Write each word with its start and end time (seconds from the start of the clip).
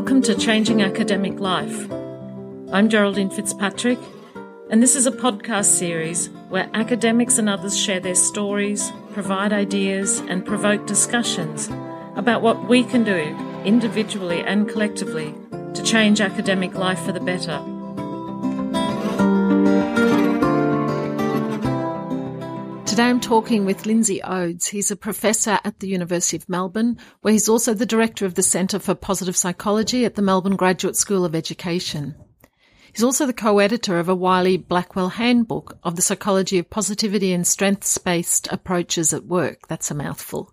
Welcome 0.00 0.22
to 0.22 0.34
Changing 0.34 0.80
Academic 0.80 1.38
Life. 1.40 1.92
I'm 2.72 2.88
Geraldine 2.88 3.28
Fitzpatrick, 3.28 3.98
and 4.70 4.82
this 4.82 4.96
is 4.96 5.04
a 5.04 5.12
podcast 5.12 5.66
series 5.66 6.30
where 6.48 6.70
academics 6.72 7.36
and 7.36 7.50
others 7.50 7.78
share 7.78 8.00
their 8.00 8.14
stories, 8.14 8.90
provide 9.12 9.52
ideas, 9.52 10.20
and 10.20 10.46
provoke 10.46 10.86
discussions 10.86 11.68
about 12.16 12.40
what 12.40 12.66
we 12.66 12.82
can 12.82 13.04
do 13.04 13.36
individually 13.66 14.40
and 14.40 14.70
collectively 14.70 15.34
to 15.74 15.82
change 15.82 16.22
academic 16.22 16.74
life 16.74 17.00
for 17.00 17.12
the 17.12 17.20
better. 17.20 17.62
Today 22.90 23.04
I'm 23.04 23.20
talking 23.20 23.64
with 23.64 23.86
Lindsay 23.86 24.20
Oades. 24.24 24.66
He's 24.66 24.90
a 24.90 24.96
professor 24.96 25.60
at 25.62 25.78
the 25.78 25.86
University 25.86 26.36
of 26.36 26.48
Melbourne, 26.48 26.98
where 27.20 27.30
he's 27.30 27.48
also 27.48 27.72
the 27.72 27.86
director 27.86 28.26
of 28.26 28.34
the 28.34 28.42
Centre 28.42 28.80
for 28.80 28.96
Positive 28.96 29.36
Psychology 29.36 30.04
at 30.04 30.16
the 30.16 30.22
Melbourne 30.22 30.56
Graduate 30.56 30.96
School 30.96 31.24
of 31.24 31.36
Education. 31.36 32.16
He's 32.92 33.04
also 33.04 33.26
the 33.26 33.32
co-editor 33.32 34.00
of 34.00 34.08
a 34.08 34.14
Wiley 34.16 34.56
Blackwell 34.56 35.10
handbook 35.10 35.78
of 35.84 35.94
the 35.94 36.02
psychology 36.02 36.58
of 36.58 36.68
positivity 36.68 37.32
and 37.32 37.46
strengths-based 37.46 38.48
approaches 38.50 39.14
at 39.14 39.24
work. 39.24 39.68
That's 39.68 39.92
a 39.92 39.94
mouthful. 39.94 40.52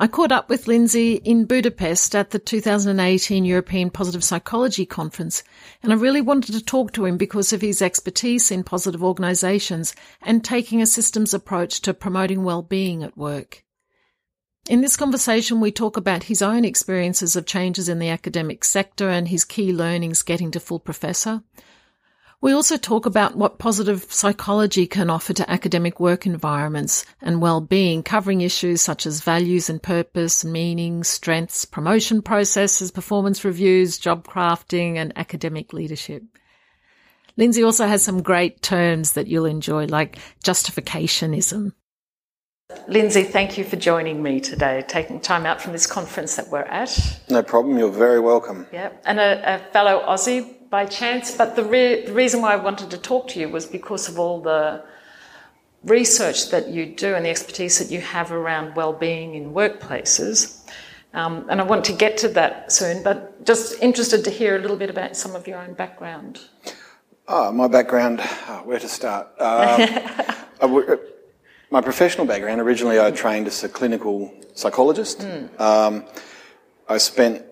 I 0.00 0.06
caught 0.06 0.30
up 0.30 0.48
with 0.48 0.68
Lindsay 0.68 1.14
in 1.14 1.44
Budapest 1.44 2.14
at 2.14 2.30
the 2.30 2.38
2018 2.38 3.44
European 3.44 3.90
Positive 3.90 4.22
Psychology 4.22 4.86
Conference, 4.86 5.42
and 5.82 5.92
I 5.92 5.96
really 5.96 6.20
wanted 6.20 6.52
to 6.52 6.64
talk 6.64 6.92
to 6.92 7.04
him 7.04 7.16
because 7.16 7.52
of 7.52 7.62
his 7.62 7.82
expertise 7.82 8.52
in 8.52 8.62
positive 8.62 9.02
organisations 9.02 9.96
and 10.22 10.44
taking 10.44 10.80
a 10.80 10.86
systems 10.86 11.34
approach 11.34 11.80
to 11.80 11.92
promoting 11.92 12.44
well-being 12.44 13.02
at 13.02 13.16
work. 13.16 13.64
In 14.70 14.82
this 14.82 14.96
conversation, 14.96 15.60
we 15.60 15.72
talk 15.72 15.96
about 15.96 16.24
his 16.24 16.42
own 16.42 16.64
experiences 16.64 17.34
of 17.34 17.44
changes 17.44 17.88
in 17.88 17.98
the 17.98 18.10
academic 18.10 18.62
sector 18.62 19.08
and 19.08 19.26
his 19.26 19.44
key 19.44 19.72
learnings 19.72 20.22
getting 20.22 20.52
to 20.52 20.60
full 20.60 20.78
professor. 20.78 21.42
We 22.40 22.52
also 22.52 22.76
talk 22.76 23.04
about 23.04 23.34
what 23.34 23.58
positive 23.58 24.12
psychology 24.12 24.86
can 24.86 25.10
offer 25.10 25.32
to 25.32 25.50
academic 25.50 25.98
work 25.98 26.24
environments 26.24 27.04
and 27.20 27.42
well-being, 27.42 28.04
covering 28.04 28.42
issues 28.42 28.80
such 28.80 29.06
as 29.06 29.22
values 29.22 29.68
and 29.68 29.82
purpose, 29.82 30.44
meaning, 30.44 31.02
strengths, 31.02 31.64
promotion 31.64 32.22
processes, 32.22 32.92
performance 32.92 33.44
reviews, 33.44 33.98
job 33.98 34.24
crafting, 34.24 34.94
and 34.94 35.12
academic 35.16 35.72
leadership. 35.72 36.22
Lindsay 37.36 37.64
also 37.64 37.88
has 37.88 38.04
some 38.04 38.22
great 38.22 38.62
terms 38.62 39.14
that 39.14 39.26
you'll 39.26 39.44
enjoy, 39.44 39.86
like 39.86 40.18
justificationism. 40.44 41.72
Lindsay, 42.86 43.24
thank 43.24 43.58
you 43.58 43.64
for 43.64 43.76
joining 43.76 44.22
me 44.22 44.38
today, 44.38 44.84
taking 44.86 45.18
time 45.20 45.44
out 45.44 45.60
from 45.60 45.72
this 45.72 45.88
conference 45.88 46.36
that 46.36 46.50
we're 46.50 46.60
at. 46.60 47.20
No 47.28 47.42
problem, 47.42 47.78
you're 47.78 47.90
very 47.90 48.20
welcome. 48.20 48.66
Yeah, 48.72 48.92
and 49.04 49.18
a, 49.18 49.56
a 49.56 49.72
fellow 49.72 50.04
Aussie 50.06 50.54
by 50.70 50.86
chance, 50.86 51.36
but 51.36 51.56
the, 51.56 51.64
re- 51.64 52.04
the 52.06 52.12
reason 52.12 52.42
why 52.42 52.52
I 52.52 52.56
wanted 52.56 52.90
to 52.90 52.98
talk 52.98 53.28
to 53.28 53.40
you 53.40 53.48
was 53.48 53.66
because 53.66 54.08
of 54.08 54.18
all 54.18 54.40
the 54.40 54.84
research 55.84 56.50
that 56.50 56.68
you 56.68 56.86
do 56.86 57.14
and 57.14 57.24
the 57.24 57.30
expertise 57.30 57.78
that 57.78 57.90
you 57.90 58.00
have 58.00 58.32
around 58.32 58.74
well-being 58.74 59.34
in 59.34 59.52
workplaces. 59.52 60.64
Um, 61.14 61.46
and 61.48 61.60
I 61.60 61.64
want 61.64 61.84
to 61.86 61.92
get 61.92 62.18
to 62.18 62.28
that 62.30 62.70
soon, 62.70 63.02
but 63.02 63.44
just 63.44 63.80
interested 63.82 64.24
to 64.24 64.30
hear 64.30 64.56
a 64.56 64.58
little 64.58 64.76
bit 64.76 64.90
about 64.90 65.16
some 65.16 65.34
of 65.34 65.46
your 65.46 65.58
own 65.58 65.72
background. 65.72 66.40
Oh, 67.26 67.50
my 67.52 67.68
background, 67.68 68.20
oh, 68.22 68.62
where 68.64 68.78
to 68.78 68.88
start? 68.88 69.28
Um, 69.40 69.88
my 71.70 71.80
professional 71.80 72.26
background, 72.26 72.60
originally 72.60 73.00
I 73.00 73.10
trained 73.10 73.46
as 73.46 73.64
a 73.64 73.68
clinical 73.68 74.34
psychologist. 74.54 75.20
Mm. 75.20 75.60
Um, 75.60 76.04
I 76.88 76.98
spent 76.98 77.44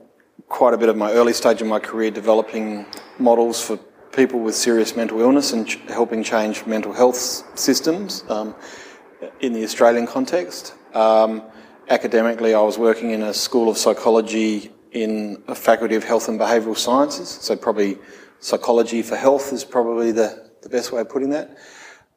quite 0.48 0.74
a 0.74 0.78
bit 0.78 0.88
of 0.88 0.96
my 0.96 1.12
early 1.12 1.32
stage 1.32 1.60
of 1.60 1.66
my 1.66 1.78
career 1.78 2.10
developing 2.10 2.86
models 3.18 3.62
for 3.62 3.76
people 4.12 4.40
with 4.40 4.54
serious 4.54 4.96
mental 4.96 5.20
illness 5.20 5.52
and 5.52 5.68
ch- 5.68 5.78
helping 5.88 6.22
change 6.22 6.64
mental 6.66 6.92
health 6.92 7.16
systems 7.58 8.24
um, 8.28 8.54
in 9.40 9.52
the 9.52 9.62
Australian 9.64 10.06
context. 10.06 10.74
Um, 10.94 11.42
academically, 11.88 12.54
I 12.54 12.60
was 12.60 12.78
working 12.78 13.10
in 13.10 13.22
a 13.22 13.34
school 13.34 13.68
of 13.68 13.76
psychology 13.76 14.72
in 14.92 15.42
a 15.48 15.54
faculty 15.54 15.94
of 15.94 16.04
health 16.04 16.28
and 16.28 16.40
behavioural 16.40 16.76
sciences, 16.76 17.28
so 17.28 17.56
probably 17.56 17.98
psychology 18.40 19.02
for 19.02 19.16
health 19.16 19.52
is 19.52 19.64
probably 19.64 20.12
the, 20.12 20.50
the 20.62 20.68
best 20.68 20.92
way 20.92 21.00
of 21.00 21.08
putting 21.08 21.30
that. 21.30 21.58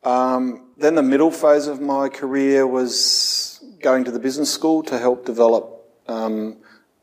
Um, 0.03 0.69
then 0.77 0.95
the 0.95 1.03
middle 1.03 1.31
phase 1.31 1.67
of 1.67 1.81
my 1.81 2.07
career 2.07 2.65
was 2.65 3.63
going 3.81 4.05
to 4.05 4.11
the 4.11 4.19
business 4.19 4.53
school 4.53 4.81
to 4.83 4.97
help 4.97 5.25
develop 5.25 5.85
um, 6.07 6.57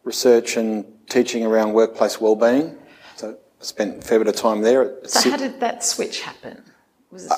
research 0.05 0.57
and 0.57 0.87
teaching 1.09 1.45
around 1.45 1.73
workplace 1.73 2.21
wellbeing. 2.21 2.77
So 3.17 3.37
I 3.61 3.65
spent 3.65 3.99
a 3.99 4.07
fair 4.07 4.19
bit 4.19 4.29
of 4.29 4.37
time 4.37 4.63
there. 4.63 4.97
So 5.07 5.31
how 5.31 5.37
did 5.37 5.61
that 5.61 5.85
switch 5.85 6.21
happen? 6.21 6.63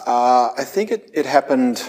Uh, 0.07 0.51
I 0.57 0.65
think 0.65 0.91
it, 0.91 1.11
it 1.13 1.27
happened 1.27 1.83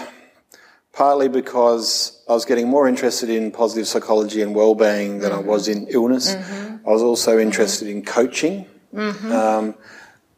partly 0.92 1.28
because 1.28 2.22
I 2.28 2.32
was 2.32 2.44
getting 2.44 2.68
more 2.68 2.88
interested 2.88 3.30
in 3.30 3.50
positive 3.50 3.86
psychology 3.86 4.42
and 4.42 4.54
well-being 4.54 5.20
than 5.20 5.32
mm-hmm. 5.32 5.48
I 5.48 5.52
was 5.52 5.68
in 5.68 5.86
illness. 5.88 6.34
Mm-hmm. 6.34 6.86
I 6.86 6.90
was 6.90 7.02
also 7.02 7.38
interested 7.38 7.88
in 7.88 8.04
coaching, 8.04 8.66
mm-hmm. 8.94 9.32
um, 9.32 9.74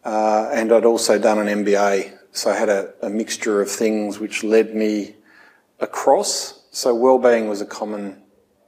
uh, 0.04 0.50
and 0.52 0.72
I'd 0.72 0.84
also 0.84 1.18
done 1.18 1.38
an 1.38 1.64
MBA, 1.64 2.16
so 2.32 2.50
I 2.50 2.56
had 2.56 2.68
a, 2.68 2.92
a, 3.02 3.10
mixture 3.10 3.60
of 3.60 3.70
things 3.70 4.18
which 4.18 4.42
led 4.42 4.74
me 4.74 5.14
across. 5.80 6.62
So 6.70 6.94
well-being 6.94 7.48
was 7.48 7.60
a 7.60 7.66
common 7.66 8.21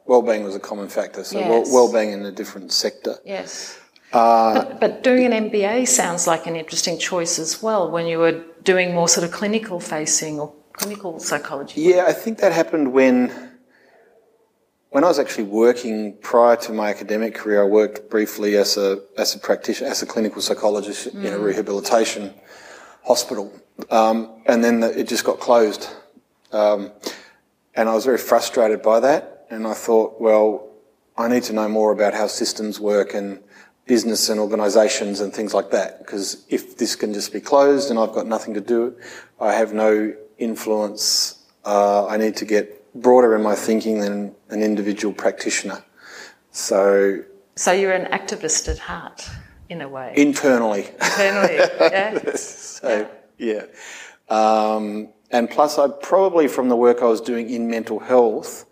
well-being 0.06 0.44
was 0.44 0.54
a 0.54 0.60
common 0.60 0.88
factor. 0.88 1.24
So 1.24 1.38
yes. 1.38 1.72
well-being 1.72 2.12
in 2.12 2.24
a 2.24 2.32
different 2.32 2.72
sector. 2.72 3.16
Yes. 3.24 3.78
Uh, 4.12 4.54
but, 4.54 4.80
but, 4.80 5.02
doing 5.02 5.32
an 5.32 5.50
MBA 5.50 5.88
sounds 5.88 6.26
like 6.26 6.46
an 6.46 6.54
interesting 6.54 6.98
choice 6.98 7.38
as 7.38 7.60
well 7.60 7.90
when 7.90 8.06
you 8.06 8.18
were 8.18 8.44
doing 8.62 8.94
more 8.94 9.08
sort 9.08 9.24
of 9.24 9.32
clinical 9.32 9.80
facing 9.80 10.38
or 10.38 10.54
clinical 10.72 11.18
psychology. 11.18 11.80
Yeah, 11.80 12.04
I 12.06 12.12
think 12.12 12.38
that 12.38 12.52
happened 12.52 12.92
when 12.92 13.50
when 14.90 15.02
I 15.02 15.08
was 15.08 15.18
actually 15.18 15.44
working 15.44 16.16
prior 16.18 16.54
to 16.58 16.72
my 16.72 16.90
academic 16.90 17.34
career. 17.34 17.64
I 17.64 17.66
worked 17.66 18.08
briefly 18.08 18.56
as 18.56 18.76
a 18.76 19.02
as 19.18 19.34
a 19.34 19.38
practitioner, 19.40 19.90
as 19.90 20.00
a 20.02 20.06
clinical 20.06 20.40
psychologist 20.40 21.08
mm. 21.08 21.24
in 21.24 21.32
a 21.32 21.36
mm. 21.36 21.42
rehabilitation 21.42 22.32
hospital, 23.02 23.52
um, 23.90 24.30
and 24.46 24.62
then 24.62 24.78
the, 24.78 24.96
it 24.96 25.08
just 25.08 25.24
got 25.24 25.40
closed, 25.40 25.90
um, 26.52 26.92
and 27.74 27.88
I 27.88 27.94
was 27.94 28.04
very 28.04 28.18
frustrated 28.18 28.80
by 28.80 29.00
that 29.00 29.33
and 29.50 29.66
I 29.66 29.74
thought, 29.74 30.20
well, 30.20 30.68
I 31.16 31.28
need 31.28 31.44
to 31.44 31.52
know 31.52 31.68
more 31.68 31.92
about 31.92 32.14
how 32.14 32.26
systems 32.26 32.80
work 32.80 33.14
and 33.14 33.40
business 33.86 34.28
and 34.28 34.40
organisations 34.40 35.20
and 35.20 35.32
things 35.32 35.54
like 35.54 35.70
that. 35.70 35.98
Because 35.98 36.44
if 36.48 36.76
this 36.78 36.96
can 36.96 37.12
just 37.12 37.32
be 37.32 37.40
closed 37.40 37.90
and 37.90 37.98
I've 37.98 38.12
got 38.12 38.26
nothing 38.26 38.54
to 38.54 38.60
do, 38.60 38.96
I 39.40 39.52
have 39.52 39.72
no 39.72 40.14
influence. 40.38 41.42
Uh, 41.64 42.06
I 42.06 42.16
need 42.16 42.36
to 42.36 42.44
get 42.44 42.80
broader 42.94 43.34
in 43.34 43.42
my 43.42 43.54
thinking 43.54 44.00
than 44.00 44.34
an 44.50 44.62
individual 44.62 45.14
practitioner. 45.14 45.84
So. 46.50 47.22
So 47.56 47.72
you're 47.72 47.92
an 47.92 48.10
activist 48.10 48.68
at 48.68 48.78
heart, 48.78 49.28
in 49.68 49.80
a 49.80 49.88
way. 49.88 50.12
Internally. 50.16 50.88
Internally, 51.00 51.54
yeah. 51.80 52.34
so 52.34 53.08
yeah. 53.38 53.66
yeah. 54.28 54.74
Um, 54.74 55.08
and 55.30 55.48
plus, 55.50 55.78
I 55.78 55.88
probably 55.88 56.48
from 56.48 56.68
the 56.68 56.76
work 56.76 57.02
I 57.02 57.06
was 57.06 57.20
doing 57.20 57.50
in 57.50 57.68
mental 57.68 58.00
health 58.00 58.66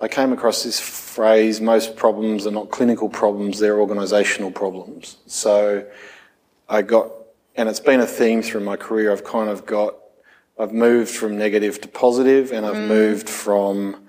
I 0.00 0.06
came 0.08 0.32
across 0.32 0.62
this 0.62 0.78
phrase 0.78 1.60
most 1.60 1.96
problems 1.96 2.46
are 2.46 2.52
not 2.52 2.70
clinical 2.70 3.08
problems, 3.08 3.58
they're 3.58 3.76
organisational 3.76 4.54
problems. 4.54 5.16
So 5.26 5.86
I 6.68 6.82
got, 6.82 7.10
and 7.56 7.68
it's 7.68 7.80
been 7.80 8.00
a 8.00 8.06
theme 8.06 8.42
through 8.42 8.60
my 8.60 8.76
career, 8.76 9.10
I've 9.10 9.24
kind 9.24 9.50
of 9.50 9.66
got, 9.66 9.96
I've 10.58 10.72
moved 10.72 11.10
from 11.10 11.36
negative 11.36 11.80
to 11.80 11.88
positive 11.88 12.52
and 12.52 12.64
I've 12.64 12.76
mm. 12.76 12.88
moved 12.88 13.28
from 13.28 14.04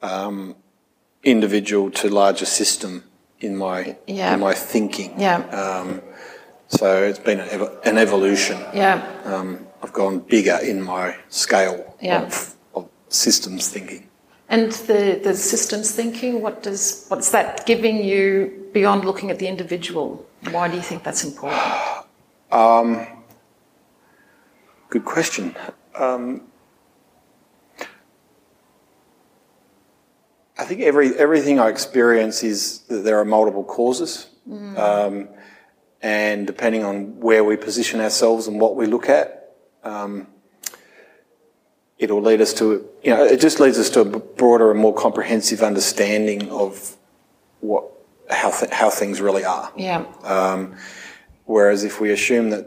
um, 0.00 0.56
individual 1.22 1.90
to 1.90 2.08
larger 2.08 2.46
system 2.46 3.04
in 3.40 3.56
my, 3.56 3.96
yeah. 4.06 4.32
in 4.32 4.40
my 4.40 4.54
thinking. 4.54 5.20
Yeah. 5.20 5.38
Um, 5.48 6.00
so 6.68 7.02
it's 7.02 7.18
been 7.18 7.40
an 7.40 7.98
evolution. 7.98 8.58
Yeah. 8.72 9.06
Um, 9.24 9.66
I've 9.82 9.92
gone 9.92 10.20
bigger 10.20 10.58
in 10.62 10.80
my 10.80 11.16
scale 11.28 11.96
yeah. 12.00 12.22
of, 12.22 12.54
of 12.74 12.88
systems 13.08 13.68
thinking. 13.68 14.09
And 14.50 14.72
the, 14.72 15.20
the 15.22 15.34
systems 15.36 15.92
thinking, 15.92 16.42
what 16.42 16.64
does 16.64 17.06
what's 17.06 17.30
that 17.30 17.64
giving 17.66 18.04
you 18.04 18.68
beyond 18.72 19.04
looking 19.04 19.30
at 19.30 19.38
the 19.38 19.46
individual? 19.46 20.26
Why 20.50 20.66
do 20.68 20.74
you 20.74 20.82
think 20.82 21.04
that's 21.04 21.24
important? 21.24 21.62
Um, 22.52 23.06
good 24.88 25.04
question. 25.04 25.54
Um, 25.94 26.48
I 30.58 30.64
think 30.64 30.80
every 30.80 31.16
everything 31.16 31.60
I 31.60 31.68
experience 31.68 32.42
is 32.42 32.80
that 32.88 33.04
there 33.04 33.20
are 33.20 33.24
multiple 33.24 33.62
causes, 33.62 34.26
mm. 34.48 34.76
um, 34.76 35.28
and 36.02 36.44
depending 36.44 36.82
on 36.82 37.20
where 37.20 37.44
we 37.44 37.56
position 37.56 38.00
ourselves 38.00 38.48
and 38.48 38.60
what 38.60 38.74
we 38.74 38.86
look 38.86 39.08
at, 39.08 39.54
um, 39.84 40.26
it'll 42.00 42.22
lead 42.22 42.40
us 42.40 42.52
to, 42.54 42.84
you 43.04 43.14
know, 43.14 43.24
it 43.24 43.40
just 43.40 43.60
leads 43.60 43.78
us 43.78 43.90
to 43.90 44.00
a 44.00 44.04
broader 44.04 44.70
and 44.72 44.80
more 44.80 44.94
comprehensive 44.94 45.62
understanding 45.62 46.50
of 46.50 46.96
what 47.60 47.84
how 48.30 48.50
th- 48.50 48.72
how 48.72 48.90
things 48.90 49.20
really 49.20 49.44
are. 49.44 49.70
Yeah. 49.76 50.04
Um, 50.24 50.74
whereas 51.44 51.84
if 51.84 52.00
we 52.00 52.10
assume 52.10 52.50
that 52.50 52.66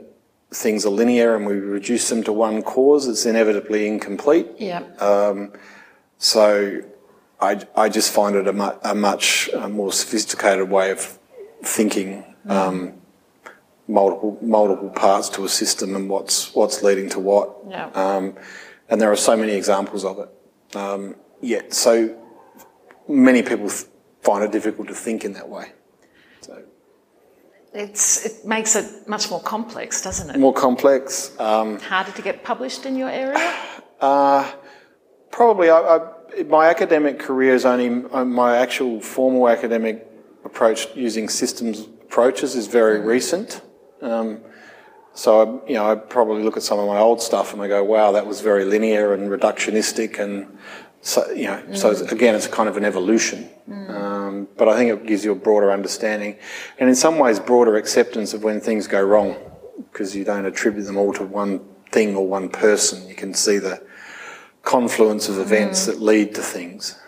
things 0.51 0.85
are 0.85 0.89
linear 0.89 1.35
and 1.35 1.45
we 1.47 1.53
reduce 1.53 2.09
them 2.09 2.23
to 2.23 2.31
one 2.31 2.61
cause, 2.61 3.07
it's 3.07 3.25
inevitably 3.25 3.87
incomplete. 3.87 4.47
yeah. 4.59 4.83
So 6.19 6.81
I, 7.41 7.59
I 7.75 7.89
just 7.89 8.13
find 8.13 8.35
it 8.37 8.47
a, 8.47 8.53
mu- 8.53 8.77
a 8.83 8.95
much 8.95 9.49
uh, 9.53 9.67
more 9.67 9.91
sophisticated 9.91 10.69
way 10.69 10.91
of 10.91 11.19
thinking. 11.63 12.23
Um, 12.47 12.93
multiple 13.87 14.37
multiple 14.41 14.89
parts 14.89 15.27
to 15.27 15.43
a 15.43 15.49
system 15.49 15.93
and 15.95 16.09
what's 16.09 16.53
what's 16.55 16.83
leading 16.83 17.09
to 17.09 17.19
what. 17.19 17.49
Yeah. 17.69 17.89
And 18.93 19.01
there 19.01 19.11
are 19.11 19.15
so 19.15 19.35
many 19.35 19.53
examples 19.53 20.05
of 20.05 20.19
it. 20.19 20.77
Um, 20.77 21.15
yet 21.41 21.73
so 21.73 22.15
many 23.07 23.41
people 23.41 23.67
th- 23.67 23.87
find 24.21 24.43
it 24.43 24.51
difficult 24.51 24.87
to 24.89 24.93
think 24.93 25.25
in 25.25 25.33
that 25.33 25.49
way. 25.49 25.71
So 26.41 26.61
it's 27.73 28.23
it 28.23 28.45
makes 28.45 28.75
it 28.75 29.07
much 29.07 29.31
more 29.31 29.41
complex, 29.41 30.03
doesn't 30.03 30.29
it? 30.29 30.37
more 30.37 30.53
complex. 30.53 31.31
Um, 31.39 31.79
Harder 31.79 32.11
to 32.11 32.21
get 32.21 32.43
published 32.43 32.85
in 32.85 32.95
your 32.95 33.09
area. 33.09 33.55
Uh, 33.99 34.51
probably, 35.31 35.69
I, 35.69 35.79
I, 35.79 36.43
my 36.43 36.67
academic 36.67 37.19
career 37.19 37.55
is 37.55 37.63
only 37.63 37.87
my 37.87 38.57
actual 38.57 38.99
formal 38.99 39.47
academic 39.47 40.05
approach 40.43 40.93
using 40.93 41.29
systems 41.29 41.87
approaches 42.01 42.53
is 42.53 42.67
very 42.67 42.99
recent. 42.99 43.61
Um, 44.01 44.41
so, 45.13 45.41
I, 45.41 45.69
you 45.69 45.75
know, 45.75 45.91
I 45.91 45.95
probably 45.95 46.43
look 46.43 46.57
at 46.57 46.63
some 46.63 46.79
of 46.79 46.87
my 46.87 46.97
old 46.97 47.21
stuff 47.21 47.53
and 47.53 47.61
I 47.61 47.67
go, 47.67 47.83
"Wow, 47.83 48.11
that 48.13 48.25
was 48.25 48.41
very 48.41 48.65
linear 48.65 49.13
and 49.13 49.29
reductionistic," 49.29 50.19
and 50.19 50.57
so 51.01 51.29
you 51.31 51.45
know, 51.45 51.61
so 51.73 51.91
it's, 51.91 52.01
mm. 52.01 52.11
again, 52.11 52.35
it's 52.35 52.47
kind 52.47 52.67
of 52.67 52.77
an 52.77 52.85
evolution. 52.85 53.49
Mm. 53.69 53.89
Um, 53.89 54.47
but 54.57 54.67
I 54.67 54.75
think 54.75 54.91
it 54.91 55.05
gives 55.05 55.23
you 55.23 55.31
a 55.31 55.35
broader 55.35 55.71
understanding, 55.71 56.37
and 56.79 56.89
in 56.89 56.95
some 56.95 57.19
ways, 57.19 57.39
broader 57.39 57.75
acceptance 57.75 58.33
of 58.33 58.43
when 58.43 58.59
things 58.59 58.87
go 58.87 59.01
wrong, 59.01 59.35
because 59.91 60.15
you 60.15 60.23
don't 60.23 60.45
attribute 60.45 60.85
them 60.85 60.97
all 60.97 61.13
to 61.13 61.23
one 61.23 61.61
thing 61.91 62.15
or 62.15 62.27
one 62.27 62.49
person. 62.49 63.07
You 63.07 63.15
can 63.15 63.33
see 63.33 63.59
the 63.59 63.83
confluence 64.63 65.29
of 65.29 65.37
events 65.37 65.83
mm. 65.83 65.85
that 65.87 66.01
lead 66.01 66.33
to 66.35 66.41
things. 66.41 66.99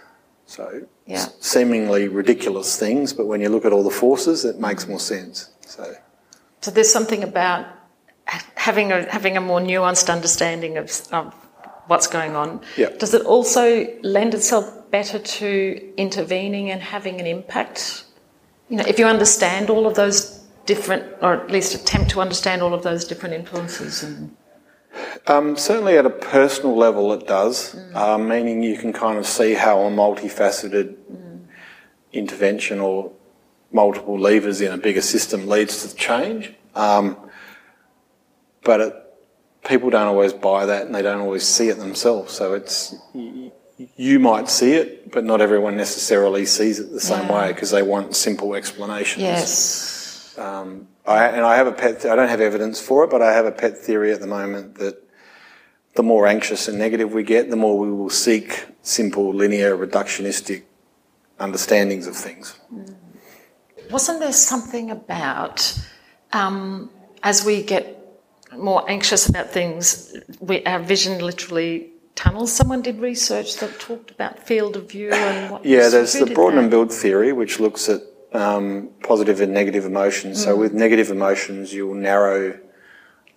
So 0.46 0.84
Yeah. 1.06 1.26
seemingly 1.40 2.08
ridiculous 2.08 2.78
things, 2.78 3.14
but 3.14 3.26
when 3.26 3.42
you 3.42 3.50
look 3.50 3.66
at 3.66 3.74
all 3.74 3.84
the 3.84 3.90
forces, 3.90 4.46
it 4.46 4.60
makes 4.60 4.88
more 4.88 5.00
sense. 5.00 5.50
So 5.66 5.96
So 6.62 6.72
there's 6.72 6.92
something 6.92 7.24
about 7.24 7.66
having 8.56 8.92
a 8.92 9.10
having 9.12 9.38
a 9.38 9.42
more 9.42 9.60
nuanced 9.60 10.12
understanding 10.12 10.78
of, 10.78 10.92
of 11.12 11.34
what's 11.88 12.08
going 12.08 12.36
on. 12.36 12.62
Yeah. 12.78 12.90
Does 12.90 13.14
it 13.14 13.24
also 13.24 13.88
lend 14.02 14.34
itself 14.34 14.66
better 14.92 15.20
to 15.20 15.94
intervening 15.98 16.72
and 16.72 16.82
having 16.82 17.20
an 17.20 17.28
impact? 17.28 18.06
You 18.70 18.78
know, 18.78 18.86
if 18.88 18.98
you 18.98 19.06
understand 19.06 19.70
all 19.70 19.86
of 19.86 19.96
those 19.96 20.46
different, 20.66 21.06
or 21.22 21.36
at 21.36 21.52
least 21.52 21.76
attempt 21.76 22.10
to 22.12 22.22
understand 22.22 22.62
all 22.62 22.74
of 22.74 22.84
those 22.84 23.06
different 23.06 23.36
influences. 23.36 24.04
And, 24.04 24.36
um, 25.28 25.58
certainly 25.58 25.98
at 25.98 26.06
a 26.06 26.10
personal 26.10 26.76
level, 26.76 27.14
it 27.14 27.28
does, 27.28 27.76
uh, 27.94 28.18
meaning 28.18 28.64
you 28.64 28.78
can 28.78 28.92
kind 28.92 29.20
of 29.20 29.28
see 29.28 29.54
how 29.54 29.82
a 29.82 29.92
multifaceted 29.92 30.96
intervention 32.14 32.80
or 32.80 33.12
multiple 33.72 34.18
levers 34.18 34.62
in 34.62 34.72
a 34.72 34.78
bigger 34.78 35.02
system 35.02 35.48
leads 35.48 35.88
to 35.88 35.96
change. 35.96 36.54
Um, 36.74 37.18
but 38.66 38.82
it, 38.82 38.94
people 39.66 39.90
don't 39.90 40.08
always 40.08 40.34
buy 40.34 40.66
that 40.66 40.86
and 40.86 40.94
they 40.94 41.02
don't 41.02 41.22
always 41.22 41.48
see 41.48 41.70
it 41.70 41.78
themselves. 41.78 42.34
So 42.34 42.54
it's 42.54 42.94
you 43.98 44.20
might 44.20 44.50
see 44.50 44.74
it, 44.74 45.12
but 45.12 45.24
not 45.24 45.40
everyone 45.40 45.78
necessarily 45.78 46.46
sees 46.46 46.80
it 46.80 46.92
the 46.92 47.00
same 47.00 47.28
Yeah. 47.28 47.36
way 47.40 47.54
because 47.54 47.72
they 47.72 47.82
want 47.84 48.16
simple 48.16 48.56
explanations. 48.56 49.24
yes. 49.24 50.36
Um, 50.38 50.88
I, 51.06 51.28
and 51.28 51.46
I 51.46 51.56
have 51.56 51.68
a 51.68 51.72
pet. 51.72 52.06
I 52.06 52.16
don't 52.16 52.28
have 52.28 52.42
evidence 52.42 52.82
for 52.82 53.04
it, 53.06 53.10
but 53.10 53.22
I 53.22 53.32
have 53.34 53.46
a 53.46 53.52
pet 53.52 53.78
theory 53.78 54.12
at 54.12 54.20
the 54.20 54.28
moment 54.28 54.76
that 54.80 55.02
the 55.94 56.04
more 56.04 56.28
anxious 56.28 56.68
and 56.68 56.78
negative 56.78 57.14
we 57.14 57.24
get, 57.24 57.50
the 57.50 57.56
more 57.56 57.78
we 57.80 57.90
will 57.92 58.10
seek 58.10 58.66
simple, 58.82 59.34
linear, 59.34 59.78
reductionistic 59.78 60.64
understandings 61.40 62.08
of 62.08 62.16
things. 62.16 62.58
Wasn't 63.92 64.20
there 64.20 64.34
something 64.34 64.90
about 64.92 65.80
um, 66.34 66.90
as 67.24 67.46
we 67.46 67.62
get 67.64 68.05
more 68.58 68.90
anxious 68.90 69.28
about 69.28 69.50
things, 69.50 70.16
we, 70.40 70.64
our 70.66 70.80
vision 70.80 71.20
literally 71.20 71.92
tunnels? 72.16 72.52
Someone 72.52 72.82
did 72.82 73.00
research 73.00 73.58
that 73.58 73.80
talked 73.80 74.12
about 74.12 74.40
field 74.40 74.76
of 74.76 74.90
view 74.90 75.12
and 75.12 75.52
what. 75.52 75.66
Yeah, 75.66 75.90
there's 75.90 76.14
the 76.14 76.28
broaden 76.28 76.60
and 76.60 76.70
build 76.70 76.92
theory, 76.92 77.34
which 77.34 77.60
looks 77.60 77.90
at 77.90 78.02
um, 78.34 78.90
positive 79.04 79.42
and 79.42 79.54
negative 79.54 79.86
emotions. 79.86 80.44
So 80.44 80.56
with 80.56 80.74
negative 80.74 81.10
emotions, 81.12 81.74
you'll 81.74 81.96
narrow 81.96 82.60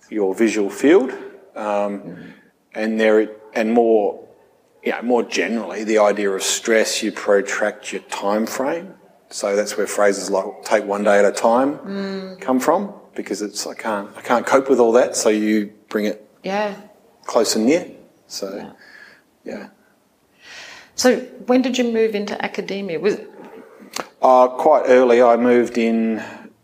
your 0.09 0.33
visual 0.33 0.69
field, 0.69 1.13
um, 1.55 2.33
and 2.73 2.99
there 2.99 3.29
and 3.53 3.73
more, 3.73 4.27
yeah, 4.83 5.01
more 5.01 5.23
generally, 5.23 5.83
the 5.83 5.99
idea 5.99 6.29
of 6.31 6.43
stress, 6.43 7.03
you 7.03 7.11
protract 7.11 7.91
your 7.91 8.01
time 8.03 8.45
frame. 8.45 8.95
So 9.29 9.55
that's 9.55 9.77
where 9.77 9.85
phrases 9.87 10.29
like 10.29 10.45
"take 10.63 10.85
one 10.85 11.03
day 11.03 11.19
at 11.19 11.25
a 11.25 11.31
time" 11.31 12.37
come 12.39 12.59
from, 12.59 12.93
because 13.15 13.41
it's 13.41 13.67
I 13.67 13.73
can't 13.75 14.09
I 14.17 14.21
can't 14.21 14.45
cope 14.45 14.69
with 14.69 14.79
all 14.79 14.91
that, 14.93 15.15
so 15.15 15.29
you 15.29 15.71
bring 15.89 16.05
it 16.05 16.27
Yeah. 16.43 16.75
close 17.25 17.55
and 17.55 17.65
near. 17.65 17.85
So, 18.27 18.73
yeah. 19.43 19.69
So 20.95 21.17
when 21.47 21.61
did 21.61 21.77
you 21.77 21.85
move 21.91 22.13
into 22.15 22.35
academia? 22.43 22.99
Was 22.99 23.17
Uh, 24.21 24.47
quite 24.49 24.83
early, 24.87 25.21
I 25.21 25.35
moved 25.37 25.77
in. 25.77 26.19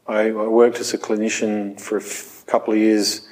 I, 0.07 0.27
I 0.29 0.47
worked 0.61 0.79
as 0.79 0.93
a 0.93 0.97
clinician 0.97 1.79
for 1.79 1.97
a 1.97 2.01
f- 2.01 2.43
couple 2.45 2.73
of 2.73 2.79
years 2.79 3.27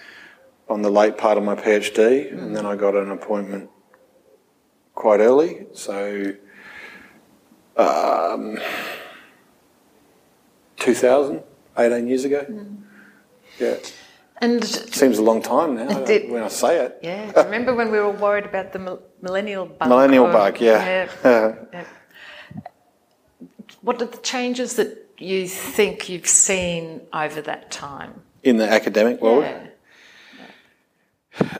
on 0.69 0.81
the 0.81 0.89
late 0.89 1.17
part 1.17 1.37
of 1.37 1.43
my 1.43 1.55
PhD, 1.55 2.31
and 2.31 2.55
then 2.55 2.65
I 2.65 2.75
got 2.75 2.95
an 2.95 3.11
appointment 3.11 3.69
quite 4.95 5.19
early. 5.19 5.67
So, 5.73 6.33
um, 7.77 8.57
2000, 10.83 11.41
18 11.77 12.07
years 12.07 12.25
ago. 12.25 12.45
Mm. 12.49 12.77
Yeah, 13.59 13.75
and 14.37 14.63
seems 14.65 15.17
a 15.17 15.21
long 15.23 15.41
time 15.41 15.75
now 15.75 15.87
It 15.89 15.91
uh, 15.91 16.05
did. 16.05 16.31
when 16.31 16.43
I 16.43 16.47
say 16.49 16.83
it. 16.85 16.99
yeah, 17.01 17.31
remember 17.43 17.73
when 17.73 17.91
we 17.91 17.99
were 17.99 18.11
worried 18.11 18.45
about 18.45 18.73
the 18.73 18.99
millennial 19.21 19.65
bug? 19.67 19.87
Millennial 19.89 20.25
or- 20.25 20.33
bug, 20.33 20.59
yeah. 20.59 21.07
yeah. 21.23 21.85
What 23.81 24.01
are 24.01 24.05
the 24.05 24.17
changes 24.17 24.75
that 24.77 24.97
you 25.17 25.47
think 25.47 26.09
you've 26.09 26.27
seen 26.27 27.01
over 27.13 27.41
that 27.41 27.71
time? 27.71 28.21
in 28.43 28.57
the 28.57 28.69
academic 28.69 29.21
world. 29.21 29.45
Yeah. 29.45 29.67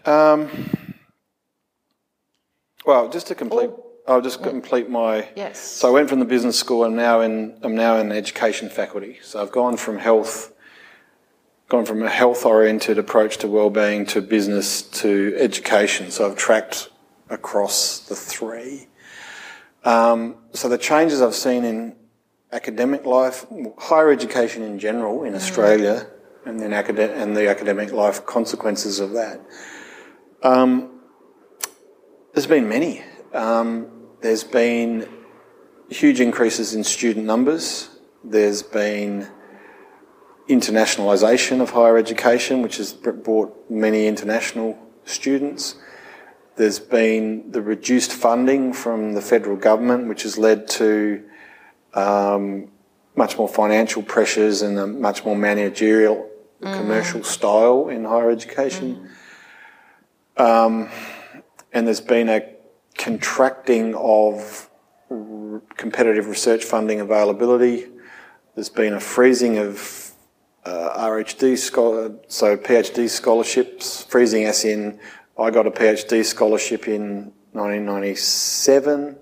Um, 0.06 0.50
well, 2.86 3.08
just 3.10 3.28
to 3.28 3.36
complete, 3.36 3.70
I'll 4.08 4.22
just 4.22 4.44
complete 4.44 4.90
my. 4.90 5.30
Yes. 5.36 5.60
So 5.60 5.88
I 5.88 5.92
went 5.92 6.10
from 6.10 6.20
the 6.20 6.26
business 6.26 6.60
school. 6.60 6.84
I'm 6.84 6.96
now 6.96 7.22
in. 7.22 7.58
I'm 7.64 7.76
now 7.76 7.98
in 7.98 8.10
the 8.10 8.16
education 8.16 8.70
faculty. 8.70 9.20
So 9.22 9.42
I've 9.42 9.52
gone 9.52 9.78
from 9.78 9.98
health, 9.98 10.54
gone 11.70 11.86
from 11.86 12.04
a 12.04 12.10
health-oriented 12.10 12.98
approach 12.98 13.38
to 13.38 13.48
well-being 13.48 14.06
to 14.08 14.22
business 14.22 14.82
to 15.02 15.36
education. 15.40 16.12
So 16.12 16.30
I've 16.30 16.36
tracked 16.36 16.90
across 17.30 18.00
the 18.00 18.16
three. 18.16 18.88
Um, 19.86 20.36
so 20.52 20.68
the 20.68 20.78
changes 20.78 21.22
I've 21.22 21.36
seen 21.36 21.64
in 21.64 21.96
academic 22.52 23.06
life, 23.06 23.46
higher 23.78 24.12
education 24.12 24.64
in 24.64 24.80
general 24.80 25.24
in 25.24 25.34
Australia, 25.34 26.08
and 26.46 26.60
then 26.60 26.74
acad- 26.74 27.00
and 27.00 27.36
the 27.36 27.50
academic 27.50 27.92
life 27.92 28.26
consequences 28.26 29.00
of 29.00 29.14
that. 29.14 29.40
There's 32.34 32.48
been 32.48 32.68
many. 32.68 33.04
Um, 33.34 33.93
there's 34.24 34.46
been 34.46 35.08
huge 35.90 36.22
increases 36.22 36.74
in 36.74 36.84
student 36.86 37.26
numbers. 37.26 37.90
There's 38.24 38.64
been 38.64 39.28
internationalisation 40.48 41.62
of 41.62 41.72
higher 41.72 41.98
education, 41.98 42.62
which 42.62 42.78
has 42.78 42.94
brought 42.94 43.70
many 43.70 44.08
international 44.08 44.80
students. 45.04 45.76
There's 46.56 46.80
been 46.80 47.52
the 47.52 47.62
reduced 47.62 48.14
funding 48.14 48.72
from 48.72 49.14
the 49.14 49.22
federal 49.22 49.58
government, 49.58 50.08
which 50.08 50.24
has 50.24 50.38
led 50.38 50.70
to 50.70 51.24
um, 51.94 52.70
much 53.18 53.38
more 53.38 53.50
financial 53.50 54.04
pressures 54.04 54.62
and 54.62 54.80
a 54.80 54.88
much 54.88 55.26
more 55.26 55.36
managerial, 55.36 56.30
mm. 56.62 56.78
commercial 56.78 57.24
style 57.26 57.90
in 57.90 58.06
higher 58.06 58.32
education 58.32 59.10
mm. 60.38 60.44
um, 60.44 60.90
and 61.74 61.88
there's 61.88 62.02
been 62.02 62.30
a 62.30 62.53
contracting 62.98 63.96
of 63.96 64.70
r- 65.10 65.62
competitive 65.78 66.28
research 66.28 66.64
funding 66.64 67.00
availability. 67.00 67.88
There's 68.56 68.70
been 68.70 68.94
a 68.94 69.00
freezing 69.00 69.58
of 69.58 70.12
uh, 70.66 70.98
RHD 71.10 71.58
scholar, 71.58 72.14
so 72.28 72.56
PhD 72.56 73.10
scholarships, 73.10 74.04
freezing 74.04 74.46
as 74.46 74.64
in 74.64 75.00
I 75.38 75.50
got 75.52 75.66
a 75.68 75.72
PhD 75.72 76.24
scholarship 76.24 76.88
in 76.88 77.34
1997, 77.54 79.18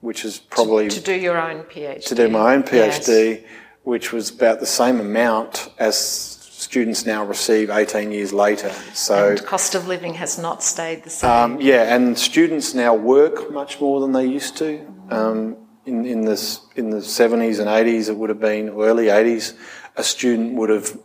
which 0.00 0.24
is 0.24 0.38
probably 0.38 0.88
To 0.88 1.00
do 1.00 1.14
your 1.14 1.36
own 1.40 1.62
PhD. 1.64 2.04
to 2.06 2.14
do 2.14 2.28
my 2.28 2.54
own 2.54 2.62
PhD. 2.62 3.44
which 3.84 4.12
was 4.12 4.30
about 4.30 4.60
the 4.60 4.66
same 4.66 5.00
amount 5.00 5.68
as 5.78 6.41
students 6.72 7.04
now 7.04 7.22
receive 7.22 7.68
18 7.68 8.10
years 8.12 8.32
later. 8.32 8.70
So 8.94 9.32
and 9.32 9.44
cost 9.44 9.74
of 9.74 9.88
living 9.88 10.14
has 10.14 10.38
not 10.38 10.62
stayed 10.62 11.04
the 11.04 11.10
same. 11.10 11.30
Um, 11.30 11.60
yeah, 11.60 11.94
and 11.94 12.18
students 12.18 12.72
now 12.72 12.94
work 12.94 13.52
much 13.52 13.78
more 13.78 14.00
than 14.00 14.12
they 14.12 14.24
used 14.24 14.56
to. 14.56 14.80
Um, 15.10 15.58
in, 15.84 16.06
in, 16.06 16.22
this, 16.22 16.62
in 16.74 16.88
the 16.88 17.00
70s 17.00 17.58
and 17.60 17.68
80s, 17.68 18.08
it 18.08 18.16
would 18.16 18.30
have 18.30 18.40
been 18.40 18.70
early 18.70 19.08
80s, 19.08 19.54
a 19.98 20.02
student 20.02 20.54
would 20.54 20.70
have 20.70 20.98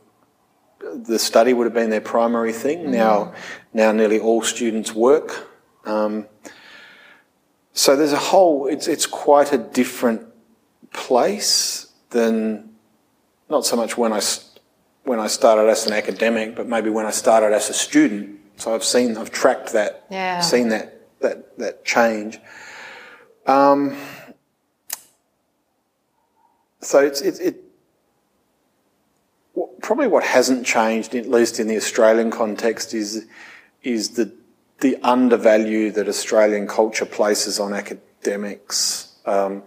the 0.80 1.20
study 1.20 1.52
would 1.52 1.66
have 1.66 1.74
been 1.74 1.90
their 1.90 2.00
primary 2.00 2.54
thing. 2.54 2.86
Mm. 2.86 2.90
Now, 2.92 3.34
now 3.74 3.92
nearly 3.92 4.20
all 4.20 4.42
students 4.44 4.94
work. 4.94 5.50
Um, 5.84 6.28
so 7.74 7.98
there's 7.98 8.14
a 8.14 8.18
whole. 8.32 8.68
It's 8.68 8.88
it's 8.88 9.06
quite 9.06 9.52
a 9.52 9.58
different 9.58 10.22
place 10.94 11.92
than 12.12 12.70
not 13.50 13.66
so 13.66 13.76
much 13.76 13.98
when 13.98 14.14
I 14.14 14.20
when 15.08 15.20
I 15.20 15.28
started 15.28 15.70
as 15.70 15.88
an 15.88 15.94
academic, 15.94 16.56
but 16.56 16.68
maybe 16.68 16.90
when 16.90 17.06
I 17.06 17.12
started 17.12 17.56
as 17.56 17.70
a 17.70 17.74
student. 17.74 18.40
So 18.58 18.76
I've 18.76 18.84
seen, 18.84 19.16
I've 19.18 19.32
tracked 19.32 19.72
that, 19.72 20.06
yeah. 20.12 20.42
seen 20.42 20.70
that 20.70 20.94
that 21.22 21.58
that 21.58 21.86
change. 21.86 22.40
Um, 23.46 23.96
so 26.82 27.00
it's 27.00 27.22
it, 27.22 27.40
it 27.40 27.64
probably 29.82 30.08
what 30.08 30.24
hasn't 30.24 30.66
changed, 30.66 31.16
at 31.16 31.30
least 31.30 31.60
in 31.60 31.68
the 31.68 31.78
Australian 31.78 32.30
context, 32.30 32.94
is 32.94 33.26
is 33.84 34.12
the 34.12 34.34
the 34.80 34.98
undervalue 35.04 35.92
that 35.92 36.10
Australian 36.10 36.68
culture 36.68 37.06
places 37.06 37.60
on 37.60 37.74
academics. 37.74 39.16
Um, 39.26 39.64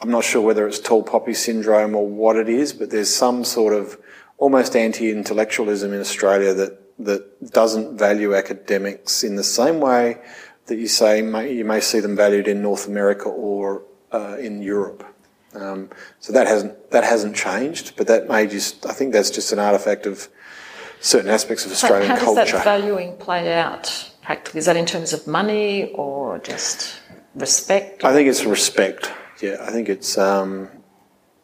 I'm 0.00 0.10
not 0.10 0.24
sure 0.24 0.42
whether 0.42 0.66
it's 0.68 0.78
tall 0.78 1.02
poppy 1.02 1.34
syndrome 1.34 1.96
or 1.96 2.06
what 2.06 2.36
it 2.36 2.48
is, 2.48 2.72
but 2.72 2.90
there's 2.90 3.12
some 3.12 3.44
sort 3.44 3.72
of 3.72 3.98
almost 4.38 4.74
anti-intellectualism 4.74 5.92
in 5.92 6.00
Australia 6.00 6.54
that 6.54 6.88
that 6.98 7.52
doesn't 7.52 7.96
value 7.96 8.34
academics 8.34 9.22
in 9.22 9.36
the 9.36 9.44
same 9.44 9.78
way 9.78 10.18
that 10.66 10.76
you 10.76 10.88
say 10.88 11.22
may, 11.22 11.52
you 11.52 11.64
may 11.64 11.80
see 11.80 12.00
them 12.00 12.16
valued 12.16 12.48
in 12.48 12.60
North 12.60 12.86
America 12.88 13.28
or 13.28 13.82
uh, 14.12 14.36
in 14.38 14.62
Europe. 14.62 15.04
Um, 15.54 15.90
so 16.20 16.32
that 16.32 16.46
hasn't 16.46 16.90
that 16.90 17.04
hasn't 17.04 17.34
changed, 17.34 17.96
but 17.96 18.06
that 18.06 18.28
may 18.28 18.46
just 18.46 18.84
I 18.86 18.92
think 18.92 19.12
that's 19.12 19.30
just 19.30 19.52
an 19.52 19.58
artifact 19.58 20.06
of 20.06 20.28
certain 21.00 21.30
aspects 21.30 21.64
of 21.64 21.72
Australian 21.72 22.08
culture. 22.08 22.24
How 22.24 22.34
does 22.34 22.50
culture. 22.50 22.56
that 22.56 22.64
valuing 22.64 23.16
play 23.16 23.52
out 23.54 24.10
practically? 24.22 24.58
Is 24.58 24.66
that 24.66 24.76
in 24.76 24.86
terms 24.86 25.12
of 25.12 25.26
money 25.26 25.90
or 25.92 26.38
just 26.38 27.00
respect? 27.34 28.04
I 28.04 28.12
think 28.12 28.28
it's 28.28 28.44
respect. 28.44 29.10
Yeah, 29.40 29.56
I 29.60 29.70
think 29.70 29.88
it's 29.88 30.18
um, 30.18 30.68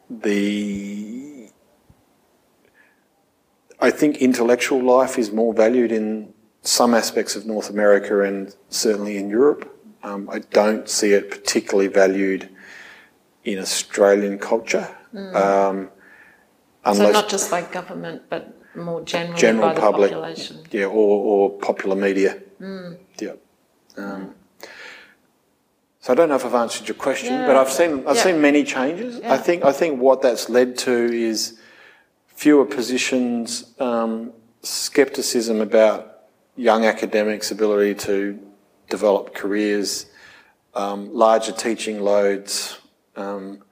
the. 0.09 1.24
I 3.85 3.91
think 3.91 4.17
intellectual 4.17 4.81
life 4.81 5.19
is 5.19 5.31
more 5.31 5.53
valued 5.53 5.91
in 5.91 6.33
some 6.63 6.95
aspects 6.95 7.35
of 7.35 7.45
North 7.45 7.69
America 7.69 8.21
and 8.21 8.55
certainly 8.69 9.15
in 9.17 9.29
Europe. 9.29 9.63
Um, 10.01 10.27
I 10.27 10.39
don't 10.39 10.89
see 10.89 11.13
it 11.13 11.29
particularly 11.29 11.87
valued 11.87 12.49
in 13.43 13.59
Australian 13.59 14.39
culture. 14.39 14.87
Mm. 15.13 15.35
Um, 15.35 15.89
so 16.95 17.11
not 17.11 17.29
just 17.29 17.51
by 17.51 17.61
government, 17.61 18.23
but 18.29 18.57
more 18.75 19.01
generally 19.01 19.39
general 19.39 19.69
by 19.69 19.79
public, 19.79 20.09
the 20.09 20.15
population. 20.15 20.63
Yeah, 20.71 20.85
or, 20.85 21.13
or 21.29 21.49
popular 21.59 21.95
media. 21.95 22.41
Mm. 22.59 22.97
Yeah. 23.19 23.33
Um, 23.97 24.33
so 25.99 26.13
I 26.13 26.15
don't 26.15 26.29
know 26.29 26.35
if 26.35 26.45
I've 26.45 26.53
answered 26.53 26.87
your 26.87 26.95
question, 26.95 27.33
yeah. 27.33 27.47
but 27.47 27.55
I've 27.55 27.71
seen 27.71 28.05
I've 28.07 28.15
yeah. 28.15 28.23
seen 28.23 28.41
many 28.41 28.63
changes. 28.63 29.19
Yeah. 29.19 29.33
I 29.33 29.37
think 29.37 29.63
I 29.63 29.71
think 29.71 29.99
what 29.99 30.21
that's 30.23 30.49
led 30.49 30.77
to 30.79 30.91
is 30.91 31.59
fewer 32.35 32.65
positions, 32.65 33.73
um, 33.79 34.31
skepticism 34.61 35.61
about 35.61 36.19
young 36.55 36.85
academics' 36.85 37.51
ability 37.51 37.95
to 37.95 38.39
develop 38.89 39.33
careers, 39.33 40.05
um, 40.73 41.13
larger 41.13 41.51
teaching 41.51 42.01
loads, 42.01 42.77
um, 43.15 43.63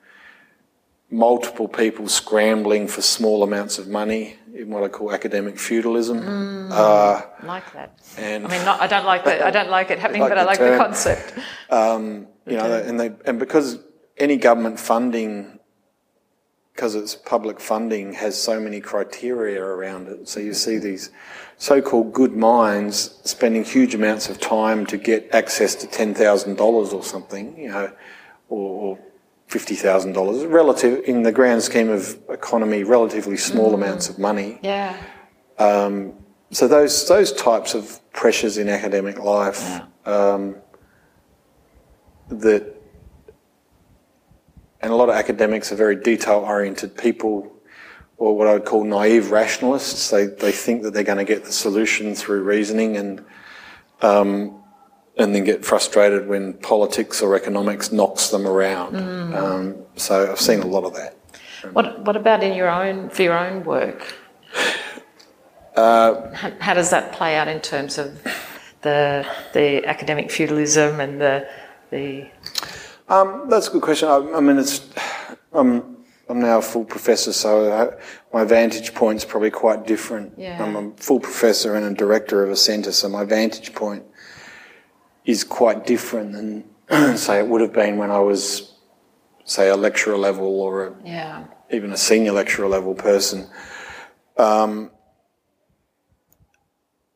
multiple 1.12 1.68
people 1.68 2.08
scrambling 2.08 2.88
for 2.88 3.02
small 3.02 3.44
amounts 3.44 3.78
of 3.78 3.88
money 3.88 4.36
in 4.54 4.70
what 4.70 4.84
I 4.84 4.88
call 4.88 5.14
academic 5.14 5.60
feudalism. 5.60 6.22
Mm, 6.22 6.72
uh, 6.72 7.22
like 7.44 7.72
that. 7.74 8.00
And 8.18 8.48
I 8.48 8.50
mean, 8.50 8.66
not, 8.66 8.82
I 8.82 8.88
don't 8.88 9.06
like 9.06 9.26
that. 9.26 9.42
I 9.42 9.52
don't 9.52 9.70
like 9.70 9.92
it 9.92 10.00
happening, 10.00 10.22
like 10.26 10.32
but 10.32 10.38
I 10.38 10.44
like 10.44 10.58
term. 10.58 10.72
the 10.72 10.84
concept. 10.84 11.34
Um, 11.70 12.28
you 12.46 12.58
know, 12.58 12.74
and 12.74 13.00
they 13.00 13.12
and 13.26 13.40
because 13.40 13.80
any 14.18 14.38
government 14.38 14.80
funding, 14.80 15.60
because 16.74 16.96
it's 16.96 17.16
public 17.16 17.60
funding, 17.60 18.14
has 18.14 18.42
so 18.42 18.60
many 18.60 18.82
criteria 18.82 19.64
around 19.64 20.08
it. 20.08 20.28
So 20.28 20.40
you 20.40 20.54
see 20.54 20.78
these 20.78 21.12
so-called 21.58 22.14
good 22.14 22.36
minds 22.36 23.20
spending 23.24 23.64
huge 23.64 23.94
amounts 23.94 24.30
of 24.30 24.40
time 24.40 24.86
to 24.88 24.98
get 24.98 25.30
access 25.34 25.76
to 25.76 25.88
ten 25.88 26.14
thousand 26.14 26.58
dollars 26.58 26.92
or 26.94 27.04
something. 27.04 27.58
You 27.58 27.70
know, 27.70 27.92
or, 28.50 28.98
or 28.98 29.00
$50,000, 29.50 30.52
relative, 30.52 31.04
in 31.06 31.24
the 31.24 31.32
grand 31.32 31.62
scheme 31.62 31.90
of 31.90 32.18
economy, 32.30 32.84
relatively 32.84 33.38
small 33.38 33.72
mm. 33.72 33.76
amounts 33.76 34.10
of 34.10 34.18
money. 34.18 34.60
Yeah. 34.64 34.98
Um, 35.60 36.14
so 36.52 36.68
those, 36.68 37.08
those 37.08 37.32
types 37.34 37.76
of 37.76 38.00
pressures 38.14 38.58
in 38.58 38.68
academic 38.70 39.20
life 39.20 39.62
yeah. 39.62 39.86
um, 40.06 40.56
that, 42.30 42.73
and 44.84 44.92
a 44.92 44.96
lot 44.96 45.08
of 45.08 45.16
academics 45.16 45.72
are 45.72 45.76
very 45.76 45.96
detail 45.96 46.40
oriented 46.40 46.98
people, 46.98 47.50
or 48.18 48.38
what 48.38 48.48
I 48.48 48.54
would 48.54 48.66
call 48.66 48.84
naive 48.84 49.32
rationalists. 49.32 50.10
They, 50.10 50.26
they 50.26 50.52
think 50.52 50.84
that 50.84 50.94
they're 50.94 51.04
going 51.04 51.18
to 51.18 51.24
get 51.24 51.46
the 51.46 51.54
solution 51.54 52.14
through 52.14 52.44
reasoning 52.44 52.98
and 52.98 53.26
um, 54.02 54.62
and 55.16 55.34
then 55.34 55.46
get 55.46 55.64
frustrated 55.64 56.28
when 56.28 56.54
politics 56.54 57.22
or 57.22 57.36
economics 57.36 57.92
knocks 57.92 58.30
them 58.30 58.46
around. 58.46 58.96
Mm. 58.96 59.36
Um, 59.36 59.76
so 59.96 60.32
I've 60.32 60.42
seen 60.42 60.60
a 60.60 60.68
lot 60.68 60.84
of 60.84 60.94
that. 60.96 61.16
What 61.72 62.04
What 62.04 62.18
about 62.18 62.44
in 62.44 62.54
your 62.54 62.70
own 62.70 63.10
for 63.10 63.24
your 63.24 63.38
own 63.38 63.64
work? 63.64 64.14
Uh, 65.76 66.34
how, 66.36 66.52
how, 66.60 66.74
does 66.74 66.90
that 66.92 67.14
play 67.14 67.36
out 67.36 67.48
in 67.48 67.60
terms 67.62 67.98
of 67.98 68.22
the 68.82 69.26
the 69.54 69.86
academic 69.86 70.30
feudalism 70.30 71.00
and 71.00 71.22
the 71.22 71.48
the? 71.90 72.30
Um, 73.14 73.48
that's 73.48 73.68
a 73.68 73.72
good 73.72 73.84
question. 73.84 74.10
I, 74.10 74.38
I 74.38 74.40
mean, 74.40 74.58
it's 74.58 74.90
I'm 75.52 75.98
I'm 76.28 76.40
now 76.40 76.58
a 76.58 76.62
full 76.64 76.84
professor, 76.84 77.32
so 77.32 77.72
I, 77.72 78.36
my 78.36 78.44
vantage 78.44 78.96
point's 78.96 79.24
probably 79.24 79.52
quite 79.52 79.86
different. 79.86 80.34
Yeah. 80.36 80.64
I'm 80.64 80.76
a 80.76 80.92
full 80.96 81.20
professor 81.20 81.76
and 81.76 81.86
a 81.86 81.94
director 81.94 82.44
of 82.44 82.50
a 82.50 82.56
centre, 82.56 82.92
so 82.92 83.10
my 83.10 83.24
vantage 83.24 83.76
point 83.76 84.04
is 85.26 85.44
quite 85.44 85.86
different 85.86 86.32
than, 86.32 87.18
say, 87.18 87.40
it 87.40 87.48
would 87.48 87.62
have 87.62 87.74
been 87.74 87.98
when 87.98 88.10
I 88.10 88.20
was, 88.20 88.74
say, 89.46 89.70
a 89.70 89.76
lecturer 89.76 90.18
level 90.18 90.60
or 90.62 90.88
a, 90.88 90.96
yeah. 91.06 91.46
even 91.72 91.92
a 91.92 91.98
senior 91.98 92.32
lecturer 92.32 92.68
level 92.68 92.96
person. 92.96 93.48
Um, 94.38 94.90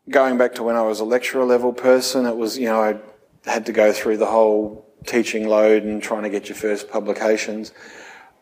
going 0.09 0.37
back 0.37 0.53
to 0.55 0.63
when 0.63 0.75
I 0.75 0.83
was 0.83 0.99
a 0.99 1.05
lecturer 1.05 1.45
level 1.45 1.73
person, 1.73 2.27
it 2.27 2.37
was, 2.37 2.57
you 2.57 2.65
know, 2.65 2.83
I 2.83 3.49
had 3.49 3.65
to 3.65 3.71
go 3.71 3.91
through 3.91 4.17
the 4.17 4.27
whole 4.27 4.86
teaching 5.07 5.47
load 5.47 5.83
and 5.83 6.01
trying 6.01 6.23
to 6.23 6.29
get 6.29 6.49
your 6.49 6.55
first 6.55 6.89
publications. 6.89 7.71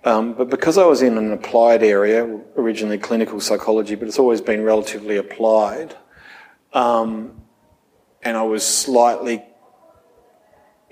Um, 0.04 0.34
but 0.34 0.50
because 0.50 0.78
I 0.78 0.86
was 0.86 1.02
in 1.02 1.18
an 1.18 1.32
applied 1.32 1.82
area, 1.82 2.24
originally 2.58 2.98
clinical 2.98 3.40
psychology, 3.40 3.96
but 3.96 4.08
it's 4.08 4.20
always 4.20 4.42
been 4.42 4.64
relatively 4.64 5.18
applied, 5.18 5.96
um, 6.74 7.42
and 8.22 8.38
I 8.38 8.44
was 8.44 8.64
slightly 8.66 9.44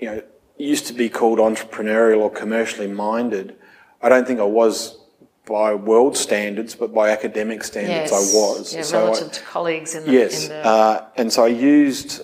you 0.00 0.06
know, 0.08 0.22
used 0.56 0.86
to 0.86 0.92
be 0.92 1.08
called 1.08 1.38
entrepreneurial 1.38 2.18
or 2.18 2.30
commercially 2.30 2.88
minded. 2.88 3.56
I 4.02 4.08
don't 4.08 4.26
think 4.26 4.40
I 4.40 4.44
was 4.44 4.98
by 5.46 5.74
world 5.74 6.16
standards, 6.16 6.74
but 6.74 6.92
by 6.92 7.10
academic 7.10 7.62
standards, 7.62 8.10
yes. 8.10 8.12
I 8.12 8.36
was. 8.36 8.74
Yeah, 8.74 8.82
so 8.82 9.04
relative 9.04 9.28
I, 9.28 9.32
to 9.32 9.42
colleagues 9.42 9.94
in 9.94 10.04
the. 10.06 10.12
Yes, 10.12 10.44
in 10.44 10.50
the... 10.50 10.66
Uh, 10.66 11.08
and 11.16 11.32
so 11.32 11.44
I 11.44 11.48
used 11.48 12.22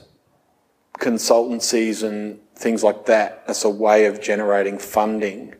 consultancies 0.98 2.02
and 2.02 2.40
things 2.60 2.84
like 2.84 3.06
that 3.06 3.42
as 3.48 3.64
a 3.64 3.70
way 3.70 4.04
of 4.04 4.20
generating 4.20 4.78
funding. 4.78 5.54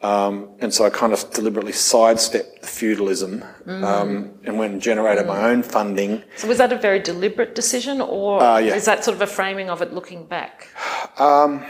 Um, 0.00 0.50
and 0.60 0.72
so 0.72 0.84
I 0.84 0.90
kind 0.90 1.12
of 1.12 1.28
deliberately 1.32 1.72
sidestepped 1.72 2.60
the 2.60 2.66
feudalism 2.68 3.42
mm. 3.66 3.82
um, 3.82 4.30
and 4.44 4.56
went 4.56 4.74
and 4.74 4.82
generated 4.82 5.24
mm. 5.24 5.28
my 5.28 5.50
own 5.50 5.64
funding. 5.64 6.22
So 6.36 6.46
was 6.46 6.58
that 6.58 6.72
a 6.72 6.78
very 6.78 7.00
deliberate 7.00 7.56
decision, 7.56 8.00
or 8.00 8.40
uh, 8.40 8.58
yeah. 8.58 8.76
is 8.76 8.84
that 8.84 9.04
sort 9.04 9.16
of 9.16 9.22
a 9.22 9.26
framing 9.26 9.70
of 9.70 9.82
it 9.82 9.92
looking 9.92 10.24
back? 10.26 10.68
Um, 11.18 11.64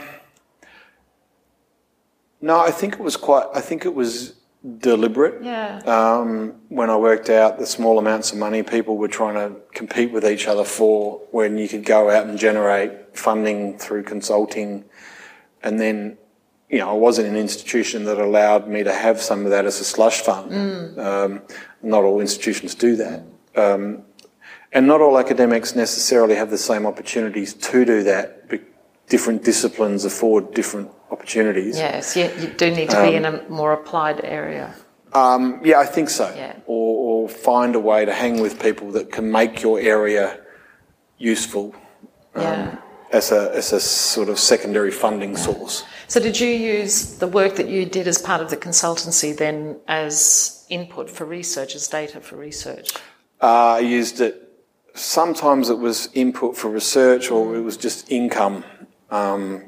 no, 2.41 2.59
I 2.59 2.69
think 2.69 2.93
it 2.93 2.99
was 2.99 3.17
quite. 3.17 3.47
I 3.55 3.61
think 3.61 3.85
it 3.85 3.95
was 3.95 4.35
deliberate. 4.79 5.43
Yeah. 5.43 5.79
Um, 5.85 6.55
when 6.69 6.89
I 6.89 6.97
worked 6.97 7.29
out 7.29 7.59
the 7.59 7.65
small 7.65 7.97
amounts 7.97 8.31
of 8.31 8.37
money 8.37 8.63
people 8.63 8.97
were 8.97 9.07
trying 9.07 9.35
to 9.35 9.59
compete 9.73 10.11
with 10.11 10.25
each 10.25 10.47
other 10.47 10.63
for, 10.63 11.21
when 11.31 11.57
you 11.57 11.67
could 11.67 11.85
go 11.85 12.09
out 12.09 12.27
and 12.27 12.37
generate 12.37 13.17
funding 13.17 13.77
through 13.77 14.03
consulting, 14.03 14.85
and 15.63 15.79
then 15.79 16.17
you 16.69 16.77
know, 16.77 16.89
I 16.89 16.93
was 16.93 17.17
in 17.17 17.25
an 17.25 17.35
institution 17.35 18.03
that 18.05 18.19
allowed 18.19 18.67
me 18.67 18.83
to 18.83 18.93
have 18.93 19.19
some 19.21 19.43
of 19.43 19.51
that 19.51 19.65
as 19.65 19.79
a 19.79 19.83
slush 19.83 20.21
fund. 20.21 20.53
Um, 20.99 21.41
not 21.81 22.03
all 22.03 22.19
institutions 22.19 22.75
do 22.75 22.95
that. 22.97 23.23
Um, 23.55 24.03
and 24.71 24.85
not 24.85 25.01
all 25.01 25.17
academics 25.17 25.75
necessarily 25.75 26.35
have 26.35 26.51
the 26.51 26.59
same 26.59 26.85
opportunities 26.85 27.55
to 27.55 27.85
do 27.85 28.03
that. 28.03 28.47
Different 29.09 29.43
disciplines 29.43 30.05
afford 30.05 30.53
different 30.53 30.89
opportunities. 31.11 31.77
Yes, 31.77 32.15
you, 32.15 32.29
you 32.39 32.47
do 32.49 32.69
need 32.71 32.89
to 32.91 33.01
be 33.01 33.15
in 33.15 33.25
a 33.25 33.47
more 33.49 33.73
applied 33.73 34.21
area. 34.23 34.75
Um, 35.13 35.59
yeah, 35.63 35.79
I 35.79 35.85
think 35.85 36.09
so. 36.09 36.31
Yeah. 36.35 36.55
Or, 36.67 37.23
or 37.23 37.29
find 37.29 37.75
a 37.75 37.79
way 37.79 38.05
to 38.05 38.13
hang 38.13 38.39
with 38.39 38.61
people 38.61 38.91
that 38.91 39.11
can 39.11 39.31
make 39.31 39.61
your 39.63 39.79
area 39.79 40.39
useful 41.17 41.73
um, 42.35 42.43
Yeah. 42.43 42.77
as, 43.11 43.31
a, 43.31 43.51
as 43.55 43.73
a 43.73 43.79
sort 43.79 44.29
of 44.29 44.37
secondary 44.37 44.91
funding 44.91 45.35
source. 45.35 45.83
So, 46.07 46.19
did 46.19 46.39
you 46.39 46.47
use 46.47 47.17
the 47.17 47.27
work 47.27 47.55
that 47.55 47.67
you 47.67 47.85
did 47.85 48.07
as 48.07 48.19
part 48.19 48.41
of 48.41 48.49
the 48.51 48.57
consultancy 48.57 49.35
then 49.35 49.79
as 49.87 50.65
input 50.69 51.09
for 51.09 51.25
research, 51.25 51.75
as 51.75 51.87
data 51.87 52.21
for 52.21 52.35
research? 52.35 52.93
Uh, 53.41 53.77
I 53.77 53.79
used 53.79 54.21
it. 54.21 54.45
Sometimes 54.95 55.69
it 55.69 55.77
was 55.79 56.09
input 56.13 56.57
for 56.57 56.69
research, 56.69 57.31
or 57.31 57.55
it 57.55 57.61
was 57.61 57.77
just 57.77 58.11
income, 58.11 58.63
um, 59.11 59.63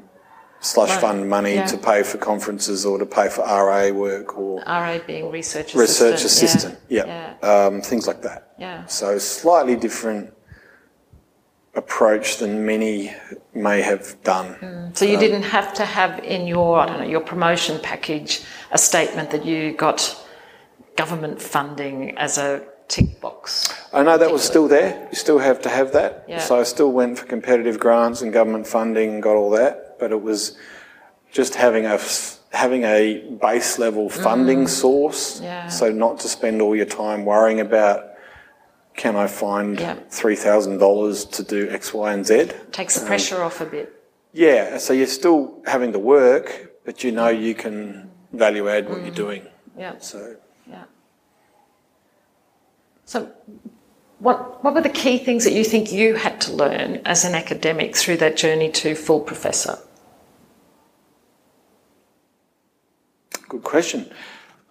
slush 0.60 0.90
Right. 0.90 1.00
fund 1.00 1.28
money 1.28 1.54
Yeah. 1.54 1.66
to 1.66 1.76
pay 1.76 2.02
for 2.04 2.18
conferences 2.18 2.86
or 2.86 2.98
to 2.98 3.06
pay 3.06 3.28
for 3.28 3.42
RA 3.42 3.90
work 3.90 4.38
or 4.38 4.62
RA 4.66 4.98
being 5.06 5.30
research 5.30 5.74
assistant. 5.74 5.80
research 6.12 6.24
assistant. 6.24 6.78
Yeah. 6.88 7.06
Yeah, 7.42 7.48
Um, 7.66 7.80
things 7.82 8.06
like 8.06 8.22
that. 8.22 8.52
Yeah. 8.58 8.86
So 8.86 9.18
slightly 9.18 9.74
different 9.76 10.32
approach 11.74 12.36
than 12.36 12.64
many 12.66 13.12
may 13.54 13.80
have 13.80 14.22
done. 14.22 14.90
So 14.94 15.04
you 15.04 15.16
didn't 15.18 15.42
have 15.44 15.72
to 15.74 15.84
have 15.84 16.18
in 16.22 16.46
your, 16.46 16.78
I 16.78 16.86
don't 16.86 17.00
know, 17.00 17.06
your 17.06 17.22
promotion 17.22 17.80
package 17.82 18.42
a 18.70 18.78
statement 18.78 19.30
that 19.30 19.44
you 19.44 19.72
got 19.72 20.16
government 20.96 21.40
funding 21.40 22.16
as 22.18 22.36
a 22.38 22.62
tick 22.88 23.20
box. 23.20 23.72
I 23.92 24.02
know 24.02 24.16
that 24.16 24.32
was 24.32 24.42
still 24.42 24.68
there. 24.68 25.06
You 25.10 25.16
still 25.16 25.38
have 25.38 25.60
to 25.62 25.68
have 25.68 25.92
that. 25.92 26.24
Yeah. 26.26 26.40
So 26.40 26.58
I 26.58 26.62
still 26.62 26.92
went 26.92 27.18
for 27.18 27.26
competitive 27.26 27.78
grants 27.78 28.22
and 28.22 28.32
government 28.32 28.66
funding 28.66 29.14
and 29.14 29.22
got 29.22 29.36
all 29.36 29.50
that. 29.50 29.98
But 29.98 30.12
it 30.12 30.22
was 30.22 30.56
just 31.30 31.54
having 31.54 31.84
a 31.86 31.98
having 32.52 32.84
a 32.84 33.18
base 33.40 33.78
level 33.78 34.08
funding 34.08 34.64
mm. 34.64 34.68
source. 34.68 35.40
Mm. 35.40 35.42
Yeah. 35.42 35.68
So 35.68 35.92
not 35.92 36.20
to 36.20 36.28
spend 36.28 36.62
all 36.62 36.74
your 36.74 36.86
time 36.86 37.24
worrying 37.24 37.60
about 37.60 38.08
can 38.94 39.16
I 39.16 39.26
find 39.26 39.80
Yeah. 39.80 39.96
three 40.10 40.36
thousand 40.36 40.78
dollars 40.78 41.24
to 41.24 41.42
do 41.42 41.68
X, 41.70 41.92
Y, 41.94 42.12
and 42.12 42.26
Z. 42.26 42.50
Takes 42.72 42.94
the 42.96 43.02
um, 43.02 43.06
pressure 43.06 43.42
off 43.42 43.60
a 43.60 43.66
bit. 43.66 43.92
Yeah. 44.32 44.78
So 44.78 44.92
you're 44.92 45.06
still 45.06 45.62
having 45.66 45.92
to 45.92 45.98
work, 45.98 46.72
but 46.84 47.04
you 47.04 47.12
know 47.12 47.32
mm. 47.32 47.42
you 47.42 47.54
can 47.54 48.10
value 48.32 48.68
add 48.68 48.88
what 48.88 49.00
you're 49.02 49.12
mm. 49.12 49.24
doing. 49.26 49.46
Yeah. 49.76 49.98
So 49.98 50.36
Yeah. 50.66 50.84
So, 53.04 53.30
what 54.22 54.62
what 54.62 54.74
were 54.74 54.80
the 54.80 54.88
key 54.88 55.18
things 55.18 55.42
that 55.44 55.52
you 55.52 55.64
think 55.64 55.90
you 55.92 56.14
had 56.14 56.40
to 56.42 56.52
learn 56.52 57.00
as 57.04 57.24
an 57.24 57.34
academic 57.34 57.96
through 57.96 58.18
that 58.18 58.36
journey 58.36 58.70
to 58.70 58.94
full 58.94 59.20
professor? 59.20 59.78
good 63.48 63.62
question. 63.62 64.10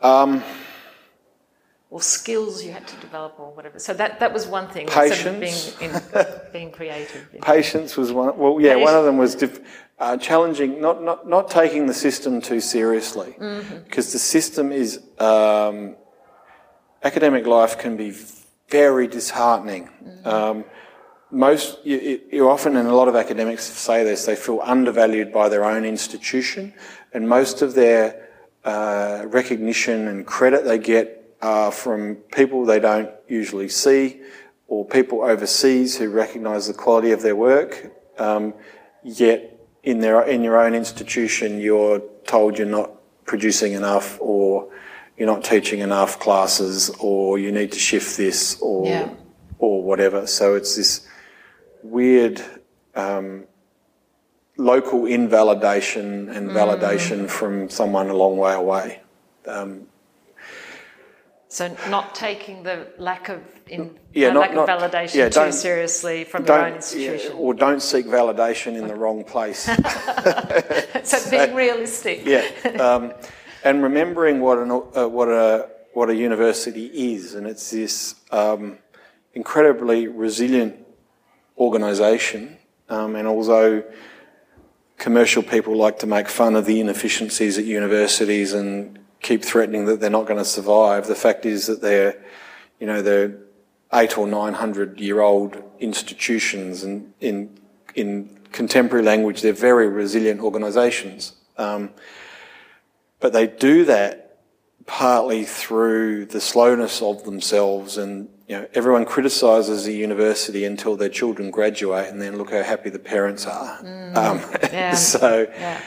Um, 0.02 0.42
Or 1.92 2.02
skills 2.02 2.64
you 2.64 2.72
had 2.72 2.88
to 2.88 2.96
develop, 3.08 3.38
or 3.38 3.52
whatever. 3.54 3.78
So 3.78 3.94
that 3.94 4.20
that 4.22 4.32
was 4.34 4.48
one 4.48 4.68
thing. 4.70 4.88
sort 4.88 5.12
of 5.12 5.12
Patience. 5.12 5.76
being 5.76 5.92
in, 5.92 6.02
being 6.54 6.72
creative. 6.72 7.24
Patience 7.42 7.98
was 7.98 8.14
one. 8.14 8.38
Well, 8.38 8.60
yeah, 8.62 8.76
one 8.76 8.96
of 8.96 9.04
them 9.04 9.18
was 9.18 9.36
diff, 9.36 9.60
uh, 10.00 10.16
challenging. 10.18 10.80
Not 10.80 11.04
not 11.04 11.28
not 11.28 11.50
taking 11.50 11.88
the 11.88 11.94
system 11.94 12.42
too 12.42 12.62
seriously, 12.62 13.36
because 13.86 14.14
the 14.14 14.20
system 14.20 14.72
is 14.72 14.90
um, 15.20 15.98
academic 17.04 17.46
life 17.46 17.78
can 17.78 17.98
be 17.98 18.12
very 18.72 19.08
disheartening. 19.08 19.90
Um, 20.26 20.64
most 21.30 21.78
you, 21.86 22.22
you- 22.32 22.50
often, 22.50 22.76
and 22.76 22.88
a 22.88 22.96
lot 22.96 23.08
of 23.08 23.16
academics 23.16 23.66
say 23.66 24.04
this, 24.04 24.26
they 24.26 24.36
feel 24.36 24.60
undervalued 24.64 25.32
by 25.32 25.50
their 25.50 25.64
own 25.66 25.86
institution, 25.86 26.74
and 27.14 27.28
most 27.28 27.62
of 27.62 27.74
their 27.74 28.30
uh, 28.64 29.26
recognition 29.28 30.08
and 30.08 30.26
credit 30.26 30.64
they 30.66 30.78
get 30.78 31.06
are 31.42 31.72
from 31.72 32.16
people 32.40 32.66
they 32.66 32.80
don't 32.80 33.10
usually 33.28 33.70
see, 33.70 34.22
or 34.68 34.86
people 34.86 35.22
overseas 35.24 35.98
who 35.98 36.10
recognise 36.10 36.68
the 36.68 36.74
quality 36.74 37.12
of 37.12 37.22
their 37.22 37.36
work. 37.36 37.92
Um, 38.18 38.54
yet, 39.04 39.40
in 39.84 40.00
their 40.00 40.22
in 40.24 40.44
your 40.44 40.58
own 40.64 40.74
institution, 40.76 41.60
you're 41.60 42.00
told 42.26 42.58
you're 42.58 42.68
not 42.68 42.92
producing 43.26 43.74
enough, 43.74 44.18
or 44.22 44.70
you're 45.22 45.28
not 45.36 45.44
teaching 45.44 45.82
enough 45.82 46.18
classes, 46.20 46.90
or 47.00 47.38
you 47.38 47.52
need 47.52 47.72
to 47.72 47.78
shift 47.78 48.18
this, 48.18 48.60
or 48.60 48.88
Yeah. 48.88 49.10
or 49.60 49.84
whatever. 49.84 50.26
So 50.26 50.56
it's 50.56 50.76
this 50.76 51.02
weird 51.84 52.42
um, 52.96 53.44
local 54.58 55.06
invalidation 55.06 56.28
and 56.30 56.50
Mm. 56.50 56.56
validation 56.56 57.30
from 57.30 57.70
someone 57.70 58.10
a 58.10 58.16
long 58.16 58.36
way 58.38 58.54
away. 58.56 59.00
Um, 59.46 59.88
So 61.50 61.70
not 61.90 62.16
taking 62.16 62.64
the 62.64 62.88
lack 62.98 63.30
of 63.30 63.40
in, 63.68 63.82
Yeah, 64.14 64.30
uh, 64.30 64.34
not- 64.34 64.40
lack 64.42 64.54
not- 64.56 64.70
of 64.70 64.82
validation 64.82 65.16
yeah, 65.16 65.30
too 65.30 65.52
seriously 65.52 66.24
from 66.24 66.46
your 66.48 66.60
own 66.66 66.74
institution. 66.76 67.32
yeah, 67.34 67.38
or 67.44 67.54
don't 67.54 67.82
seek 67.82 68.06
validation 68.08 68.76
in 68.76 68.88
the 68.88 68.96
wrong 68.96 69.24
place. 69.24 69.70
so 71.04 71.18
being 71.30 71.54
realistic. 71.66 72.26
yeah, 72.26 72.44
um, 72.80 73.14
and 73.64 73.84
remembering 73.84 74.42
what 74.42 74.58
an 74.58 74.72
uh, 74.72 75.08
what 75.08 75.28
a 75.28 75.70
what 75.94 76.10
a 76.10 76.16
university 76.16 76.86
is, 77.14 77.36
and 77.36 77.46
it's 77.46 77.70
this 77.72 78.16
um, 78.32 78.78
incredibly 79.34 80.08
resilient 80.08 80.76
organisation. 81.58 82.58
Um, 82.90 83.16
and 83.16 83.28
although 83.28 83.84
commercial 84.98 85.44
people 85.44 85.76
like 85.76 86.00
to 86.00 86.08
make 86.08 86.28
fun 86.28 86.56
of 86.56 86.66
the 86.66 86.80
inefficiencies 86.80 87.58
at 87.58 87.66
universities 87.66 88.54
and 88.54 89.00
keep 89.22 89.44
threatening 89.44 89.86
that 89.86 90.00
they're 90.00 90.10
not 90.10 90.26
going 90.26 90.40
to 90.40 90.46
survive, 90.46 91.08
the 91.08 91.16
fact 91.16 91.46
is 91.46 91.68
that 91.68 91.82
they're, 91.82 92.24
you 92.80 92.88
know, 92.88 93.02
they're 93.02 93.38
eight 93.94 94.18
or 94.18 94.28
nine 94.28 94.54
hundred 94.54 95.00
year 95.00 95.22
old 95.22 95.62
institutions, 95.80 96.84
and 96.84 97.14
in 97.20 97.60
in 97.96 98.40
contemporary 98.52 99.04
language, 99.04 99.42
they're 99.42 99.54
very 99.54 99.88
resilient 99.88 100.42
organisations. 100.42 101.34
Um, 101.58 101.92
but 103.22 103.32
they 103.34 103.48
do 103.48 103.86
that 103.86 104.40
partly 104.86 105.46
through 105.46 106.26
the 106.26 106.42
slowness 106.42 107.02
of 107.02 107.24
themselves 107.24 107.98
and 107.98 108.28
you 108.48 108.58
know 108.58 108.68
everyone 108.74 109.06
criticizes 109.06 109.86
the 109.86 109.94
university 109.94 110.66
until 110.66 110.98
their 110.98 111.08
children 111.08 111.50
graduate 111.52 112.10
and 112.10 112.22
then 112.22 112.38
look 112.38 112.52
how 112.52 112.62
happy 112.64 112.90
the 112.90 113.00
parents 113.00 113.46
are 113.46 113.78
um, 114.18 114.42
Yeah. 114.74 114.94
so 115.14 115.48
Yeah. 115.58 115.80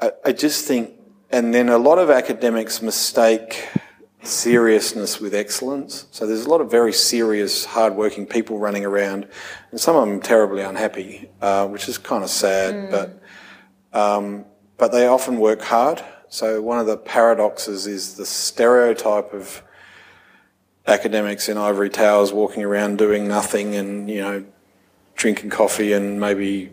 I, 0.00 0.12
I 0.24 0.32
just 0.32 0.66
think 0.66 0.92
and 1.30 1.52
then 1.54 1.68
a 1.68 1.78
lot 1.78 1.98
of 1.98 2.08
academics 2.10 2.80
mistake 2.82 3.68
seriousness 4.22 5.20
with 5.20 5.34
excellence 5.34 6.06
so 6.10 6.26
there's 6.26 6.46
a 6.46 6.50
lot 6.50 6.60
of 6.60 6.70
very 6.70 6.92
serious 6.92 7.64
hardworking 7.64 8.26
people 8.26 8.58
running 8.58 8.84
around 8.84 9.28
and 9.70 9.78
some 9.80 9.94
of 9.94 10.08
them 10.08 10.20
terribly 10.20 10.62
unhappy 10.62 11.30
uh, 11.42 11.66
which 11.68 11.88
is 11.88 11.98
kind 11.98 12.24
of 12.24 12.30
sad 12.30 12.90
but 12.90 13.22
but 14.76 14.92
they 14.92 15.06
often 15.06 15.38
work 15.38 15.62
hard. 15.62 16.02
So 16.28 16.60
one 16.60 16.78
of 16.78 16.86
the 16.86 16.96
paradoxes 16.96 17.86
is 17.86 18.14
the 18.16 18.26
stereotype 18.26 19.32
of 19.32 19.62
academics 20.86 21.48
in 21.48 21.56
ivory 21.56 21.90
towers 21.90 22.32
walking 22.32 22.62
around 22.62 22.98
doing 22.98 23.26
nothing 23.26 23.74
and, 23.74 24.08
you 24.08 24.20
know, 24.20 24.44
drinking 25.14 25.50
coffee 25.50 25.92
and 25.92 26.20
maybe 26.20 26.70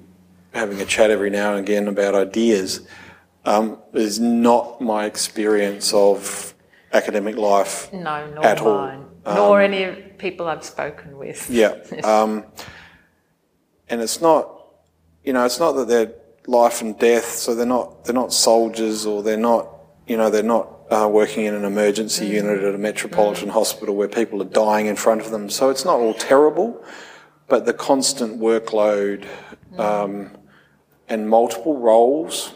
having 0.54 0.82
a 0.82 0.86
chat 0.86 1.10
every 1.10 1.30
now 1.30 1.52
and 1.56 1.60
again 1.60 1.88
about 1.88 2.13
ideas 2.13 2.86
um, 3.46 3.78
is 3.94 4.20
not 4.20 4.80
my 4.82 5.06
experience 5.06 5.94
of 5.94 6.54
academic 6.92 7.38
life. 7.38 7.92
No, 7.92 8.30
nor 8.30 8.46
At 8.46 8.62
all. 8.62 8.78
mine. 8.78 9.06
nor 9.26 9.62
any 9.62 9.84
of 9.84 10.18
people 10.18 10.48
I've 10.48 10.63
spoken 10.63 11.18
with. 11.18 11.50
Yeah. 11.50 11.76
Um, 12.04 12.46
and 13.89 14.02
it's 14.02 14.22
not, 14.22 14.50
you 15.24 15.34
know, 15.34 15.46
it's 15.46 15.60
not 15.60 15.74
that 15.74 15.88
they're 15.88 16.13
life 16.48 16.82
and 16.82 16.98
death, 17.00 17.26
so 17.26 17.56
they're 17.56 17.66
not, 17.66 18.06
they're 18.06 18.14
not 18.14 18.34
soldiers 18.34 19.06
or 19.06 19.24
they're 19.24 19.38
not, 19.38 19.70
you 20.08 20.18
know, 20.18 20.30
they're 20.30 20.44
not 20.44 20.70
uh, 20.90 21.08
working 21.08 21.46
in 21.46 21.54
an 21.54 21.66
emergency 21.66 22.28
unit 22.28 22.62
at 22.64 22.76
a 22.76 22.78
metropolitan 22.78 23.50
hospital 23.50 23.96
where 23.96 24.08
people 24.08 24.42
are 24.42 24.46
dying 24.46 24.88
in 24.88 24.96
front 24.96 25.22
of 25.22 25.32
them. 25.32 25.50
So 25.50 25.70
it's 25.70 25.86
not 25.86 26.00
all 26.00 26.14
terrible, 26.14 26.84
but 27.48 27.66
the 27.66 27.74
constant 27.74 28.40
workload 28.40 29.26
um, 29.78 30.32
and 31.08 31.30
multiple 31.30 31.78
roles 31.78 32.54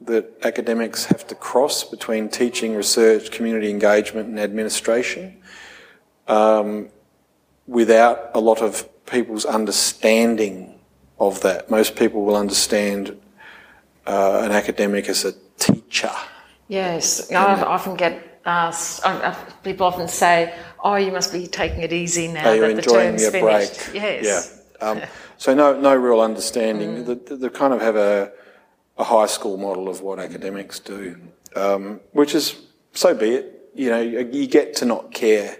that 0.00 0.32
academics 0.42 1.06
have 1.06 1.26
to 1.26 1.34
cross 1.34 1.84
between 1.84 2.28
teaching, 2.28 2.74
research, 2.74 3.30
community 3.30 3.70
engagement, 3.70 4.28
and 4.28 4.38
administration 4.38 5.42
without 7.66 8.30
a 8.34 8.40
lot 8.40 8.62
of 8.62 8.88
people's 9.06 9.44
understanding 9.44 10.78
of 11.20 11.40
that. 11.42 11.70
Most 11.70 11.96
people 11.96 12.24
will 12.24 12.36
understand 12.36 13.20
uh, 14.08 14.40
an 14.42 14.52
academic 14.52 15.08
as 15.08 15.24
a 15.24 15.32
teacher. 15.58 16.10
Yes, 16.66 17.30
I 17.30 17.62
often 17.62 17.94
get 17.94 18.40
asked. 18.44 19.02
people 19.62 19.86
often 19.86 20.08
say, 20.08 20.54
"Oh, 20.82 20.96
you 20.96 21.12
must 21.12 21.32
be 21.32 21.46
taking 21.46 21.82
it 21.82 21.92
easy 21.92 22.28
now 22.28 22.50
Are 22.50 22.58
that 22.58 22.76
the 22.76 22.82
term's 22.82 23.22
your 23.22 23.30
finished." 23.30 23.92
break? 23.92 24.02
Yes. 24.02 24.62
Yeah. 24.80 24.88
Um, 24.88 25.02
so 25.36 25.54
no, 25.54 25.78
no 25.78 25.94
real 25.94 26.20
understanding. 26.20 27.04
Mm. 27.04 27.26
They, 27.26 27.36
they, 27.36 27.48
kind 27.50 27.72
of 27.72 27.80
have 27.80 27.96
a, 27.96 28.32
a 28.96 29.04
high 29.04 29.26
school 29.26 29.56
model 29.56 29.88
of 29.88 30.00
what 30.00 30.18
academics 30.18 30.78
do, 30.80 31.16
um, 31.54 32.00
which 32.12 32.34
is 32.34 32.56
so 32.92 33.14
be 33.14 33.30
it. 33.30 33.70
You 33.74 33.90
know, 33.90 34.00
you 34.00 34.46
get 34.46 34.74
to 34.76 34.84
not 34.84 35.12
care 35.12 35.56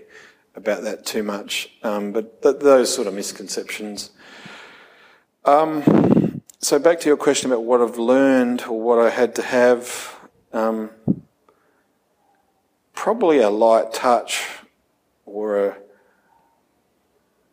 about 0.57 0.83
that 0.83 1.07
too 1.07 1.23
much, 1.23 1.71
um, 1.85 2.13
but 2.13 2.43
th- 2.43 2.59
those 2.59 2.93
sort 2.93 3.07
of 3.07 3.15
misconceptions. 3.15 4.11
Um, 5.45 6.18
so 6.61 6.79
back 6.79 6.99
to 7.01 7.09
your 7.09 7.17
question 7.17 7.53
about 7.53 7.65
what 7.65 7.81
I've 7.81 7.99
learned 7.99 8.63
or 8.63 8.81
what 8.81 8.99
I 8.99 9.11
had 9.11 9.35
to 9.37 9.43
have. 9.43 10.17
Um, 10.53 10.91
probably 12.95 13.39
a 13.39 13.49
light 13.49 13.93
touch 13.93 14.45
or 15.25 15.67
a 15.67 15.77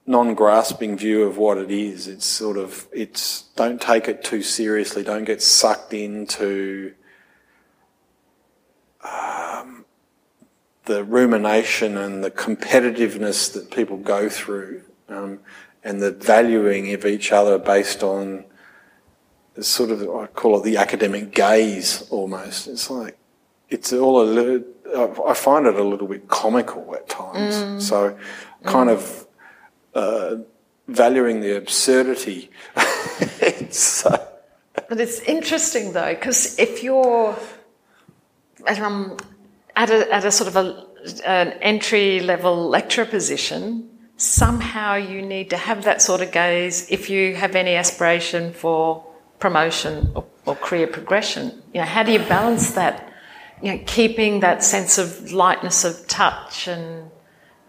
non-grasping 0.07 0.97
view 0.97 1.23
of 1.23 1.37
what 1.37 1.57
it 1.57 1.69
is. 1.69 2.07
It's 2.07 2.25
sort 2.25 2.57
of 2.57 2.87
it's 2.91 3.43
don't 3.55 3.79
take 3.79 4.07
it 4.07 4.23
too 4.23 4.41
seriously. 4.41 5.03
Don't 5.03 5.23
get 5.23 5.41
sucked 5.41 5.93
into 5.93 6.93
um, 9.03 9.85
the 10.85 11.03
rumination 11.03 11.95
and 11.97 12.23
the 12.23 12.31
competitiveness 12.31 13.53
that 13.53 13.69
people 13.69 13.97
go 13.97 14.29
through, 14.29 14.81
um, 15.09 15.39
and 15.83 16.01
the 16.01 16.11
valuing 16.11 16.91
of 16.93 17.05
each 17.05 17.31
other 17.31 17.59
based 17.59 18.01
on 18.01 18.45
sort 19.61 19.91
of 19.91 20.01
I 20.01 20.27
call 20.27 20.59
it 20.59 20.63
the 20.63 20.77
academic 20.77 21.33
gaze 21.33 22.07
almost. 22.09 22.67
It's 22.67 22.89
like 22.89 23.17
it's 23.69 23.93
all 23.93 24.21
a 24.21 24.23
little. 24.23 24.63
I 25.27 25.33
find 25.33 25.65
it 25.65 25.75
a 25.75 25.83
little 25.83 26.07
bit 26.07 26.27
comical 26.27 26.93
at 26.95 27.09
times. 27.09 27.55
Mm. 27.55 27.81
So, 27.81 28.17
kind 28.63 28.89
mm. 28.89 28.93
of 28.93 29.27
uh, 29.95 30.35
valuing 30.87 31.41
the 31.41 31.57
absurdity. 31.57 32.51
it's, 33.41 34.05
uh, 34.05 34.25
but 34.87 34.99
it's 34.99 35.19
interesting 35.21 35.93
though, 35.93 36.13
because 36.13 36.57
if 36.59 36.83
you're 36.83 37.35
um, 38.67 39.17
at, 39.75 39.89
a, 39.89 40.13
at 40.13 40.25
a 40.25 40.31
sort 40.31 40.47
of 40.47 40.55
a, 40.55 40.85
an 41.25 41.53
entry 41.61 42.19
level 42.19 42.69
lecturer 42.69 43.05
position, 43.05 43.89
somehow 44.17 44.95
you 44.95 45.21
need 45.21 45.49
to 45.49 45.57
have 45.57 45.83
that 45.83 46.01
sort 46.01 46.21
of 46.21 46.31
gaze 46.31 46.89
if 46.89 47.09
you 47.09 47.35
have 47.35 47.55
any 47.55 47.75
aspiration 47.75 48.53
for 48.53 49.03
promotion 49.39 50.11
or, 50.15 50.25
or 50.45 50.55
career 50.55 50.87
progression. 50.87 51.61
You 51.73 51.81
know, 51.81 51.87
how 51.87 52.03
do 52.03 52.11
you 52.11 52.19
balance 52.19 52.71
that? 52.71 53.11
You 53.61 53.73
know, 53.73 53.83
keeping 53.85 54.41
that 54.41 54.63
sense 54.63 54.97
of 54.97 55.31
lightness 55.31 55.85
of 55.85 56.07
touch 56.07 56.67
and 56.67 57.09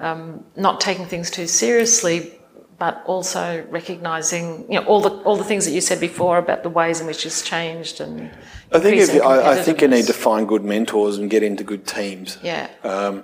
um, 0.01 0.45
not 0.57 0.81
taking 0.81 1.07
things 1.07 1.31
too 1.31 1.47
seriously, 1.47 2.33
but 2.79 3.03
also 3.07 3.65
recognizing 3.71 4.67
you 4.71 4.81
know 4.81 4.87
all 4.87 5.01
the 5.01 5.11
all 5.23 5.37
the 5.37 5.45
things 5.45 5.65
that 5.65 5.73
you 5.73 5.81
said 5.81 6.01
before 6.01 6.39
about 6.39 6.63
the 6.63 6.69
ways 6.69 7.01
in 7.01 7.07
which 7.07 7.25
it's 7.25 7.43
changed 7.43 8.01
and. 8.01 8.31
I 8.73 8.81
think 8.81 8.97
if, 8.97 9.23
I, 9.23 9.53
I, 9.53 9.63
think 9.63 9.81
you 9.81 9.87
need 9.87 10.07
to 10.07 10.13
find 10.13 10.49
good 10.49 10.65
mentors 10.65 11.19
and 11.19 11.31
get 11.31 11.45
into 11.45 11.63
good 11.63 11.87
teams. 11.87 12.37
Yeah. 12.43 12.69
Um, 12.83 13.23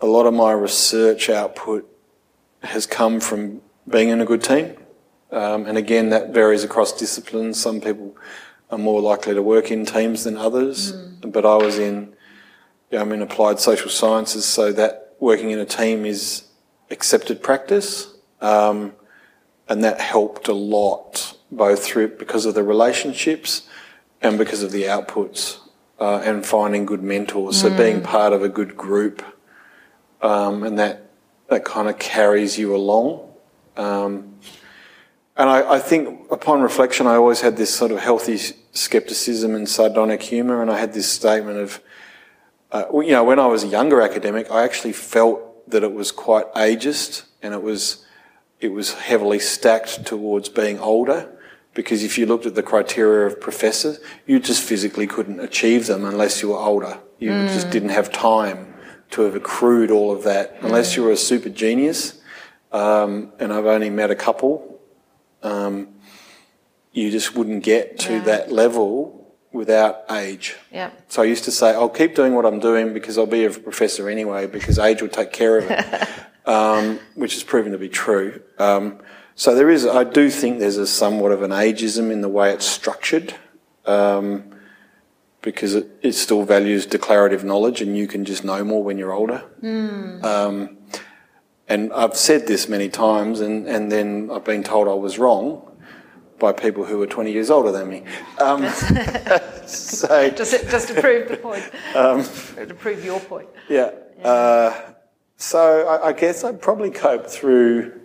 a 0.00 0.06
lot 0.06 0.26
of 0.26 0.34
my 0.34 0.50
research 0.50 1.30
output 1.30 1.88
has 2.64 2.84
come 2.84 3.20
from 3.20 3.62
being 3.88 4.08
in 4.08 4.20
a 4.20 4.24
good 4.24 4.42
team, 4.42 4.76
um, 5.32 5.66
and 5.66 5.78
again 5.78 6.10
that 6.10 6.30
varies 6.30 6.62
across 6.62 6.92
disciplines. 6.92 7.60
Some 7.60 7.80
people 7.80 8.16
are 8.70 8.78
more 8.78 9.00
likely 9.00 9.34
to 9.34 9.42
work 9.42 9.70
in 9.70 9.84
teams 9.84 10.24
than 10.24 10.36
others, 10.36 10.92
mm. 10.92 11.32
but 11.32 11.44
I 11.44 11.56
was 11.56 11.78
in. 11.78 12.14
I'm 12.92 13.10
in 13.12 13.22
applied 13.22 13.58
social 13.58 13.88
sciences, 13.88 14.44
so 14.44 14.70
that 14.72 15.16
working 15.18 15.50
in 15.50 15.58
a 15.58 15.64
team 15.64 16.04
is 16.04 16.44
accepted 16.90 17.42
practice, 17.42 18.12
um, 18.42 18.92
and 19.66 19.82
that 19.82 19.98
helped 19.98 20.46
a 20.48 20.52
lot, 20.52 21.34
both 21.50 21.82
through 21.82 22.08
because 22.18 22.44
of 22.44 22.54
the 22.54 22.62
relationships 22.62 23.66
and 24.20 24.36
because 24.36 24.62
of 24.62 24.72
the 24.72 24.82
outputs, 24.82 25.58
uh, 26.00 26.20
and 26.22 26.44
finding 26.44 26.84
good 26.84 27.02
mentors. 27.02 27.56
Mm. 27.56 27.60
So 27.62 27.76
being 27.76 28.02
part 28.02 28.34
of 28.34 28.42
a 28.42 28.48
good 28.50 28.76
group, 28.76 29.24
um, 30.20 30.62
and 30.62 30.78
that 30.78 31.08
that 31.48 31.64
kind 31.64 31.88
of 31.88 31.98
carries 31.98 32.58
you 32.58 32.76
along. 32.76 33.28
And 35.36 35.48
I, 35.48 35.74
I, 35.74 35.78
think 35.78 36.30
upon 36.30 36.60
reflection, 36.60 37.06
I 37.06 37.14
always 37.14 37.40
had 37.40 37.56
this 37.56 37.74
sort 37.74 37.90
of 37.90 37.98
healthy 37.98 38.36
skepticism 38.72 39.54
and 39.54 39.66
sardonic 39.66 40.22
humour, 40.22 40.60
and 40.60 40.70
I 40.70 40.78
had 40.78 40.92
this 40.92 41.10
statement 41.10 41.58
of 41.58 41.80
uh, 42.72 42.86
you 42.94 43.12
know, 43.12 43.22
when 43.22 43.38
I 43.38 43.46
was 43.46 43.64
a 43.64 43.68
younger 43.68 44.00
academic, 44.00 44.50
I 44.50 44.64
actually 44.64 44.94
felt 44.94 45.70
that 45.70 45.84
it 45.84 45.92
was 45.92 46.10
quite 46.10 46.50
ageist 46.54 47.24
and 47.42 47.52
it 47.52 47.62
was, 47.62 48.04
it 48.60 48.68
was 48.68 48.94
heavily 48.94 49.38
stacked 49.38 50.06
towards 50.06 50.48
being 50.48 50.78
older 50.78 51.30
because 51.74 52.02
if 52.02 52.16
you 52.16 52.24
looked 52.24 52.46
at 52.46 52.54
the 52.54 52.62
criteria 52.62 53.26
of 53.26 53.40
professors, 53.40 54.00
you 54.26 54.40
just 54.40 54.62
physically 54.62 55.06
couldn't 55.06 55.40
achieve 55.40 55.86
them 55.86 56.04
unless 56.04 56.40
you 56.40 56.48
were 56.48 56.58
older. 56.58 56.98
You 57.18 57.30
mm. 57.30 57.48
just 57.48 57.70
didn't 57.70 57.90
have 57.90 58.10
time 58.10 58.74
to 59.10 59.22
have 59.22 59.34
accrued 59.34 59.90
all 59.90 60.10
of 60.10 60.24
that 60.24 60.56
unless 60.62 60.96
you 60.96 61.02
were 61.02 61.12
a 61.12 61.16
super 61.16 61.50
genius. 61.50 62.20
Um, 62.72 63.32
and 63.38 63.52
I've 63.52 63.66
only 63.66 63.90
met 63.90 64.10
a 64.10 64.14
couple. 64.14 64.71
Um, 65.42 65.88
you 66.92 67.10
just 67.10 67.34
wouldn't 67.34 67.64
get 67.64 67.98
to 68.00 68.14
yeah. 68.14 68.24
that 68.24 68.52
level 68.52 69.34
without 69.52 70.04
age. 70.10 70.56
Yeah. 70.70 70.90
So 71.08 71.22
I 71.22 71.26
used 71.26 71.44
to 71.44 71.50
say, 71.50 71.70
I'll 71.70 71.88
keep 71.88 72.14
doing 72.14 72.34
what 72.34 72.46
I'm 72.46 72.58
doing 72.58 72.92
because 72.92 73.18
I'll 73.18 73.26
be 73.26 73.44
a 73.44 73.50
professor 73.50 74.08
anyway 74.08 74.46
because 74.46 74.78
age 74.78 75.02
will 75.02 75.08
take 75.08 75.32
care 75.32 75.58
of 75.58 75.70
it, 75.70 76.08
um, 76.48 76.98
which 77.14 77.34
has 77.34 77.42
proven 77.42 77.72
to 77.72 77.78
be 77.78 77.88
true. 77.88 78.42
Um, 78.58 78.98
so 79.34 79.54
there 79.54 79.70
is, 79.70 79.86
I 79.86 80.04
do 80.04 80.30
think 80.30 80.58
there's 80.58 80.76
a 80.76 80.86
somewhat 80.86 81.32
of 81.32 81.42
an 81.42 81.50
ageism 81.50 82.10
in 82.10 82.20
the 82.20 82.28
way 82.28 82.52
it's 82.52 82.66
structured. 82.66 83.34
Um, 83.84 84.52
because 85.40 85.74
it, 85.74 85.90
it, 86.02 86.12
still 86.12 86.44
values 86.44 86.86
declarative 86.86 87.42
knowledge 87.42 87.82
and 87.82 87.96
you 87.98 88.06
can 88.06 88.24
just 88.24 88.44
know 88.44 88.62
more 88.62 88.82
when 88.84 88.96
you're 88.96 89.12
older. 89.12 89.42
Mm. 89.60 90.24
And 91.72 91.90
I've 91.94 92.16
said 92.16 92.46
this 92.46 92.68
many 92.68 92.90
times 92.90 93.40
and, 93.40 93.66
and 93.66 93.90
then 93.90 94.28
I've 94.30 94.44
been 94.44 94.62
told 94.62 94.88
I 94.88 94.92
was 94.92 95.18
wrong 95.18 95.66
by 96.38 96.52
people 96.52 96.84
who 96.84 96.98
were 96.98 97.06
20 97.06 97.32
years 97.32 97.48
older 97.48 97.72
than 97.72 97.88
me. 97.88 98.04
Um, 98.38 98.68
so 99.66 100.28
just, 100.30 100.52
just 100.70 100.88
to 100.88 101.00
prove 101.00 101.28
the 101.28 101.38
point, 101.38 101.64
um, 101.94 102.24
to 102.56 102.74
prove 102.74 103.02
your 103.02 103.20
point. 103.20 103.48
Yeah. 103.70 103.90
yeah. 104.18 104.28
Uh, 104.28 104.92
so 105.38 105.88
I, 105.88 106.08
I, 106.08 106.12
guess 106.12 106.44
I'd 106.44 106.60
probably 106.60 106.90
cope 106.90 107.26
through 107.26 107.98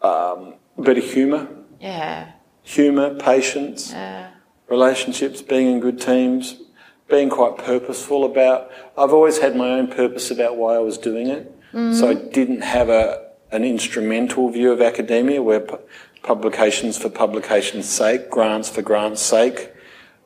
um, 0.00 0.54
a 0.78 0.82
bit 0.82 0.96
of 0.96 1.04
humour. 1.04 1.46
Yeah. 1.78 2.32
Humour, 2.62 3.16
patience, 3.16 3.92
yeah. 3.92 4.30
relationships, 4.68 5.42
being 5.42 5.66
in 5.66 5.80
good 5.80 6.00
teams, 6.00 6.56
being 7.06 7.28
quite 7.28 7.58
purposeful 7.58 8.24
about. 8.24 8.70
I've 8.96 9.12
always 9.12 9.38
had 9.38 9.56
my 9.56 9.68
own 9.72 9.88
purpose 9.88 10.30
about 10.30 10.56
why 10.56 10.74
I 10.74 10.78
was 10.78 10.96
doing 10.96 11.26
it. 11.26 11.56
Mm-hmm. 11.72 11.94
So 11.94 12.10
I 12.10 12.14
didn't 12.14 12.62
have 12.62 12.88
a 12.88 13.28
an 13.50 13.64
instrumental 13.64 14.50
view 14.50 14.72
of 14.72 14.80
academia 14.82 15.42
where 15.42 15.66
publications 16.22 16.98
for 16.98 17.08
publication's 17.08 17.88
sake, 17.88 18.30
grants 18.30 18.68
for 18.68 18.82
grants' 18.82 19.22
sake. 19.22 19.72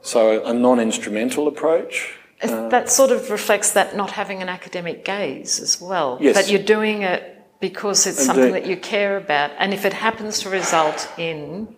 So 0.00 0.44
a 0.44 0.52
non-instrumental 0.52 1.46
approach. 1.46 2.16
Uh, 2.42 2.68
that 2.70 2.90
sort 2.90 3.12
of 3.12 3.30
reflects 3.30 3.70
that 3.72 3.96
not 3.96 4.10
having 4.10 4.42
an 4.42 4.48
academic 4.48 5.04
gaze 5.04 5.60
as 5.60 5.80
well. 5.80 6.18
Yes. 6.20 6.34
That 6.34 6.50
you're 6.50 6.62
doing 6.62 7.02
it 7.02 7.32
because 7.60 8.08
it's 8.08 8.24
something 8.24 8.52
that 8.52 8.66
you 8.66 8.76
care 8.76 9.16
about, 9.16 9.52
and 9.58 9.72
if 9.72 9.84
it 9.84 9.92
happens 9.92 10.40
to 10.40 10.50
result 10.50 11.08
in. 11.16 11.76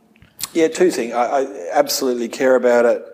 Yeah, 0.54 0.68
two 0.68 0.90
things. 0.90 1.12
I, 1.12 1.42
I 1.42 1.68
absolutely 1.74 2.28
care 2.28 2.54
about 2.54 2.86
it. 2.86 3.04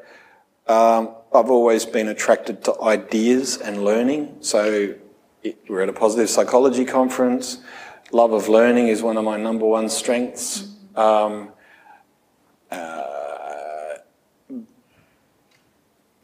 Um, 0.69 1.17
I've 1.35 1.51
always 1.51 1.85
been 1.85 2.07
attracted 2.07 2.63
to 2.65 2.81
ideas 2.81 3.57
and 3.57 3.85
learning. 3.85 4.37
So 4.41 4.95
we're 5.69 5.83
at 5.83 5.89
a 5.89 5.93
positive 5.93 6.29
psychology 6.29 6.85
conference. 6.85 7.59
Love 8.13 8.33
of 8.33 8.49
learning 8.49 8.89
is 8.89 9.03
one 9.03 9.17
of 9.17 9.25
my 9.25 9.37
number 9.37 9.65
one 9.65 9.89
strengths. 9.89 10.69
Um, 10.97 11.51
uh, 12.71 13.95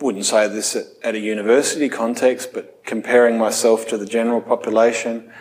wouldn't 0.01 0.27
say 0.27 0.49
this 0.49 0.77
at, 0.77 0.87
at, 1.03 1.15
a 1.15 1.19
university 1.19 1.89
context, 1.89 2.53
but 2.53 2.83
comparing 2.85 3.39
myself 3.39 3.89
to 3.89 3.97
the 3.97 4.05
general 4.05 4.41
population, 4.41 5.33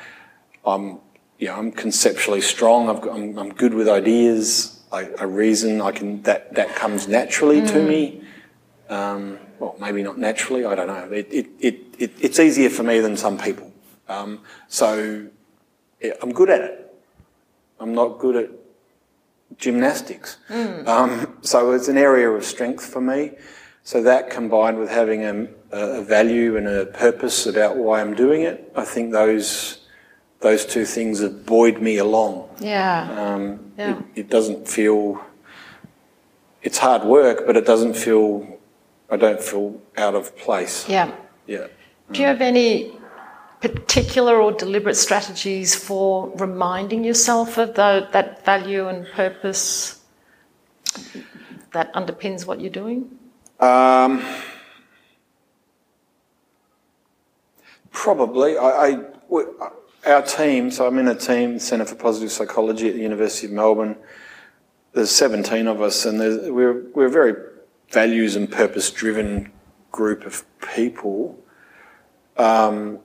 I'm, 0.65 0.99
you 1.37 1.47
know, 1.47 1.55
I'm 1.55 1.71
conceptually 1.71 2.41
strong. 2.41 2.89
i 2.89 3.15
am 3.15 3.37
I'm 3.37 3.53
good 3.53 3.73
with 3.73 3.89
ideas. 3.89 4.83
I, 4.91 5.09
I, 5.19 5.23
reason. 5.23 5.81
I 5.81 5.91
can 5.91 6.21
that 6.23 6.53
that 6.55 6.75
comes 6.75 7.07
naturally 7.07 7.61
mm. 7.61 7.67
to 7.69 7.83
me. 7.83 8.24
Um, 8.89 9.39
well, 9.59 9.75
maybe 9.79 10.03
not 10.03 10.17
naturally. 10.17 10.65
I 10.65 10.75
don't 10.75 10.87
know. 10.87 11.09
It, 11.11 11.27
it, 11.31 11.47
it, 11.59 11.75
it 11.97 12.11
it's 12.19 12.39
easier 12.39 12.69
for 12.69 12.83
me 12.83 12.99
than 12.99 13.17
some 13.17 13.37
people. 13.37 13.71
Um, 14.07 14.41
so 14.67 15.27
yeah, 16.01 16.13
I'm 16.21 16.31
good 16.33 16.49
at 16.49 16.61
it. 16.61 16.93
I'm 17.79 17.93
not 17.95 18.19
good 18.19 18.35
at 18.35 18.49
gymnastics. 19.57 20.37
Um, 20.87 21.37
so 21.41 21.71
it's 21.71 21.87
an 21.87 21.97
area 21.97 22.29
of 22.29 22.43
strength 22.43 22.85
for 22.85 23.01
me. 23.01 23.31
So 23.83 24.01
that 24.03 24.29
combined 24.29 24.77
with 24.79 24.89
having 24.89 25.23
a, 25.25 25.47
a 25.71 26.01
value 26.01 26.57
and 26.57 26.67
a 26.67 26.85
purpose 26.87 27.45
about 27.45 27.77
why 27.77 28.01
I'm 28.01 28.15
doing 28.15 28.41
it, 28.41 28.71
I 28.75 28.83
think 28.85 29.11
those 29.11 29.79
those 30.41 30.65
two 30.65 30.85
things 30.85 31.21
have 31.21 31.45
buoyed 31.45 31.81
me 31.81 31.97
along. 31.97 32.49
Yeah. 32.59 33.09
Um, 33.33 33.71
Yeah. 33.77 33.97
It, 33.99 34.05
it 34.15 34.29
doesn't 34.29 34.67
feel. 34.67 35.23
It's 36.61 36.77
hard 36.79 37.03
work, 37.03 37.45
but 37.47 37.57
it 37.57 37.65
doesn't 37.65 37.95
feel. 37.95 38.54
I 39.09 39.17
don't 39.17 39.41
feel 39.41 39.79
out 39.97 40.15
of 40.15 40.35
place. 40.37 40.87
Yeah. 40.89 41.13
Yeah. 41.47 41.67
Do 42.11 42.21
you 42.21 42.27
have 42.27 42.41
any 42.41 42.91
particular 43.61 44.41
or 44.41 44.51
deliberate 44.51 44.95
strategies 44.95 45.75
for 45.75 46.29
reminding 46.35 47.03
yourself 47.03 47.57
of 47.57 47.75
the, 47.75 48.07
that 48.11 48.45
value 48.45 48.87
and 48.87 49.07
purpose 49.13 50.01
that 51.73 51.93
underpins 51.93 52.45
what 52.45 52.61
you're 52.61 52.69
doing? 52.71 53.09
Um, 53.59 54.23
probably. 57.91 58.57
I, 58.57 58.69
I- 58.69 59.69
our 60.05 60.21
team, 60.21 60.69
so 60.69 60.85
I'm 60.85 60.99
in 60.99 61.07
a 61.07 61.15
team, 61.15 61.57
Centre 61.57 61.85
for 61.85 61.95
Positive 61.95 62.31
Psychology 62.31 62.89
at 62.89 62.93
the 62.93 63.01
University 63.01 63.47
of 63.47 63.53
Melbourne. 63.53 63.95
There's 64.93 65.09
17 65.09 65.67
of 65.67 65.81
us, 65.81 66.05
and 66.05 66.19
we're, 66.53 66.83
we're 66.93 67.09
very 67.09 67.33
values 67.95 68.35
and 68.35 68.51
purpose 68.51 68.91
driven 68.91 69.51
group 69.91 70.25
of 70.25 70.43
people. 70.75 71.39
Um, 72.35 72.99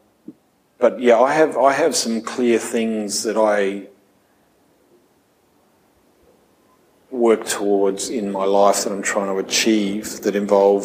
but 0.79 1.01
yeah, 1.01 1.19
I 1.21 1.33
have, 1.33 1.57
I 1.57 1.73
have 1.73 1.95
some 1.95 2.21
clear 2.21 2.59
things 2.59 3.23
that 3.23 3.37
I 3.37 3.87
work 7.11 7.47
towards 7.47 8.11
in 8.11 8.33
my 8.33 8.45
life 8.45 8.83
that 8.83 8.93
I'm 8.93 9.03
trying 9.03 9.29
to 9.35 9.39
achieve 9.39 10.23
that 10.23 10.35
involve 10.35 10.85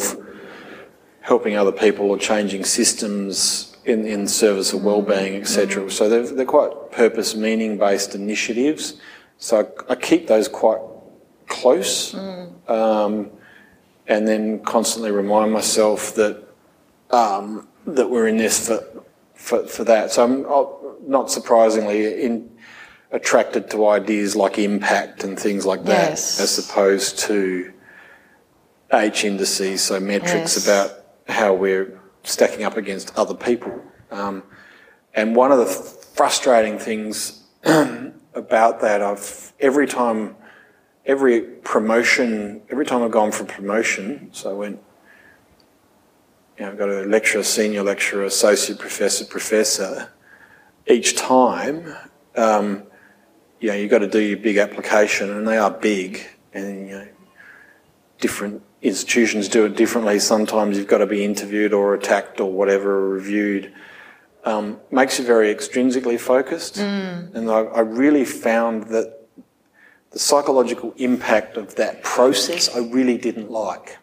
helping 1.20 1.56
other 1.56 1.72
people 1.72 2.08
or 2.08 2.18
changing 2.18 2.64
systems 2.64 3.76
in, 3.84 4.06
in 4.06 4.28
service 4.28 4.72
of 4.72 4.84
well-being, 4.84 5.34
etc. 5.40 5.90
So 5.90 6.08
they're, 6.08 6.26
they're 6.36 6.46
quite 6.46 6.92
purpose, 6.92 7.34
meaning-based 7.34 8.14
initiatives. 8.14 9.00
So 9.38 9.72
I, 9.88 9.92
I 9.92 9.94
keep 9.96 10.28
those 10.28 10.46
quite 10.46 10.80
close, 11.48 12.14
um, 12.68 13.30
and 14.08 14.26
then 14.26 14.60
constantly 14.60 15.10
remind 15.10 15.52
myself 15.52 16.14
that 16.14 16.42
um, 17.10 17.68
that 17.86 18.08
we're 18.10 18.26
in 18.28 18.36
this 18.36 18.66
for 18.66 18.84
for, 19.34 19.66
for 19.66 19.84
that. 19.84 20.10
So 20.12 20.24
I'm 20.24 20.46
uh, 20.46 20.64
not 21.06 21.30
surprisingly 21.30 22.22
in, 22.22 22.50
attracted 23.12 23.70
to 23.70 23.86
ideas 23.88 24.34
like 24.34 24.58
impact 24.58 25.22
and 25.24 25.38
things 25.38 25.64
like 25.64 25.84
that, 25.84 26.10
Yes. 26.10 26.40
as 26.40 26.58
opposed 26.58 27.18
to 27.20 27.72
H 28.92 29.24
indices, 29.24 29.82
so 29.82 30.00
metrics 30.00 30.56
Yes. 30.56 30.64
about 30.66 30.90
how 31.28 31.54
we're 31.54 32.00
stacking 32.24 32.64
up 32.64 32.76
against 32.76 33.16
other 33.16 33.34
people. 33.34 33.72
Um, 34.10 34.42
and 35.14 35.36
one 35.36 35.52
of 35.52 35.58
the 35.58 35.66
frustrating 35.66 36.78
things 36.78 37.44
about 38.34 38.80
that, 38.80 39.02
I've 39.02 39.52
every 39.60 39.86
time, 39.86 40.36
every 41.06 41.40
promotion, 41.40 42.62
every 42.68 42.84
time 42.84 43.02
I've 43.02 43.12
gone 43.12 43.32
for 43.32 43.44
promotion, 43.44 44.28
so 44.32 44.50
I 44.50 44.52
went 44.52 44.82
you 46.58 46.64
know, 46.64 46.72
I've 46.72 46.78
got 46.78 46.88
a 46.88 47.02
lecturer, 47.02 47.42
senior 47.42 47.82
lecturer, 47.82 48.24
associate 48.24 48.78
professor, 48.78 49.24
professor. 49.24 50.10
Each 50.86 51.14
time, 51.16 51.94
um, 52.34 52.84
you 53.60 53.68
know, 53.68 53.74
you've 53.74 53.90
got 53.90 53.98
to 53.98 54.08
do 54.08 54.20
your 54.20 54.38
big 54.38 54.56
application, 54.56 55.30
and 55.30 55.46
they 55.46 55.58
are 55.58 55.70
big, 55.70 56.22
and 56.54 56.88
you 56.88 56.94
know, 56.98 57.08
different 58.20 58.62
institutions 58.80 59.48
do 59.48 59.66
it 59.66 59.76
differently. 59.76 60.18
Sometimes 60.18 60.78
you've 60.78 60.86
got 60.86 60.98
to 60.98 61.06
be 61.06 61.24
interviewed 61.24 61.72
or 61.72 61.94
attacked 61.94 62.40
or 62.40 62.50
whatever, 62.50 62.90
or 62.90 63.08
reviewed. 63.10 63.72
Um, 64.44 64.78
makes 64.92 65.18
you 65.18 65.24
very 65.24 65.52
extrinsically 65.52 66.20
focused, 66.20 66.78
and 67.34 67.50
I, 67.50 67.62
I 67.62 67.80
really 67.80 68.24
found 68.24 68.84
that 68.84 69.15
the 70.16 70.20
psychological 70.20 70.94
impact 70.96 71.58
of 71.58 71.74
that 71.74 72.02
process 72.02 72.74
I 72.74 72.78
really 72.78 73.18
didn't 73.18 73.50
like 73.50 73.98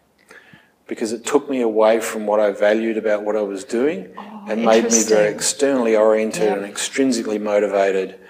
because 0.86 1.10
it 1.10 1.26
took 1.26 1.50
me 1.50 1.60
away 1.60 1.98
from 1.98 2.24
what 2.24 2.38
I 2.38 2.52
valued 2.52 2.96
about 2.96 3.24
what 3.24 3.34
I 3.34 3.40
was 3.42 3.64
doing 3.64 4.14
and 4.48 4.64
made 4.64 4.84
me 4.92 5.02
very 5.02 5.28
externally 5.34 5.96
oriented 5.96 6.44
Yeah. 6.44 6.54
and 6.54 6.72
extrinsically 6.72 7.40
motivated. 7.40 8.20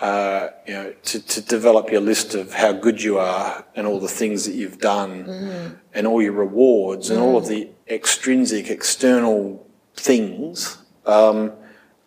Uh, 0.00 0.48
you 0.66 0.74
know, 0.74 0.92
to, 1.04 1.20
to 1.34 1.40
develop 1.40 1.90
your 1.92 2.00
list 2.00 2.34
of 2.34 2.54
how 2.54 2.72
good 2.72 3.00
you 3.02 3.18
are 3.18 3.64
and 3.76 3.86
all 3.86 4.00
the 4.00 4.08
things 4.20 4.44
that 4.46 4.54
you've 4.56 4.78
done 4.78 5.24
Mm. 5.24 5.78
and 5.94 6.06
all 6.08 6.20
your 6.20 6.32
rewards 6.32 7.08
and 7.10 7.20
all 7.20 7.36
of 7.36 7.46
the 7.46 7.68
extrinsic 7.88 8.68
external 8.68 9.64
things, 9.94 10.78
um, 11.06 11.52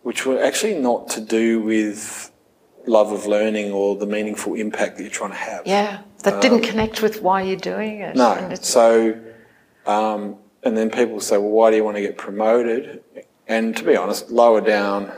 which 0.03 0.25
were 0.25 0.41
actually 0.43 0.77
not 0.77 1.07
to 1.09 1.21
do 1.21 1.61
with 1.61 2.30
love 2.87 3.11
of 3.11 3.25
learning 3.25 3.71
or 3.71 3.95
the 3.95 4.05
meaningful 4.05 4.55
impact 4.55 4.97
that 4.97 5.03
you're 5.03 5.11
trying 5.11 5.31
to 5.31 5.37
have. 5.37 5.65
Yeah. 5.65 6.01
That 6.23 6.41
didn't 6.41 6.61
connect 6.61 7.01
with 7.01 7.21
why 7.21 7.41
you're 7.41 7.55
doing 7.55 7.99
it. 7.99 8.15
No. 8.15 8.53
So, 8.61 9.19
um, 9.87 10.35
and 10.63 10.77
then 10.77 10.89
people 10.89 11.19
say, 11.19 11.37
well, 11.37 11.49
why 11.49 11.71
do 11.71 11.77
you 11.77 11.83
want 11.83 11.97
to 11.97 12.01
get 12.01 12.17
promoted? 12.17 13.03
And 13.47 13.75
to 13.75 13.83
be 13.83 13.95
honest, 13.95 14.29
lower 14.29 14.61
down 14.61 15.11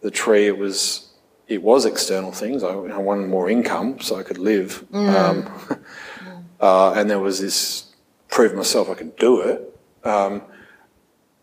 the 0.00 0.10
tree, 0.10 0.46
it 0.46 0.56
was 0.56 1.08
it 1.48 1.62
was 1.62 1.84
external 1.84 2.32
things. 2.32 2.62
I, 2.62 2.70
I 2.70 2.96
wanted 2.96 3.28
more 3.28 3.50
income 3.50 4.00
so 4.00 4.16
I 4.16 4.22
could 4.22 4.38
live, 4.38 4.84
um, 4.92 5.50
uh, 6.60 6.92
and 6.94 7.10
there 7.10 7.20
was 7.20 7.40
this 7.40 7.92
prove 8.30 8.54
myself 8.54 8.88
I 8.88 8.94
could 8.94 9.16
do 9.16 9.40
it. 9.42 9.78
Um, 10.04 10.42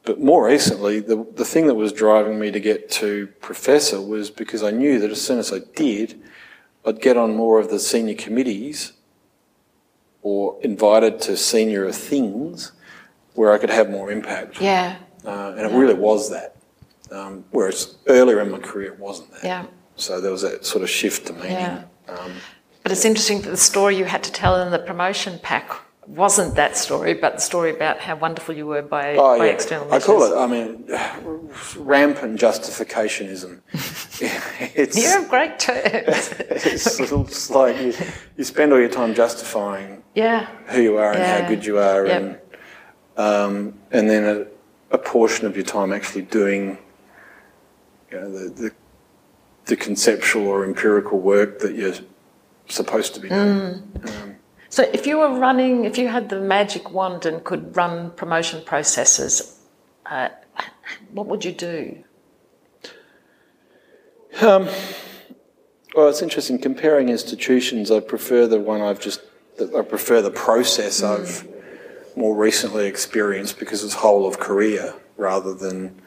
but 0.10 0.20
more 0.20 0.48
recently, 0.48 1.00
the 1.02 1.24
the 1.36 1.46
thing 1.46 1.68
that 1.68 1.76
was 1.76 1.94
driving 1.94 2.40
me 2.40 2.50
to 2.50 2.60
get 2.60 2.90
to 2.90 3.28
professor 3.42 4.02
was 4.02 4.32
because 4.32 4.64
I 4.64 4.72
knew 4.72 4.98
that 5.02 5.12
as 5.12 5.22
soon 5.22 5.38
as 5.38 5.54
I 5.54 5.60
did, 5.76 6.20
I'd 6.84 7.00
get 7.00 7.16
on 7.16 7.36
more 7.36 7.60
of 7.60 7.70
the 7.70 7.78
senior 7.78 8.16
committees 8.16 8.94
or 10.24 10.58
invited 10.64 11.22
to 11.22 11.38
senior 11.38 11.92
things 11.92 12.72
where 13.36 13.54
I 13.54 13.60
could 13.60 13.70
have 13.70 13.92
more 13.92 14.12
impact. 14.12 14.60
yeah. 14.60 14.96
Uh, 15.24 15.54
and 15.56 15.72
it 15.72 15.78
really 15.78 15.94
was 15.94 16.32
that. 16.32 16.56
Um, 17.12 17.46
whereas 17.52 17.98
earlier 18.08 18.42
in 18.42 18.50
my 18.50 18.58
career, 18.58 18.94
it 18.94 19.00
wasn't 19.00 19.32
that. 19.34 19.44
Yeah. 19.44 19.66
So 19.96 20.20
there 20.20 20.32
was 20.32 20.42
that 20.42 20.66
sort 20.66 20.82
of 20.84 20.90
shift 20.90 21.28
to 21.28 21.34
meaning. 21.34 21.52
Yeah. 21.52 21.84
Um, 22.08 22.32
But 22.82 22.92
it's 22.94 23.06
interesting 23.06 23.42
that 23.42 23.52
the 23.52 23.64
story 23.72 23.96
you 23.96 24.06
had 24.06 24.24
to 24.24 24.32
tell 24.32 24.60
in 24.60 24.72
the 24.72 24.80
promotion 24.80 25.38
pack 25.44 25.68
wasn't 26.10 26.56
that 26.56 26.76
story, 26.76 27.14
but 27.14 27.36
the 27.36 27.42
story 27.42 27.70
about 27.70 28.00
how 28.00 28.16
wonderful 28.16 28.56
you 28.56 28.66
were 28.66 28.82
by, 28.82 29.14
oh, 29.16 29.38
by 29.38 29.46
yeah. 29.46 29.52
external 29.52 29.94
I 29.94 30.00
call 30.00 30.24
it, 30.24 30.36
I 30.36 30.48
mean, 30.48 30.84
rampant 31.78 32.40
justificationism. 32.40 33.62
it's, 34.76 34.98
You 34.98 35.08
have 35.08 35.30
great 35.30 35.60
terms. 35.60 36.34
it's, 36.40 37.00
it's 37.00 37.50
like 37.52 37.80
you, 37.80 37.94
you 38.38 38.44
spend 38.44 38.74
all 38.74 38.80
your 38.80 38.90
time 38.90 39.14
justifying 39.14 40.04
yeah. 40.16 40.48
who 40.68 40.82
you 40.82 40.98
are 40.98 41.12
and 41.12 41.20
Yeah. 41.20 41.42
how 41.42 41.48
good 41.48 41.64
you 41.64 41.78
are, 41.78 42.08
Yep. 42.08 42.22
and 42.22 42.40
um, 43.18 43.74
and 43.92 44.10
then 44.10 44.24
a, 44.24 44.96
a 44.96 44.98
portion 44.98 45.46
of 45.46 45.56
your 45.56 45.66
time 45.66 45.94
actually 45.94 46.22
doing 46.24 46.78
you 48.12 48.18
know, 48.20 48.32
the, 48.32 48.50
the 48.50 48.72
the 49.66 49.76
conceptual 49.76 50.48
or 50.48 50.66
empirical 50.66 51.20
work 51.20 51.60
that 51.60 51.76
you're 51.76 51.94
supposed 52.68 53.14
to 53.14 53.20
be 53.20 53.30
doing. 53.30 53.84
Mm. 54.02 54.36
So 54.70 54.84
if 54.94 55.08
you 55.08 55.18
were 55.18 55.38
running, 55.38 55.86
if 55.86 55.98
you 55.98 56.08
had 56.08 56.30
the 56.30 56.40
magic 56.40 56.92
wand 56.92 57.26
and 57.26 57.44
could 57.44 57.76
run 57.76 58.12
promotion 58.12 58.64
processes, 58.64 59.60
uh, 60.06 60.30
what 61.12 61.28
would 61.28 61.44
you 61.44 61.52
do? 61.52 62.04
Um, 64.42 64.70
well, 65.96 66.08
it's 66.08 66.22
interesting 66.22 66.60
comparing 66.60 67.10
institutions. 67.10 67.90
I 67.90 68.00
prefer 68.00 68.48
the 68.48 68.60
one 68.60 68.82
I've 68.82 69.00
just. 69.00 69.22
I 69.78 69.82
prefer 69.82 70.22
the 70.22 70.32
process 70.32 71.04
I've 71.04 71.46
more 72.16 72.36
recently 72.36 72.86
experienced 72.86 73.60
because 73.60 73.84
it's 73.84 73.96
whole 73.96 74.26
of 74.26 74.40
career 74.40 74.94
rather 75.18 75.54
than 75.54 76.02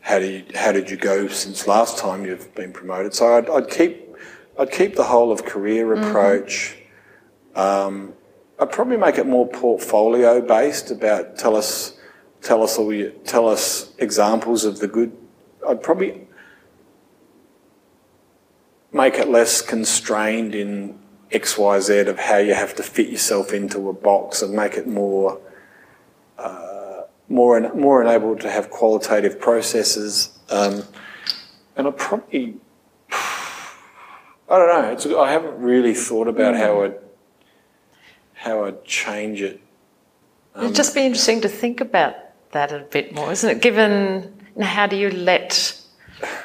how 0.00 0.18
do 0.18 0.26
you, 0.26 0.44
how 0.54 0.72
did 0.72 0.90
you 0.90 0.96
go 0.96 1.28
since 1.28 1.66
last 1.66 1.98
time 1.98 2.24
you've 2.24 2.54
been 2.54 2.72
promoted. 2.72 3.14
So 3.14 3.36
I'd, 3.36 3.50
I'd 3.50 3.70
keep 3.70 4.16
I'd 4.58 4.72
keep 4.72 4.96
the 4.96 5.04
whole 5.04 5.30
of 5.30 5.44
career 5.44 5.92
approach. 5.92 6.76
Um, 7.56 8.12
I'd 8.60 8.70
probably 8.70 8.96
make 8.96 9.18
it 9.18 9.26
more 9.26 9.48
portfolio 9.48 10.40
based 10.40 10.90
about 10.90 11.38
tell 11.38 11.56
us 11.56 11.98
tell 12.42 12.62
us 12.62 12.78
all 12.78 12.92
your, 12.92 13.10
tell 13.24 13.48
us 13.48 13.92
examples 13.98 14.64
of 14.64 14.78
the 14.78 14.86
good. 14.86 15.16
I'd 15.66 15.82
probably 15.82 16.28
make 18.92 19.14
it 19.14 19.28
less 19.28 19.60
constrained 19.62 20.54
in 20.54 20.98
X, 21.32 21.58
Y, 21.58 21.80
Z 21.80 22.00
of 22.00 22.18
how 22.18 22.38
you 22.38 22.54
have 22.54 22.74
to 22.76 22.82
fit 22.82 23.08
yourself 23.08 23.52
into 23.52 23.88
a 23.88 23.92
box 23.92 24.42
and 24.42 24.54
make 24.54 24.74
it 24.74 24.86
more, 24.86 25.40
uh, 26.38 27.02
more, 27.28 27.56
en- 27.56 27.78
more 27.78 28.00
enabled 28.00 28.40
to 28.40 28.50
have 28.50 28.70
qualitative 28.70 29.40
processes. 29.40 30.38
Um, 30.48 30.84
and 31.74 31.88
I 31.88 31.90
probably, 31.90 32.56
I 33.10 33.66
don't 34.48 34.68
know. 34.68 34.90
It's, 34.92 35.04
I 35.06 35.32
haven't 35.32 35.58
really 35.58 35.94
thought 35.94 36.28
about 36.28 36.54
mm. 36.54 36.58
how 36.58 36.82
I'd 36.84 36.94
how 38.36 38.64
I'd 38.64 38.84
change 38.84 39.42
it. 39.42 39.60
Um, 40.54 40.64
It'd 40.64 40.76
just 40.76 40.94
be 40.94 41.02
interesting 41.02 41.40
to 41.40 41.48
think 41.48 41.80
about 41.80 42.14
that 42.52 42.70
a 42.72 42.80
bit 42.80 43.14
more, 43.14 43.32
isn't 43.32 43.50
it? 43.50 43.60
Given 43.60 44.32
how 44.60 44.86
do 44.86 44.96
you 44.96 45.10
let, 45.10 45.78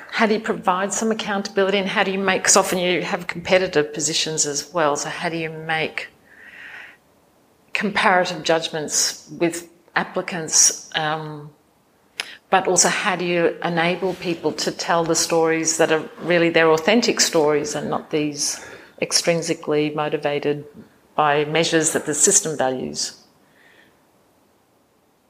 how 0.10 0.26
do 0.26 0.34
you 0.34 0.40
provide 0.40 0.92
some 0.94 1.12
accountability, 1.12 1.78
and 1.78 1.88
how 1.88 2.04
do 2.04 2.12
you 2.12 2.20
make? 2.20 2.42
Because 2.42 2.58
often 2.58 2.80
you 2.80 3.04
have 3.04 3.28
competitive 3.28 3.94
positions 3.94 4.46
as 4.46 4.74
well. 4.74 4.96
So 4.96 5.10
how 5.10 5.30
do 5.30 5.38
you 5.38 5.50
make 5.50 6.10
comparative 7.74 8.44
judgments 8.44 9.30
with 9.40 9.70
applicants? 9.96 10.90
Um, 10.96 11.52
but 12.50 12.68
also 12.68 12.90
how 12.90 13.16
do 13.16 13.24
you 13.26 13.58
enable 13.64 14.14
people 14.16 14.52
to 14.52 14.72
tell 14.72 15.06
the 15.06 15.16
stories 15.16 15.78
that 15.78 15.92
are 15.92 16.10
really 16.22 16.50
their 16.50 16.70
authentic 16.70 17.22
stories 17.22 17.76
and 17.76 17.90
not 17.90 18.12
these 18.12 18.60
extrinsically 19.02 19.96
motivated 19.96 20.66
by 21.22 21.46
measures 21.46 21.94
that 21.94 22.08
the 22.08 22.16
system 22.16 22.58
values? 22.58 23.02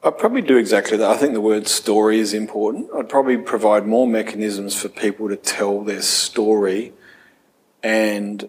I'd 0.02 0.16
probably 0.16 0.40
do 0.40 0.56
exactly 0.56 0.96
that. 0.96 1.10
I 1.10 1.18
think 1.18 1.34
the 1.34 1.46
word 1.52 1.68
story 1.68 2.18
is 2.18 2.32
important. 2.32 2.88
I'd 2.96 3.10
probably 3.10 3.36
provide 3.36 3.86
more 3.86 4.06
mechanisms 4.06 4.74
for 4.80 4.88
people 4.88 5.28
to 5.28 5.36
tell 5.36 5.84
their 5.84 6.00
story 6.00 6.94
and 7.82 8.48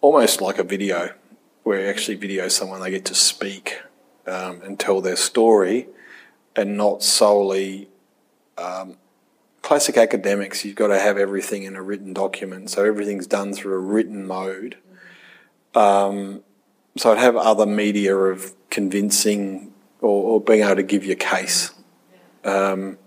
almost 0.00 0.40
like 0.40 0.58
a 0.58 0.64
video 0.64 1.14
where 1.62 1.82
you 1.82 1.86
actually 1.88 2.16
video 2.16 2.48
someone, 2.48 2.80
they 2.80 2.90
get 2.90 3.04
to 3.04 3.14
speak 3.14 3.80
um, 4.26 4.62
and 4.62 4.80
tell 4.80 5.00
their 5.00 5.20
story 5.30 5.86
and 6.56 6.76
not 6.76 7.04
solely 7.04 7.88
um, 8.58 8.96
classic 9.62 9.96
academics. 9.96 10.64
You've 10.64 10.74
got 10.74 10.88
to 10.88 10.98
have 10.98 11.18
everything 11.18 11.62
in 11.62 11.76
a 11.76 11.82
written 11.82 12.12
document, 12.12 12.68
so 12.68 12.84
everything's 12.84 13.28
done 13.28 13.54
through 13.54 13.74
a 13.74 13.84
written 13.94 14.26
mode. 14.26 14.76
Um, 15.74 16.42
so 16.96 17.12
I'd 17.12 17.18
have 17.18 17.36
other 17.36 17.66
media 17.66 18.16
of 18.16 18.54
convincing 18.70 19.72
or, 20.00 20.34
or, 20.34 20.40
being 20.40 20.62
able 20.62 20.76
to 20.76 20.82
give 20.82 21.04
you 21.04 21.12
a 21.12 21.16
case. 21.16 21.72
Um, 22.44 22.98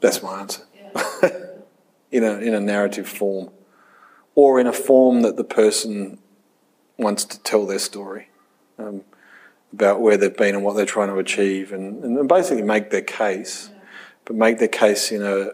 that's 0.00 0.22
my 0.22 0.40
answer. 0.40 0.62
in 2.12 2.24
a 2.24 2.38
in 2.38 2.54
a 2.54 2.60
narrative 2.60 3.08
form, 3.08 3.50
or 4.34 4.60
in 4.60 4.66
a 4.66 4.72
form 4.72 5.22
that 5.22 5.36
the 5.36 5.44
person 5.44 6.18
wants 6.98 7.24
to 7.24 7.40
tell 7.40 7.66
their 7.66 7.78
story. 7.78 8.28
Um, 8.78 9.04
about 9.72 10.00
where 10.00 10.16
they've 10.16 10.36
been 10.36 10.54
and 10.54 10.64
what 10.64 10.76
they're 10.76 10.86
trying 10.86 11.08
to 11.08 11.18
achieve 11.18 11.72
and, 11.72 12.02
and 12.02 12.28
basically 12.28 12.62
make 12.62 12.90
their 12.90 13.02
case, 13.02 13.70
but 14.24 14.34
make 14.34 14.58
their 14.58 14.68
case 14.68 15.12
in 15.12 15.22
a 15.22 15.50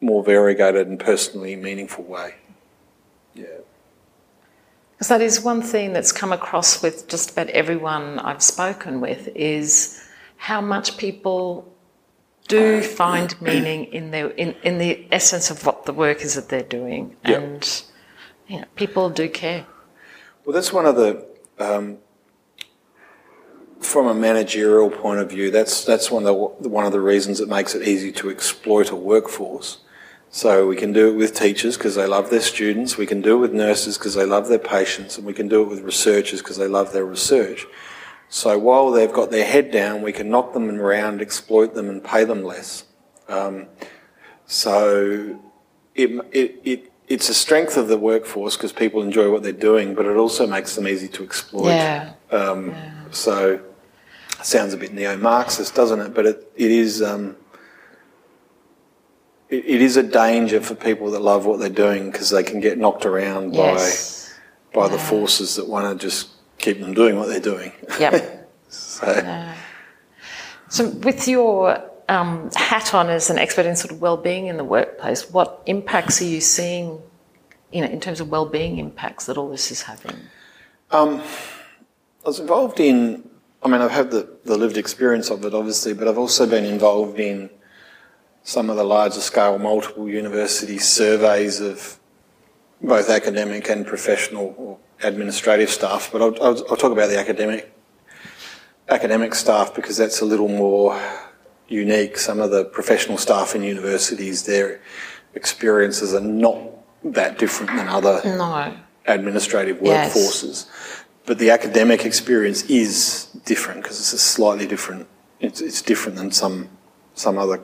more 0.00 0.24
variegated 0.24 0.88
and 0.88 0.98
personally 0.98 1.54
meaningful 1.54 2.04
way. 2.04 2.34
Yeah. 3.34 3.46
Because 5.02 5.08
that 5.08 5.20
is 5.20 5.40
one 5.40 5.62
thing 5.62 5.92
that's 5.92 6.12
come 6.12 6.32
across 6.32 6.80
with 6.80 7.08
just 7.08 7.32
about 7.32 7.48
everyone 7.48 8.20
I've 8.20 8.40
spoken 8.40 9.00
with 9.00 9.30
is 9.34 10.00
how 10.36 10.60
much 10.60 10.96
people 10.96 11.74
do 12.46 12.80
find 12.82 13.34
meaning 13.42 13.86
in 13.86 14.12
their 14.12 14.28
in, 14.28 14.54
in 14.62 14.78
the 14.78 15.08
essence 15.10 15.50
of 15.50 15.66
what 15.66 15.86
the 15.86 15.92
work 15.92 16.22
is 16.22 16.36
that 16.36 16.50
they're 16.50 16.62
doing, 16.62 17.16
yep. 17.26 17.42
and 17.42 17.82
you 18.46 18.60
know, 18.60 18.64
people 18.76 19.10
do 19.10 19.28
care. 19.28 19.66
Well, 20.44 20.54
that's 20.54 20.72
one 20.72 20.86
of 20.86 20.94
the 20.94 21.26
um, 21.58 21.98
from 23.80 24.06
a 24.06 24.14
managerial 24.14 24.88
point 24.88 25.18
of 25.18 25.28
view, 25.28 25.50
that's 25.50 25.84
that's 25.84 26.12
one 26.12 26.24
of 26.24 26.62
the 26.62 26.68
one 26.68 26.86
of 26.86 26.92
the 26.92 27.00
reasons 27.00 27.40
it 27.40 27.48
makes 27.48 27.74
it 27.74 27.88
easy 27.88 28.12
to 28.12 28.30
exploit 28.30 28.92
a 28.92 28.96
workforce. 28.96 29.78
So 30.34 30.66
we 30.66 30.76
can 30.76 30.94
do 30.94 31.10
it 31.10 31.12
with 31.12 31.34
teachers 31.34 31.76
because 31.76 31.94
they 31.94 32.06
love 32.06 32.30
their 32.30 32.40
students. 32.40 32.96
We 32.96 33.04
can 33.06 33.20
do 33.20 33.34
it 33.34 33.40
with 33.40 33.52
nurses 33.52 33.98
because 33.98 34.14
they 34.14 34.24
love 34.24 34.48
their 34.48 34.58
patients, 34.58 35.18
and 35.18 35.26
we 35.26 35.34
can 35.34 35.46
do 35.46 35.60
it 35.60 35.68
with 35.68 35.82
researchers 35.82 36.40
because 36.40 36.56
they 36.56 36.66
love 36.66 36.94
their 36.94 37.04
research. 37.04 37.66
So 38.30 38.58
while 38.58 38.90
they've 38.90 39.12
got 39.12 39.30
their 39.30 39.44
head 39.44 39.70
down, 39.70 40.00
we 40.00 40.10
can 40.10 40.30
knock 40.30 40.54
them 40.54 40.70
around, 40.70 41.20
exploit 41.20 41.74
them, 41.74 41.90
and 41.90 42.02
pay 42.02 42.24
them 42.24 42.42
less. 42.44 42.84
Um, 43.28 43.66
so 44.46 45.38
it, 45.94 46.08
it, 46.32 46.60
it, 46.64 46.92
it's 47.08 47.28
a 47.28 47.34
strength 47.34 47.76
of 47.76 47.88
the 47.88 47.98
workforce 47.98 48.56
because 48.56 48.72
people 48.72 49.02
enjoy 49.02 49.30
what 49.30 49.42
they're 49.42 49.52
doing, 49.52 49.94
but 49.94 50.06
it 50.06 50.16
also 50.16 50.46
makes 50.46 50.74
them 50.76 50.88
easy 50.88 51.08
to 51.08 51.24
exploit. 51.24 51.68
Yeah. 51.68 52.14
Um, 52.30 52.70
yeah. 52.70 53.04
So 53.10 53.60
sounds 54.42 54.72
a 54.72 54.78
bit 54.78 54.94
neo-Marxist, 54.94 55.74
doesn't 55.74 56.00
it? 56.00 56.14
But 56.14 56.24
it, 56.24 56.52
it 56.56 56.70
is 56.70 57.02
um, 57.02 57.36
it, 59.52 59.64
it 59.66 59.82
is 59.82 59.96
a 59.96 60.02
danger 60.02 60.60
for 60.60 60.74
people 60.74 61.10
that 61.10 61.20
love 61.20 61.44
what 61.44 61.60
they're 61.60 61.68
doing 61.68 62.10
because 62.10 62.30
they 62.30 62.42
can 62.42 62.60
get 62.60 62.78
knocked 62.78 63.04
around 63.04 63.54
yes. 63.54 64.34
by 64.72 64.82
by 64.82 64.88
the 64.88 64.98
forces 64.98 65.56
that 65.56 65.68
want 65.68 66.00
to 66.00 66.04
just 66.04 66.30
keep 66.56 66.80
them 66.80 66.94
doing 66.94 67.16
what 67.16 67.28
they're 67.28 67.40
doing. 67.40 67.72
Yep. 68.00 68.50
so. 68.70 69.06
Yeah. 69.06 69.54
so, 70.70 70.88
with 70.88 71.28
your 71.28 71.78
um, 72.08 72.50
hat 72.54 72.94
on 72.94 73.10
as 73.10 73.28
an 73.28 73.38
expert 73.38 73.66
in 73.66 73.76
sort 73.76 73.92
of 73.92 74.00
well-being 74.00 74.46
in 74.46 74.56
the 74.56 74.64
workplace, 74.64 75.30
what 75.30 75.62
impacts 75.66 76.22
are 76.22 76.26
you 76.26 76.40
seeing, 76.40 77.02
you 77.70 77.82
know, 77.82 77.88
in 77.88 78.00
terms 78.00 78.20
of 78.20 78.30
well-being 78.30 78.78
impacts 78.78 79.26
that 79.26 79.36
all 79.36 79.50
this 79.50 79.70
is 79.70 79.82
having? 79.82 80.16
Um, 80.90 81.20
I 82.24 82.28
was 82.28 82.40
involved 82.40 82.80
in 82.80 83.28
I 83.64 83.68
mean, 83.68 83.80
I've 83.80 83.92
had 83.92 84.10
the, 84.10 84.28
the 84.44 84.56
lived 84.56 84.76
experience 84.76 85.30
of 85.30 85.44
it, 85.44 85.54
obviously, 85.54 85.94
but 85.94 86.08
I've 86.08 86.18
also 86.18 86.46
been 86.46 86.64
involved 86.64 87.20
in 87.20 87.48
some 88.44 88.70
of 88.70 88.76
the 88.76 88.84
larger 88.84 89.20
scale 89.20 89.58
multiple 89.58 90.08
university 90.08 90.78
surveys 90.78 91.60
of 91.60 91.98
both 92.80 93.08
academic 93.08 93.68
and 93.68 93.86
professional 93.86 94.54
or 94.58 94.78
administrative 95.02 95.70
staff. 95.70 96.10
But 96.12 96.22
I'll, 96.22 96.34
I'll, 96.42 96.70
I'll 96.70 96.76
talk 96.76 96.92
about 96.92 97.08
the 97.08 97.18
academic 97.18 97.72
academic 98.88 99.34
staff 99.34 99.74
because 99.74 99.96
that's 99.96 100.20
a 100.20 100.24
little 100.24 100.48
more 100.48 101.00
unique. 101.68 102.18
Some 102.18 102.40
of 102.40 102.50
the 102.50 102.64
professional 102.64 103.16
staff 103.16 103.54
in 103.54 103.62
universities, 103.62 104.44
their 104.44 104.80
experiences 105.34 106.12
are 106.14 106.20
not 106.20 106.58
that 107.04 107.38
different 107.38 107.72
than 107.76 107.88
other 107.88 108.20
no. 108.24 108.76
administrative 109.06 109.78
workforces. 109.78 110.66
Yes 110.66 111.02
but 111.26 111.38
the 111.38 111.50
academic 111.50 112.04
experience 112.04 112.62
is 112.64 113.26
different 113.44 113.82
because 113.82 113.98
it's 113.98 114.12
a 114.12 114.18
slightly 114.18 114.66
different. 114.66 115.06
It's, 115.40 115.60
it's, 115.60 115.82
different 115.82 116.18
than 116.18 116.30
some 116.30 116.68
some 117.14 117.38
other 117.38 117.60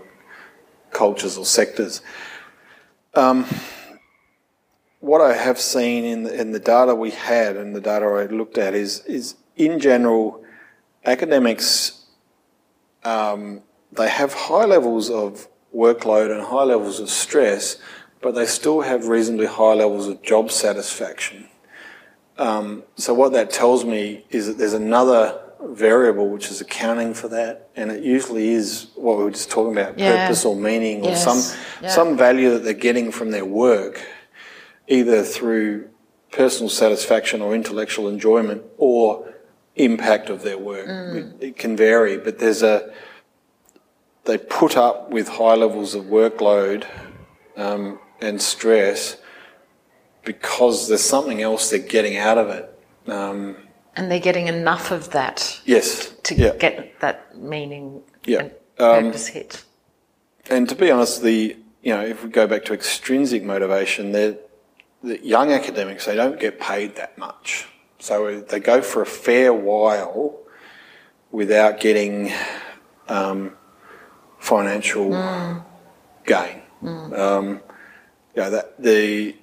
cultures 0.93 1.37
or 1.37 1.45
sectors. 1.45 2.03
Um, 3.15 3.47
what 5.01 5.21
I 5.21 5.35
have 5.35 5.61
seen 5.61 6.05
in 6.05 6.25
the, 6.25 6.41
in 6.41 6.53
the 6.53 6.59
data 6.59 6.95
we 6.95 7.11
had 7.11 7.57
and 7.57 7.75
the 7.75 7.81
data 7.81 8.07
I 8.07 8.27
looked 8.27 8.59
at 8.59 8.75
is 8.75 9.05
is 9.07 9.37
in 9.57 9.81
general, 9.81 10.45
academics 11.05 11.99
um, 13.05 13.63
they 13.93 14.09
have 14.09 14.33
high 14.35 14.65
levels 14.65 15.11
of 15.11 15.49
workload 15.75 16.31
and 16.31 16.45
high 16.47 16.65
levels 16.65 17.01
of 17.01 17.09
stress, 17.09 17.77
but 18.21 18.35
they 18.35 18.47
still 18.47 18.81
have 18.83 19.07
reasonably 19.07 19.47
high 19.47 19.75
levels 19.75 20.09
of 20.09 20.23
job 20.23 20.51
satisfaction. 20.51 21.49
Um, 22.37 22.85
so 22.97 23.15
what 23.15 23.33
that 23.33 23.51
tells 23.51 23.85
me 23.85 24.25
is 24.31 24.47
that 24.47 24.59
there's 24.59 24.75
another 24.75 25.41
variable 25.63 26.29
which 26.29 26.51
is 26.51 26.61
accounting 26.61 27.15
for 27.15 27.29
that, 27.29 27.71
and 27.77 27.91
it 27.91 28.03
usually 28.03 28.51
is 28.51 28.89
what 28.95 29.19
we 29.19 29.25
were 29.25 29.31
just 29.31 29.51
talking 29.51 29.73
about, 29.73 29.99
yeah. 29.99 30.27
purpose 30.27 30.45
or 30.45 30.57
meaning 30.57 31.05
yes. 31.05 31.27
or 31.27 31.31
some 31.31 31.59
yeah. 31.83 31.91
some 31.91 32.17
value 32.17 32.51
that 32.51 32.65
they're 32.65 32.73
getting 32.75 33.11
from 33.11 33.31
their 33.31 33.45
work, 33.45 34.01
either 34.87 35.23
through 35.23 35.89
personal 36.31 36.69
satisfaction 36.69 37.41
or 37.41 37.55
intellectual 37.55 38.09
enjoyment 38.09 38.63
or 38.77 39.35
impact 39.77 40.29
of 40.29 40.43
their 40.43 40.59
work. 40.59 40.87
Mm. 40.87 41.17
It, 41.17 41.45
it 41.45 41.57
can 41.57 41.77
vary, 41.77 42.19
but 42.19 42.39
there's 42.39 42.63
a 42.63 42.93
they 44.25 44.39
put 44.39 44.77
up 44.77 45.11
with 45.11 45.29
high 45.29 45.55
levels 45.55 45.95
of 45.95 46.05
workload 46.05 46.87
um, 47.57 47.99
and 48.21 48.41
stress 48.41 49.17
because 50.23 50.89
there's 50.89 51.03
something 51.03 51.41
else 51.41 51.71
they're 51.71 51.79
getting 51.79 52.19
out 52.19 52.37
of 52.37 52.51
it. 52.51 53.11
Um, 53.11 53.57
and 53.99 54.09
they're 54.09 54.21
getting 54.21 54.47
enough 54.47 54.93
of 54.93 55.11
that. 55.11 55.61
Yes. 55.67 56.15
To 56.23 56.35
yeah. 56.35 56.55
get 56.55 57.01
that 57.01 57.37
meaning 57.37 58.01
yeah. 58.25 58.43
and 58.43 58.53
purpose 58.77 59.29
um, 59.29 59.35
hit. 59.35 59.65
And 60.49 60.69
to 60.69 60.77
be 60.77 60.91
honest, 60.91 61.23
the 61.23 61.57
you 61.83 61.95
know 61.95 62.01
if 62.01 62.23
we 62.25 62.31
go 62.31 62.47
back 62.47 62.65
to 62.67 62.73
extrinsic 62.73 63.43
motivation, 63.43 64.13
the 64.13 64.39
young 65.03 65.53
academics 65.53 66.07
they 66.07 66.15
don't 66.15 66.39
get 66.39 66.61
paid 66.61 66.95
that 66.97 67.19
much, 67.19 67.67
so 67.99 68.41
they 68.41 68.61
go 68.61 68.81
for 68.81 69.03
a 69.03 69.07
fair 69.07 69.53
while 69.53 70.39
without 71.31 71.81
getting 71.81 72.33
um, 73.09 73.53
financial 74.39 75.11
mm. 75.11 75.65
gain. 76.25 76.63
Mm. 76.83 77.19
Um, 77.19 77.49
you 78.35 78.43
know, 78.43 78.51
that 78.51 78.81
the 78.81 79.37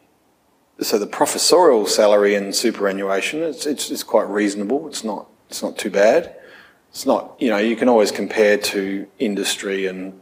so 0.82 1.00
the 1.00 1.08
professorial 1.08 1.86
salary 1.88 2.36
and 2.36 2.54
superannuation 2.54 3.42
it's, 3.42 3.66
it's, 3.66 3.90
it's 3.90 4.04
quite 4.04 4.28
reasonable. 4.30 4.88
It's 4.88 5.04
not 5.04 5.28
it's 5.50 5.64
not 5.64 5.78
too 5.78 5.90
bad. 5.90 6.36
It's 6.90 7.06
not 7.06 7.36
you 7.40 7.50
know 7.50 7.58
you 7.58 7.76
can 7.76 7.90
always 7.90 8.12
compare 8.12 8.58
to 8.58 9.08
industry 9.20 9.88
and 9.88 10.20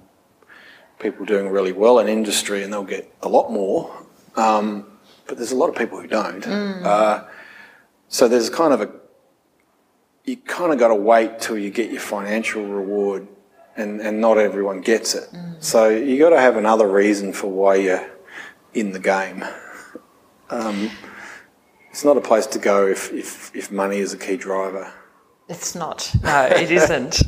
people 1.00 1.26
doing 1.26 1.50
really 1.50 1.74
well 1.74 2.00
in 2.00 2.08
industry 2.08 2.64
and 2.64 2.72
they'll 2.72 2.84
get 2.84 3.14
a 3.22 3.30
lot 3.30 3.52
more. 3.52 4.06
Um, 4.36 4.86
but 5.28 5.38
there's 5.38 5.52
a 5.52 5.56
lot 5.56 5.70
of 5.70 5.76
people 5.76 6.00
who 6.00 6.08
don't. 6.08 6.46
Uh, 6.86 7.24
so 8.08 8.28
there's 8.28 8.50
kind 8.50 8.74
of 8.74 8.82
a 8.82 8.92
you 10.26 10.38
kind 10.38 10.72
of 10.72 10.80
got 10.80 10.88
to 10.90 10.96
wait 10.96 11.40
till 11.40 11.58
you 11.58 11.70
get 11.70 11.92
your 11.92 12.00
financial 12.00 12.66
reward, 12.66 13.28
and, 13.76 14.00
and 14.00 14.22
not 14.22 14.38
everyone 14.38 14.82
gets 14.82 15.16
it. 15.16 15.28
So 15.60 15.90
you 15.90 16.18
got 16.18 16.30
to 16.30 16.40
have 16.40 16.56
another 16.58 16.88
reason 16.88 17.34
for 17.34 17.48
why 17.48 17.76
you're 17.76 18.10
in 18.74 18.92
the 18.92 19.00
game. 19.00 19.44
Um, 20.50 20.90
it's 21.90 22.04
not 22.04 22.18
a 22.18 22.22
place 22.22 22.48
to 22.48 22.60
go 22.60 22.88
if, 22.88 23.12
if, 23.14 23.56
if 23.56 23.72
money 23.72 23.98
is 23.98 24.14
a 24.14 24.18
key 24.18 24.38
driver. 24.38 24.92
It's 25.50 25.76
not. 25.76 26.12
No, 26.24 26.46
it 26.46 26.72
isn't. 26.72 27.22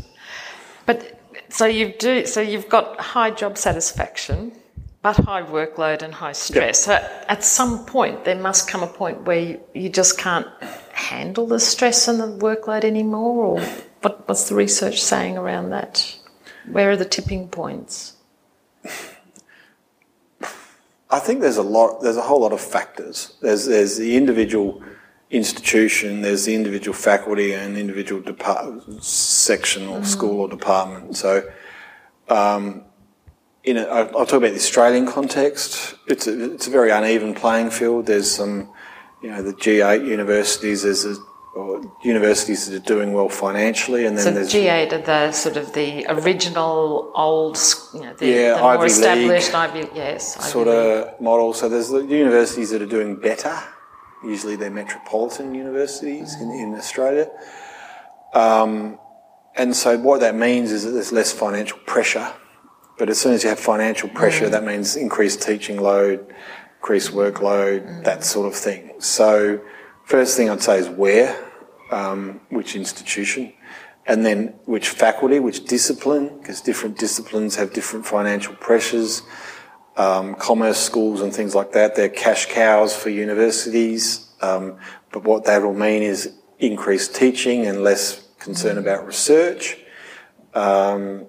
But 0.85 1.21
so 1.49 1.65
you 1.65 1.93
do. 1.97 2.25
So 2.25 2.41
you've 2.41 2.69
got 2.69 2.99
high 2.99 3.31
job 3.31 3.57
satisfaction, 3.57 4.51
but 5.01 5.17
high 5.17 5.43
workload 5.43 6.01
and 6.01 6.13
high 6.13 6.31
stress. 6.31 6.85
So 6.85 6.93
at 6.93 7.43
some 7.43 7.85
point, 7.85 8.25
there 8.25 8.39
must 8.39 8.67
come 8.67 8.83
a 8.83 8.87
point 8.87 9.23
where 9.23 9.39
you, 9.39 9.61
you 9.73 9.89
just 9.89 10.17
can't 10.17 10.47
handle 10.93 11.45
the 11.45 11.59
stress 11.59 12.07
and 12.07 12.19
the 12.19 12.27
workload 12.27 12.83
anymore. 12.83 13.45
Or 13.45 13.61
what, 14.01 14.27
what's 14.27 14.49
the 14.49 14.55
research 14.55 15.03
saying 15.03 15.37
around 15.37 15.69
that? 15.69 16.17
Where 16.67 16.89
are 16.91 16.97
the 16.97 17.05
tipping 17.05 17.49
points? 17.49 18.13
I 21.09 21.19
think 21.19 21.41
there's 21.41 21.57
a 21.57 21.63
lot. 21.63 22.01
There's 22.01 22.17
a 22.17 22.21
whole 22.21 22.41
lot 22.41 22.51
of 22.51 22.61
factors. 22.61 23.35
There's 23.41 23.65
there's 23.65 23.97
the 23.97 24.17
individual 24.17 24.81
institution. 25.29 26.21
There's 26.21 26.45
the 26.45 26.55
individual 26.55 26.95
faculty 26.95 27.53
and 27.53 27.77
individual 27.77 28.21
depart- 28.21 29.03
section 29.03 29.87
or 29.87 30.03
school 30.03 30.41
or 30.41 30.47
department. 30.47 31.17
So, 31.17 31.47
um, 32.29 32.83
in 33.63 33.77
a, 33.77 33.83
I'll 33.83 34.25
talk 34.25 34.33
about 34.33 34.51
the 34.51 34.55
Australian 34.55 35.07
context. 35.07 35.95
It's 36.07 36.27
a, 36.27 36.53
it's 36.53 36.67
a 36.67 36.71
very 36.71 36.91
uneven 36.91 37.33
playing 37.33 37.71
field. 37.71 38.05
There's 38.05 38.31
some, 38.31 38.71
you 39.21 39.29
know, 39.29 39.41
the 39.41 39.53
G8 39.53 40.07
universities. 40.07 40.83
There's 40.83 41.05
a, 41.05 41.15
universities 42.03 42.67
that 42.67 42.75
are 42.75 42.85
doing 42.85 43.13
well 43.13 43.29
financially, 43.29 44.05
and 44.05 44.17
then 44.17 44.23
So 44.25 44.31
there's 44.31 44.53
G8 44.53 44.91
are 44.91 45.01
the 45.01 45.31
sort 45.31 45.57
of 45.57 45.73
the 45.73 46.05
original 46.09 47.11
old, 47.15 47.57
you 47.93 48.01
know, 48.01 48.13
the, 48.13 48.27
Yeah, 48.27 48.55
the 48.55 48.61
more 48.61 48.71
Ivy 48.71 48.81
League 48.81 48.91
established 48.91 49.55
Ivy, 49.55 49.89
yes, 49.95 50.37
Ivy 50.37 50.49
sort 50.49 50.67
League. 50.67 50.77
of 50.77 51.21
model. 51.21 51.53
So 51.53 51.69
there's 51.69 51.89
the 51.89 52.03
universities 52.03 52.71
that 52.71 52.81
are 52.81 52.87
doing 52.87 53.15
better. 53.15 53.57
Usually 54.23 54.55
they're 54.55 54.69
metropolitan 54.69 55.55
universities 55.55 56.35
in, 56.35 56.47
mm-hmm. 56.47 56.73
in 56.73 56.75
Australia. 56.75 57.29
Um, 58.33 58.99
and 59.55 59.75
so 59.75 59.97
what 59.97 60.19
that 60.19 60.35
means 60.35 60.71
is 60.71 60.83
that 60.83 60.91
there's 60.91 61.13
less 61.13 61.31
financial 61.31 61.77
pressure. 61.85 62.33
But 62.97 63.09
as 63.09 63.19
soon 63.19 63.33
as 63.33 63.43
you 63.43 63.49
have 63.49 63.59
financial 63.59 64.09
pressure, 64.09 64.47
mm. 64.47 64.51
that 64.51 64.63
means 64.63 64.95
increased 64.95 65.41
teaching 65.41 65.81
load, 65.81 66.33
increased 66.77 67.11
workload, 67.11 67.87
mm. 67.87 68.03
that 68.03 68.23
sort 68.23 68.47
of 68.47 68.55
thing. 68.55 68.93
So 68.99 69.61
first 70.05 70.37
thing 70.37 70.49
I'd 70.49 70.61
say 70.61 70.79
is 70.79 70.89
where, 70.89 71.37
um, 71.91 72.41
which 72.49 72.75
institution, 72.75 73.53
and 74.07 74.25
then 74.25 74.53
which 74.65 74.89
faculty, 74.89 75.39
which 75.39 75.65
discipline, 75.65 76.37
because 76.37 76.61
different 76.61 76.97
disciplines 76.97 77.55
have 77.55 77.73
different 77.73 78.05
financial 78.05 78.55
pressures 78.55 79.23
um, 79.97 80.35
commerce 80.35 80.77
schools 80.77 81.21
and 81.21 81.33
things 81.33 81.55
like 81.55 81.71
that. 81.71 81.95
They're 81.95 82.09
cash 82.09 82.47
cows 82.47 82.95
for 82.95 83.09
universities. 83.09 84.29
Um, 84.41 84.77
but 85.11 85.23
what 85.23 85.45
that 85.45 85.61
will 85.61 85.73
mean 85.73 86.03
is 86.03 86.33
increased 86.59 87.15
teaching 87.15 87.65
and 87.65 87.83
less 87.83 88.27
concern 88.39 88.77
about 88.77 89.05
research. 89.05 89.77
Um, 90.53 91.27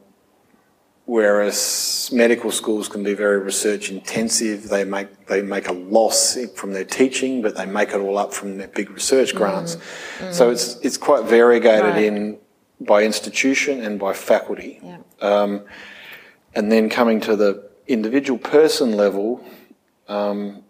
whereas 1.07 2.11
medical 2.13 2.51
schools 2.51 2.89
can 2.89 3.03
be 3.03 3.15
very 3.15 3.39
research 3.39 3.91
intensive. 3.91 4.69
They 4.69 4.85
make 4.85 5.27
they 5.27 5.41
make 5.41 5.69
a 5.69 5.73
loss 5.73 6.37
from 6.55 6.73
their 6.73 6.85
teaching, 6.85 7.43
but 7.43 7.57
they 7.57 7.67
make 7.67 7.91
it 7.91 8.01
all 8.01 8.19
up 8.19 8.35
from 8.35 8.59
their 8.59 8.69
big 8.69 8.91
research 8.91 9.35
grants. 9.35 9.79
So 10.31 10.51
it's 10.51 10.77
it's 10.83 10.99
quite 10.99 11.25
variegated 11.25 11.95
Right. 11.95 12.05
in 12.05 12.39
by 12.81 13.05
institution 13.05 13.83
and 13.83 13.99
by 13.99 14.13
faculty. 14.13 14.81
Yeah. 14.83 14.99
Um, 15.21 15.63
and 16.55 16.71
then 16.71 16.91
coming 16.91 17.21
to 17.23 17.37
the 17.37 17.71
individual 17.87 18.39
person 18.39 18.93
level, 18.97 19.43
um, 20.09 20.63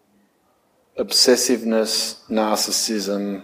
obsessiveness, 0.98 2.18
narcissism, 2.28 3.42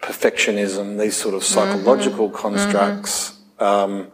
perfectionism, 0.00 0.98
these 0.98 1.16
sort 1.16 1.34
of 1.34 1.42
psychological 1.44 2.30
constructs 2.30 3.38
um, 3.58 4.08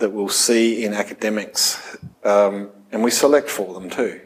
that 0.00 0.10
we'll 0.10 0.28
see 0.28 0.84
in 0.84 0.92
academics, 0.94 1.96
um, 2.24 2.70
and 2.90 3.04
we 3.04 3.10
select 3.10 3.48
for 3.48 3.72
them 3.74 3.88
too. 3.88 4.20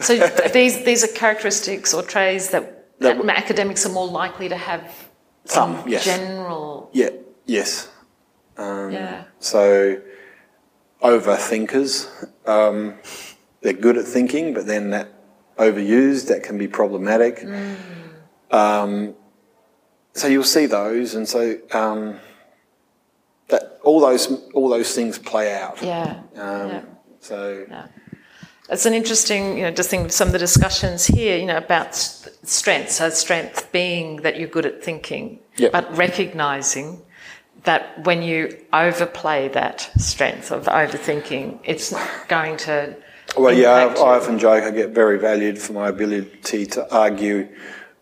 So 0.00 0.16
these 0.52 0.84
these 0.84 1.04
are 1.04 1.08
characteristics 1.08 1.92
or 1.92 2.02
traits 2.02 2.48
that, 2.50 2.64
That 3.00 3.14
w- 3.16 3.30
academics 3.30 3.84
are 3.84 3.92
more 3.92 4.08
likely 4.08 4.48
to 4.48 4.56
have. 4.56 4.82
Some, 5.44 5.84
yes. 5.86 6.04
General. 6.04 6.90
Yeah, 6.92 7.10
yes. 7.44 7.88
Um, 8.56 8.90
Yeah. 8.90 9.24
So, 9.38 10.00
overthinkers, 11.02 12.08
um, 12.46 12.94
they're 13.60 13.72
good 13.86 13.96
at 13.96 14.06
thinking, 14.06 14.54
but 14.54 14.66
then 14.66 14.90
that 14.90 15.08
overused, 15.56 16.26
that 16.28 16.42
can 16.42 16.58
be 16.58 16.66
problematic. 16.68 17.44
Um, 18.50 19.14
so 20.14 20.26
you'll 20.26 20.42
see 20.58 20.66
those, 20.66 21.14
and 21.14 21.28
so 21.28 21.58
um, 21.72 22.18
that 23.48 23.78
all 23.82 24.00
those 24.00 24.30
all 24.52 24.68
those 24.68 24.94
things 24.94 25.18
play 25.18 25.54
out. 25.54 25.82
Yeah. 25.82 26.20
Um, 26.36 26.68
yeah. 26.68 26.82
So 27.20 27.66
Yeah. 27.68 27.86
It's 28.68 28.84
an 28.84 28.94
interesting, 28.94 29.56
you 29.56 29.62
know, 29.62 29.70
just 29.70 29.90
think 29.90 30.06
of 30.06 30.12
some 30.12 30.26
of 30.26 30.32
the 30.32 30.40
discussions 30.40 31.06
here, 31.06 31.36
you 31.36 31.46
know, 31.46 31.56
about 31.58 31.94
strength. 31.94 32.90
So 32.90 33.10
strength 33.10 33.70
being 33.70 34.22
that 34.22 34.40
you're 34.40 34.48
good 34.48 34.66
at 34.66 34.82
thinking, 34.82 35.38
Yep. 35.56 35.70
but 35.70 35.96
recognizing 35.96 37.00
that 37.62 38.04
when 38.04 38.22
you 38.22 38.56
overplay 38.72 39.48
that 39.48 39.88
strength 39.98 40.50
of 40.50 40.64
overthinking, 40.66 41.60
it's 41.62 41.94
going 42.26 42.56
to. 42.58 42.96
Well, 43.36 43.54
yeah, 43.54 43.70
I, 43.70 43.82
I 43.84 44.16
often 44.16 44.38
joke 44.38 44.64
I 44.64 44.70
get 44.72 44.90
very 44.90 45.18
valued 45.18 45.58
for 45.60 45.72
my 45.72 45.88
ability 45.88 46.66
to 46.66 46.92
argue 46.92 47.48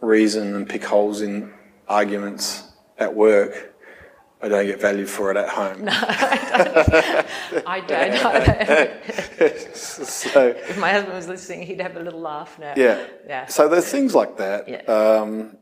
reason 0.01 0.55
and 0.55 0.69
pick 0.69 0.85
holes 0.85 1.21
in 1.21 1.53
arguments 1.89 2.63
at 2.99 3.15
work. 3.15 3.74
I 4.45 4.49
don't 4.49 4.67
get 4.67 4.79
value 4.79 5.07
for 5.07 5.31
it 5.31 5.39
at 5.39 5.49
home. 5.49 5.85
No, 5.87 5.93
I 7.67 7.81
don't 7.87 8.11
know. 8.13 9.55
so, 9.75 10.49
if 10.49 10.79
my 10.79 10.91
husband 10.91 11.15
was 11.15 11.29
listening, 11.29 11.63
he'd 11.63 11.81
have 11.81 11.97
a 11.97 12.01
little 12.01 12.21
laugh 12.21 12.59
now. 12.59 12.75
yeah. 12.77 13.07
Yeah. 13.27 13.47
So 13.47 13.69
there's 13.71 13.89
things 13.89 14.15
like 14.15 14.37
that. 14.37 14.69
Yeah. 14.69 14.83
Um, 14.83 15.57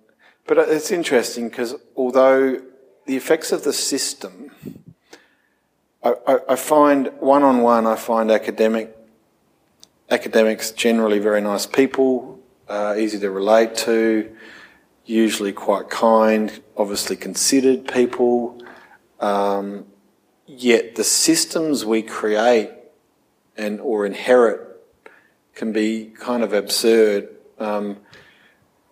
but 0.48 0.58
it's 0.58 0.90
interesting 0.90 1.48
because 1.48 1.76
although 1.94 2.60
the 3.06 3.16
effects 3.16 3.52
of 3.52 3.62
the 3.62 3.72
system, 3.72 4.50
I, 6.02 6.14
I, 6.26 6.38
I 6.48 6.56
find 6.56 7.12
one 7.20 7.44
on 7.44 7.62
one, 7.62 7.86
I 7.86 7.94
find 7.94 8.32
academic 8.32 8.96
academics 10.10 10.72
generally 10.72 11.20
very 11.20 11.40
nice 11.40 11.66
people, 11.66 12.40
uh, 12.68 12.96
easy 12.98 13.20
to 13.20 13.30
relate 13.30 13.76
to, 13.76 14.36
usually 15.06 15.52
quite 15.52 15.88
kind, 15.88 16.60
obviously 16.76 17.14
considered 17.16 17.86
people. 17.86 18.61
Um, 19.22 19.86
yet 20.46 20.96
the 20.96 21.04
systems 21.04 21.84
we 21.84 22.02
create 22.02 22.70
and 23.56 23.80
or 23.80 24.04
inherit 24.04 24.60
can 25.54 25.72
be 25.72 26.12
kind 26.18 26.42
of 26.42 26.52
absurd. 26.52 27.28
Um, 27.58 27.98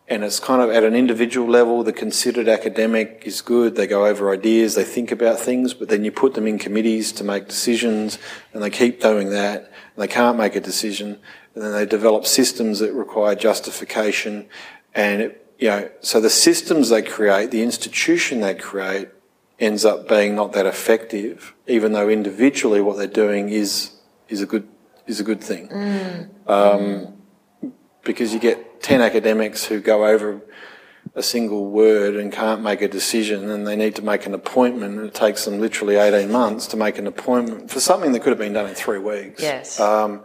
and 0.08 0.24
it's 0.24 0.40
kind 0.40 0.60
of 0.60 0.70
at 0.70 0.82
an 0.82 0.94
individual 0.94 1.48
level, 1.48 1.82
the 1.84 1.92
considered 1.92 2.48
academic 2.48 3.22
is 3.24 3.42
good. 3.42 3.76
They 3.76 3.86
go 3.86 4.06
over 4.06 4.32
ideas, 4.32 4.74
they 4.74 4.84
think 4.84 5.12
about 5.12 5.38
things, 5.38 5.72
but 5.72 5.88
then 5.88 6.04
you 6.04 6.10
put 6.10 6.34
them 6.34 6.46
in 6.46 6.58
committees 6.58 7.12
to 7.12 7.24
make 7.24 7.46
decisions, 7.46 8.18
and 8.52 8.62
they 8.62 8.70
keep 8.70 9.00
doing 9.00 9.30
that, 9.30 9.62
and 9.62 9.96
they 9.96 10.08
can't 10.08 10.36
make 10.36 10.56
a 10.56 10.60
decision, 10.60 11.20
and 11.54 11.62
then 11.62 11.72
they 11.72 11.86
develop 11.86 12.26
systems 12.26 12.80
that 12.80 12.92
require 12.92 13.36
justification, 13.36 14.48
and 14.94 15.22
it, 15.22 15.54
you 15.60 15.68
know, 15.68 15.90
so 16.00 16.20
the 16.20 16.30
systems 16.30 16.88
they 16.88 17.02
create, 17.02 17.52
the 17.52 17.62
institution 17.62 18.40
they 18.40 18.54
create, 18.54 19.10
ends 19.60 19.84
up 19.84 20.08
being 20.08 20.34
not 20.34 20.52
that 20.54 20.66
effective, 20.66 21.54
even 21.66 21.92
though 21.92 22.08
individually 22.08 22.80
what 22.80 22.96
they're 22.96 23.06
doing 23.06 23.50
is 23.50 23.92
is 24.28 24.40
a 24.40 24.46
good 24.46 24.66
is 25.06 25.20
a 25.20 25.24
good 25.24 25.42
thing. 25.42 25.70
Um, 26.46 27.14
because 28.02 28.32
you 28.32 28.40
get 28.40 28.82
10 28.82 29.02
academics 29.02 29.66
who 29.66 29.80
go 29.80 30.06
over 30.06 30.40
a 31.14 31.22
single 31.22 31.66
word 31.66 32.16
and 32.16 32.32
can't 32.32 32.62
make 32.62 32.80
a 32.82 32.88
decision 32.88 33.50
and 33.50 33.66
they 33.66 33.76
need 33.76 33.96
to 33.96 34.02
make 34.02 34.26
an 34.26 34.34
appointment 34.34 34.98
and 34.98 35.06
it 35.06 35.14
takes 35.14 35.44
them 35.44 35.60
literally 35.60 35.96
18 35.96 36.30
months 36.30 36.66
to 36.68 36.76
make 36.76 36.98
an 36.98 37.06
appointment 37.06 37.70
for 37.70 37.80
something 37.80 38.12
that 38.12 38.20
could 38.20 38.30
have 38.30 38.38
been 38.38 38.52
done 38.52 38.68
in 38.68 38.74
three 38.74 38.98
weeks. 38.98 39.42
Yes. 39.42 39.80
Um, 39.80 40.24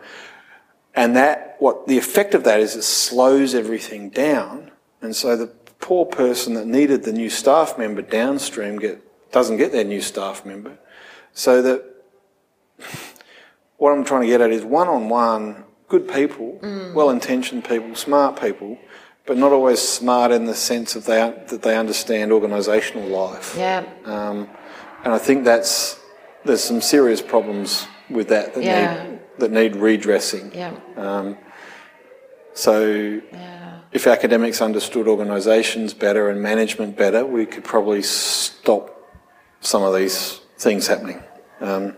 and 0.93 1.15
that, 1.15 1.57
what 1.59 1.88
the 1.88 1.97
effect 1.97 2.33
of 2.36 2.43
that 2.45 2.59
is 2.59 2.75
it 2.75 2.83
slows 2.83 3.53
everything 3.55 4.09
down. 4.09 4.71
And 5.01 5.15
so 5.15 5.36
the 5.36 5.47
poor 5.79 6.05
person 6.05 6.53
that 6.53 6.67
needed 6.67 7.03
the 7.03 7.11
new 7.11 7.29
staff 7.29 7.77
member 7.77 8.01
downstream 8.01 8.77
get, 8.77 9.05
doesn't 9.36 9.57
get 9.57 9.73
their 9.73 9.83
new 9.83 9.99
staff 9.99 10.45
member. 10.45 10.77
So 11.33 11.61
that 11.61 11.83
what 13.75 13.91
I'm 13.91 14.05
trying 14.05 14.21
to 14.21 14.27
get 14.27 14.39
at 14.39 14.49
is 14.49 14.63
one 14.63 14.88
on 14.88 15.09
one, 15.09 15.65
good 15.89 16.07
people, 16.07 16.57
well-intentioned 16.95 17.65
people, 17.65 17.95
smart 17.95 18.39
people, 18.39 18.77
but 19.25 19.36
not 19.38 19.51
always 19.51 19.81
smart 19.81 20.31
in 20.31 20.45
the 20.45 20.53
sense 20.55 20.95
of 20.95 21.03
they, 21.03 21.19
that 21.49 21.61
they 21.63 21.75
understand 21.75 22.31
organisational 22.31 23.09
life. 23.09 23.55
Yeah. 23.57 23.83
Um, 24.05 24.47
and 25.03 25.13
I 25.13 25.17
think 25.17 25.43
that's 25.43 25.99
there's 26.45 26.63
some 26.63 26.79
serious 26.79 27.21
problems 27.21 27.88
with 28.09 28.29
that 28.29 28.53
that 28.53 28.63
Yeah. 28.63 29.03
need 29.03 29.19
that 29.39 29.51
need 29.51 29.75
redressing. 29.75 30.53
Yeah. 30.55 30.71
Um, 30.95 31.38
so 32.53 33.19
Yeah. 33.33 33.79
if 33.91 34.07
academics 34.07 34.61
understood 34.61 35.09
organisations 35.09 35.93
better 35.93 36.29
and 36.29 36.41
management 36.41 36.95
better, 36.95 37.25
we 37.25 37.45
could 37.45 37.65
probably 37.65 38.01
stop 38.01 38.95
some 39.62 39.84
of 39.84 39.95
these 39.95 40.39
things 40.58 40.88
happening. 40.88 41.22
Um, 41.62 41.95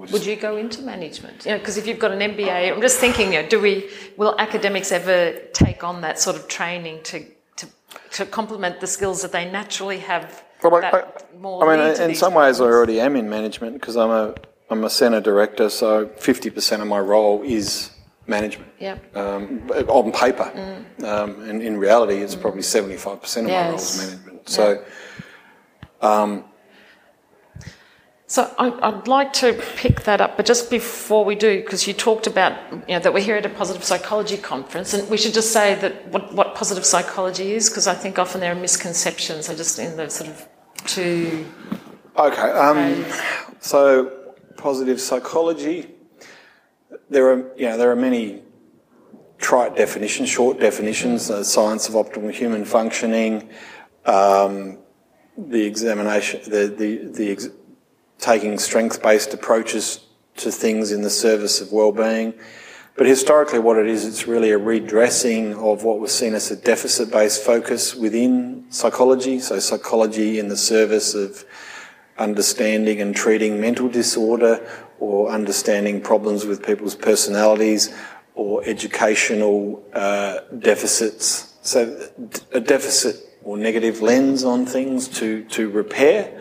just- 0.00 0.12
Would 0.12 0.24
you 0.26 0.36
go 0.36 0.56
into 0.56 0.80
management? 0.82 1.44
You 1.44 1.52
know, 1.52 1.58
because 1.58 1.76
if 1.76 1.86
you've 1.86 1.98
got 1.98 2.12
an 2.12 2.20
MBA, 2.20 2.72
I'm 2.72 2.80
just 2.80 2.98
thinking, 2.98 3.32
you 3.34 3.42
know, 3.42 3.48
do 3.48 3.60
we 3.60 3.90
will 4.16 4.34
academics 4.38 4.90
ever 4.90 5.32
take 5.52 5.84
on 5.84 6.00
that 6.00 6.18
sort 6.18 6.36
of 6.36 6.48
training 6.48 7.00
to 7.04 7.24
to, 7.56 7.66
to 8.12 8.24
complement 8.26 8.80
the 8.80 8.86
skills 8.86 9.20
that 9.22 9.32
they 9.32 9.50
naturally 9.50 9.98
have? 9.98 10.42
Well, 10.62 10.76
I, 10.76 10.80
that 10.80 10.94
I- 11.34 11.36
more 11.36 11.68
I 11.68 11.76
mean, 11.76 12.10
in 12.10 12.14
some 12.14 12.34
ways, 12.34 12.60
I 12.60 12.64
already 12.64 13.00
am 13.00 13.16
in 13.16 13.28
management 13.28 13.74
because 13.74 13.96
I'm 13.96 14.10
a 14.10 14.34
I'm 14.70 14.84
a 14.84 14.90
centre 14.90 15.20
director, 15.20 15.68
so 15.68 16.08
fifty 16.16 16.48
percent 16.48 16.80
of 16.80 16.88
my 16.88 16.98
role 17.00 17.42
is 17.42 17.90
management. 18.26 18.70
Yeah. 18.80 18.96
Um, 19.14 19.68
on 19.88 20.10
paper, 20.12 20.50
um, 21.04 21.42
and 21.48 21.60
in 21.62 21.76
reality, 21.76 22.14
it's 22.16 22.34
probably 22.34 22.62
seventy 22.62 22.96
five 22.96 23.20
percent 23.20 23.46
of 23.46 23.52
my 23.52 23.66
role 23.66 23.74
is 23.74 23.98
management. 23.98 24.48
So. 24.48 24.82
So 28.32 28.50
I, 28.58 28.70
I'd 28.88 29.08
like 29.08 29.34
to 29.44 29.52
pick 29.76 30.04
that 30.04 30.22
up, 30.22 30.38
but 30.38 30.46
just 30.46 30.70
before 30.70 31.22
we 31.22 31.34
do, 31.34 31.60
because 31.60 31.86
you 31.86 31.92
talked 31.92 32.26
about 32.26 32.54
you 32.88 32.94
know 32.94 32.98
that 32.98 33.12
we're 33.12 33.20
here 33.20 33.36
at 33.36 33.44
a 33.44 33.50
positive 33.50 33.84
psychology 33.84 34.38
conference, 34.38 34.94
and 34.94 35.06
we 35.10 35.18
should 35.18 35.34
just 35.34 35.52
say 35.52 35.74
that 35.74 36.08
what, 36.08 36.32
what 36.32 36.54
positive 36.54 36.86
psychology 36.86 37.52
is, 37.52 37.68
because 37.68 37.86
I 37.86 37.92
think 37.92 38.18
often 38.18 38.40
there 38.40 38.50
are 38.50 38.54
misconceptions. 38.54 39.50
I 39.50 39.54
just 39.54 39.78
in 39.78 39.98
the 39.98 40.08
sort 40.08 40.30
of 40.30 40.48
two. 40.86 41.46
Okay. 42.16 42.50
Um, 42.52 43.04
so, 43.60 44.34
positive 44.56 44.98
psychology. 44.98 45.90
There 47.10 47.30
are, 47.32 47.54
you 47.54 47.66
know, 47.68 47.76
there 47.76 47.90
are 47.90 47.96
many 47.96 48.44
trite 49.40 49.76
definitions, 49.76 50.30
short 50.30 50.58
definitions. 50.58 51.28
The 51.28 51.44
science 51.44 51.86
of 51.86 51.96
optimal 51.96 52.32
human 52.32 52.64
functioning, 52.64 53.50
um, 54.06 54.78
the 55.36 55.66
examination, 55.66 56.40
the 56.50 56.68
the 56.68 57.10
the 57.12 57.30
ex- 57.30 57.50
taking 58.18 58.58
strength-based 58.58 59.34
approaches 59.34 60.00
to 60.36 60.50
things 60.50 60.92
in 60.92 61.02
the 61.02 61.10
service 61.10 61.60
of 61.60 61.72
well-being. 61.72 62.34
But 62.96 63.06
historically, 63.06 63.58
what 63.58 63.78
it 63.78 63.86
is, 63.86 64.04
it's 64.04 64.26
really 64.26 64.50
a 64.50 64.58
redressing 64.58 65.54
of 65.54 65.82
what 65.82 65.98
was 65.98 66.12
seen 66.12 66.34
as 66.34 66.50
a 66.50 66.56
deficit-based 66.56 67.42
focus 67.42 67.94
within 67.94 68.66
psychology. 68.70 69.40
So, 69.40 69.58
psychology 69.58 70.38
in 70.38 70.48
the 70.48 70.56
service 70.56 71.14
of 71.14 71.44
understanding 72.18 73.00
and 73.00 73.16
treating 73.16 73.60
mental 73.60 73.88
disorder 73.88 74.66
or 75.00 75.30
understanding 75.30 76.00
problems 76.00 76.44
with 76.44 76.64
people's 76.64 76.94
personalities 76.94 77.92
or 78.34 78.62
educational 78.64 79.84
uh, 79.92 80.40
deficits. 80.58 81.56
So 81.62 82.08
a 82.52 82.60
deficit 82.60 83.16
or 83.42 83.56
negative 83.56 84.00
lens 84.00 84.44
on 84.44 84.66
things 84.66 85.08
to, 85.08 85.44
to 85.44 85.68
repair. 85.70 86.40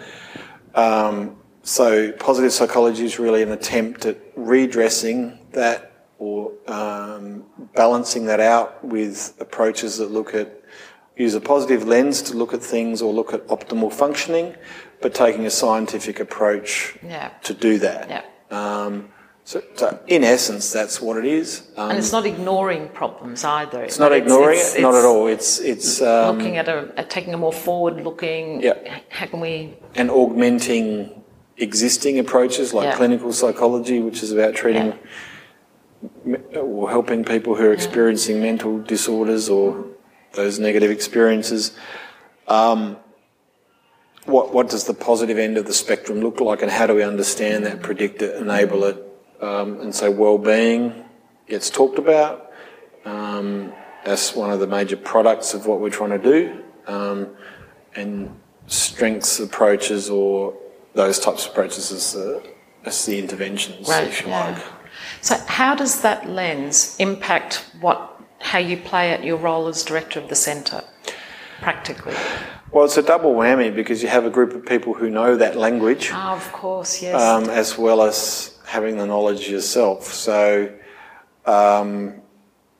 Um, 0.76 1.38
so 1.64 2.12
positive 2.14 2.52
psychology 2.52 3.06
is 3.06 3.20
really 3.20 3.42
an 3.44 3.52
attempt 3.52 4.06
at 4.06 4.18
redressing 4.36 5.38
that 5.52 5.92
or 6.18 6.52
um, 6.68 7.44
balancing 7.76 8.26
that 8.26 8.40
out 8.40 8.84
with 8.86 9.36
approaches 9.40 9.98
that 9.98 10.12
look 10.12 10.34
at 10.36 10.62
use 11.18 11.34
a 11.36 11.42
positive 11.42 11.88
lens 11.88 12.22
to 12.24 12.36
look 12.36 12.54
at 12.54 12.62
things 12.64 13.02
or 13.02 13.14
look 13.14 13.34
at 13.34 13.46
optimal 13.48 13.92
functioning, 13.94 14.56
but 15.02 15.14
taking 15.14 15.46
a 15.46 15.50
scientific 15.50 16.20
approach 16.20 16.98
Yeah. 17.04 17.30
to 17.44 17.54
do 17.54 17.78
that. 17.80 18.10
Yeah. 18.10 18.24
Um, 18.50 19.10
so, 19.44 19.62
so 19.76 20.00
in 20.08 20.24
essence, 20.24 20.72
that's 20.72 21.02
what 21.02 21.18
it 21.18 21.26
is. 21.26 21.64
Um, 21.76 21.90
And 21.92 22.00
it's 22.00 22.12
not 22.12 22.26
ignoring 22.26 22.90
problems 22.90 23.44
either. 23.44 23.84
it's 23.84 24.00
not 24.00 24.14
ignoring 24.14 24.60
it, 24.60 24.82
not 24.82 24.96
at 24.96 25.04
all. 25.06 25.28
It's 25.28 25.60
it's 25.60 26.02
um, 26.02 26.38
Looking 26.38 26.58
at 26.58 26.68
a 26.68 26.92
at 26.98 27.10
taking 27.10 27.34
a 27.34 27.38
more 27.38 27.54
forward-looking. 27.54 28.62
Yeah. 28.62 29.00
How 29.10 29.26
can 29.26 29.40
we? 29.42 29.74
and 29.96 30.10
augmenting 30.10 31.21
existing 31.62 32.20
approaches 32.20 32.74
like 32.74 32.86
Yeah. 32.86 32.96
clinical 32.96 33.32
psychology, 33.32 34.00
which 34.02 34.24
is 34.24 34.32
about 34.32 34.56
treating 34.56 34.94
me- 36.26 36.40
or 36.56 36.90
helping 36.90 37.24
people 37.24 37.56
who 37.56 37.66
are 37.66 37.74
experiencing 37.74 38.42
mental 38.42 38.80
disorders 38.80 39.48
or 39.48 39.86
those 40.34 40.60
negative 40.60 40.90
experiences. 40.92 41.72
Um, 42.48 42.98
what 44.26 44.54
what 44.54 44.70
does 44.70 44.86
the 44.86 44.94
positive 44.94 45.38
end 45.38 45.58
of 45.58 45.66
the 45.66 45.74
spectrum 45.74 46.20
look 46.22 46.42
like, 46.42 46.62
and 46.62 46.72
how 46.72 46.88
do 46.88 46.96
we 46.96 47.04
understand 47.04 47.66
that, 47.66 47.82
predict 47.82 48.22
it, 48.22 48.36
enable 48.36 48.84
it? 48.84 48.98
Um, 49.42 49.80
and 49.82 49.94
so, 49.96 50.12
well-being 50.12 51.06
gets 51.48 51.70
talked 51.70 51.98
about. 51.98 52.52
Um, 53.06 53.74
that's 54.06 54.36
one 54.36 54.52
of 54.52 54.60
the 54.60 54.68
major 54.68 54.98
products 54.98 55.54
of 55.54 55.66
what 55.68 55.80
we're 55.80 55.90
trying 55.90 56.12
to 56.12 56.18
do. 56.20 56.64
Um, 56.88 57.30
and 57.96 58.36
strengths 58.68 59.40
approaches 59.40 60.10
or 60.10 60.54
those 60.94 61.20
types 61.20 61.46
of 61.46 61.52
approaches 61.52 61.92
as 61.92 62.14
the, 62.14 63.18
interventions, 63.18 63.88
Right, 63.88 64.08
if 64.08 64.22
you 64.22 64.28
yeah. 64.28 64.52
like. 64.56 64.64
So 65.22 65.36
how 65.48 65.76
does 65.76 66.02
that 66.02 66.30
lens 66.30 66.96
impact 67.00 67.64
what 67.80 68.08
how 68.40 68.58
you 68.58 68.76
play 68.76 69.12
at 69.12 69.24
your 69.24 69.38
role 69.38 69.68
as 69.68 69.84
director 69.84 70.20
of 70.20 70.30
the 70.30 70.36
centre, 70.36 70.84
practically? 71.62 72.16
Well, 72.72 72.86
it's 72.86 72.98
a 72.98 73.04
double 73.04 73.34
whammy 73.36 73.74
because 73.74 74.02
you 74.02 74.10
have 74.10 74.26
a 74.26 74.30
group 74.30 74.54
of 74.54 74.66
people 74.66 74.94
who 74.94 75.10
know 75.10 75.36
that 75.36 75.56
language 75.58 76.10
Ah, 76.12 76.36
of 76.36 76.52
course, 76.52 77.02
yes. 77.02 77.22
um, 77.22 77.50
as 77.50 77.78
well 77.78 78.02
as 78.02 78.58
having 78.66 78.98
the 78.98 79.06
knowledge 79.06 79.50
yourself. 79.50 80.06
So 80.06 80.72
um, 81.46 82.16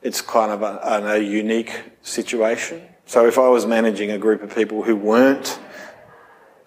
it's 0.02 0.20
kind 0.20 0.50
of 0.50 0.62
a, 0.62 0.80
a 1.06 1.18
unique 1.18 1.82
situation. 2.02 2.82
So 3.06 3.26
if 3.26 3.38
I 3.38 3.48
was 3.48 3.66
managing 3.66 4.10
a 4.10 4.18
group 4.18 4.42
of 4.42 4.54
people 4.54 4.82
who 4.82 4.96
weren't, 4.96 5.58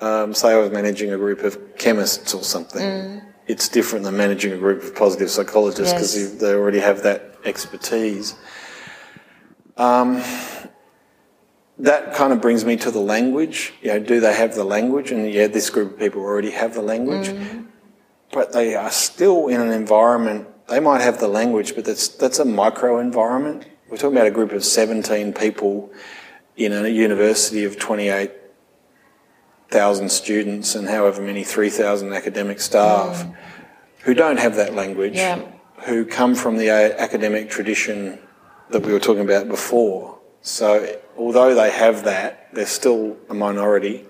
um, 0.01 0.33
say 0.33 0.51
I 0.53 0.57
was 0.57 0.71
managing 0.71 1.11
a 1.13 1.17
group 1.17 1.39
of 1.43 1.77
chemists 1.77 2.33
or 2.33 2.43
something, 2.43 3.21
it's 3.47 3.69
different 3.69 4.05
than 4.05 4.17
managing 4.17 4.51
a 4.53 4.57
group 4.57 4.83
of 4.83 4.95
positive 4.95 5.29
psychologists 5.29 5.93
because 5.93 6.15
Yes. 6.17 6.41
they 6.41 6.53
already 6.53 6.79
have 6.79 7.03
that 7.03 7.35
expertise. 7.45 8.35
Um, 9.77 10.21
that 11.77 12.13
kind 12.13 12.31
of 12.31 12.41
brings 12.41 12.63
me 12.63 12.77
to 12.77 12.91
the 12.91 12.99
language. 12.99 13.73
You 13.81 13.89
know, 13.89 13.99
do 13.99 14.19
they 14.19 14.33
have 14.33 14.55
the 14.55 14.63
language? 14.63 15.11
And 15.11 15.29
yeah, 15.31 15.47
this 15.47 15.69
group 15.69 15.93
of 15.93 15.99
people 15.99 16.21
already 16.21 16.51
have 16.51 16.73
the 16.73 16.81
language, 16.81 17.33
but 18.31 18.53
they 18.53 18.75
are 18.75 18.89
still 18.91 19.47
in 19.47 19.59
an 19.59 19.71
environment. 19.71 20.47
They 20.67 20.79
might 20.79 21.01
have 21.01 21.19
the 21.19 21.27
language, 21.27 21.75
but 21.75 21.85
that's 21.85 22.07
that's 22.07 22.39
a 22.39 22.45
micro 22.45 22.99
environment. 22.99 23.65
We're 23.89 23.97
talking 23.97 24.15
about 24.17 24.27
a 24.27 24.31
group 24.31 24.51
of 24.51 24.63
seventeen 24.63 25.33
people 25.33 25.91
in 26.55 26.71
a 26.71 26.87
university 26.87 27.65
of 27.65 27.77
twenty 27.77 28.07
eight 28.07 28.31
thousand 29.69 30.09
students 30.11 30.75
and 30.75 30.87
however 30.87 31.21
many 31.21 31.43
three 31.43 31.69
thousand 31.69 32.13
academic 32.13 32.59
staff 32.59 33.25
who 34.03 34.13
don't 34.13 34.37
have 34.37 34.55
that 34.55 34.73
language, 34.75 35.15
Yeah. 35.15 35.41
who 35.85 36.05
come 36.05 36.35
from 36.35 36.57
the 36.57 36.69
academic 36.69 37.49
tradition 37.49 38.19
that 38.69 38.85
we 38.85 38.91
were 38.93 38.99
talking 38.99 39.23
about 39.23 39.47
before. 39.47 40.19
So 40.41 40.99
although 41.17 41.55
they 41.55 41.71
have 41.71 42.03
that, 42.05 42.49
they're 42.53 42.65
still 42.67 43.17
a 43.29 43.33
minority. 43.33 44.05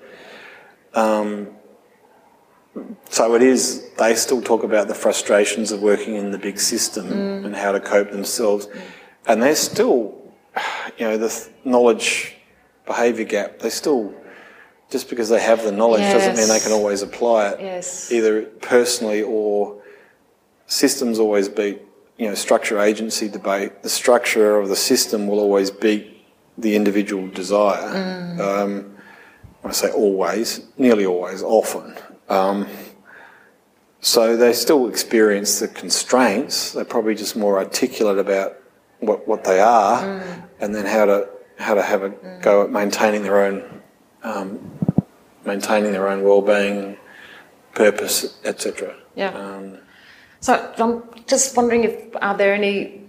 Um, 0.93 1.49
so 3.09 3.35
it 3.35 3.41
is, 3.41 3.89
they 3.97 4.15
still 4.15 4.41
talk 4.41 4.63
about 4.63 4.87
the 4.89 4.95
frustrations 4.95 5.71
of 5.71 5.81
working 5.81 6.15
in 6.15 6.31
the 6.31 6.37
big 6.37 6.59
system 6.59 7.11
and 7.45 7.55
how 7.55 7.71
to 7.71 7.79
cope 7.79 8.11
themselves. 8.11 8.67
And 9.27 9.41
they're 9.41 9.55
still, 9.55 10.13
you 10.97 11.05
know, 11.07 11.17
the 11.17 11.29
th- 11.29 11.49
knowledge 11.63 12.35
behaviour 12.85 13.23
gap, 13.25 13.59
they 13.59 13.69
still, 13.69 14.13
just 14.95 15.09
because 15.09 15.27
they 15.27 15.41
have 15.41 15.61
the 15.61 15.73
knowledge 15.73 16.09
doesn't 16.13 16.37
mean 16.37 16.47
they 16.47 16.61
can 16.61 16.71
always 16.71 17.01
apply 17.01 17.49
it 17.49 17.59
yes. 17.59 18.09
either 18.13 18.43
personally 18.61 19.21
or 19.21 19.83
systems 20.67 21.19
always 21.19 21.49
beat, 21.49 21.81
you 22.17 22.29
know, 22.29 22.33
structure 22.33 22.79
agency 22.79 23.27
debate. 23.27 23.83
The 23.83 23.89
structure 23.89 24.57
of 24.57 24.69
the 24.69 24.75
system 24.77 25.27
will 25.27 25.41
always 25.41 25.69
beat 25.69 26.25
the 26.57 26.77
individual 26.77 27.27
desire. 27.27 27.89
Um, 28.41 28.95
I 29.65 29.71
say 29.73 29.91
always, 29.91 30.65
nearly 30.77 31.05
always, 31.05 31.43
often. 31.43 31.93
Um, 32.29 32.65
so 33.99 34.37
they 34.37 34.53
still 34.53 34.87
experience 34.87 35.59
the 35.59 35.67
constraints. 35.67 36.71
They're 36.71 36.85
probably 36.85 37.15
just 37.15 37.35
more 37.35 37.57
articulate 37.57 38.17
about 38.17 38.55
what, 38.99 39.27
what 39.27 39.43
they 39.43 39.59
are, 39.59 39.99
and 40.61 40.73
then 40.73 40.85
how 40.85 41.03
to 41.03 41.27
how 41.57 41.73
to 41.73 41.81
have 41.81 42.01
a 42.03 42.09
go 42.41 42.63
at 42.63 42.69
maintaining 42.71 43.23
their 43.23 43.41
own 43.43 43.75
um, 44.25 44.74
maintaining 45.45 45.91
their 45.91 46.07
own 46.07 46.23
well-being, 46.23 46.97
purpose, 47.73 48.37
etc. 48.43 48.95
Yeah. 49.15 49.29
Um, 49.33 49.77
So 50.39 50.53
I'm 50.77 51.03
just 51.27 51.55
wondering 51.57 51.83
if 51.85 51.93
are 52.21 52.37
there 52.37 52.53
any 52.53 53.01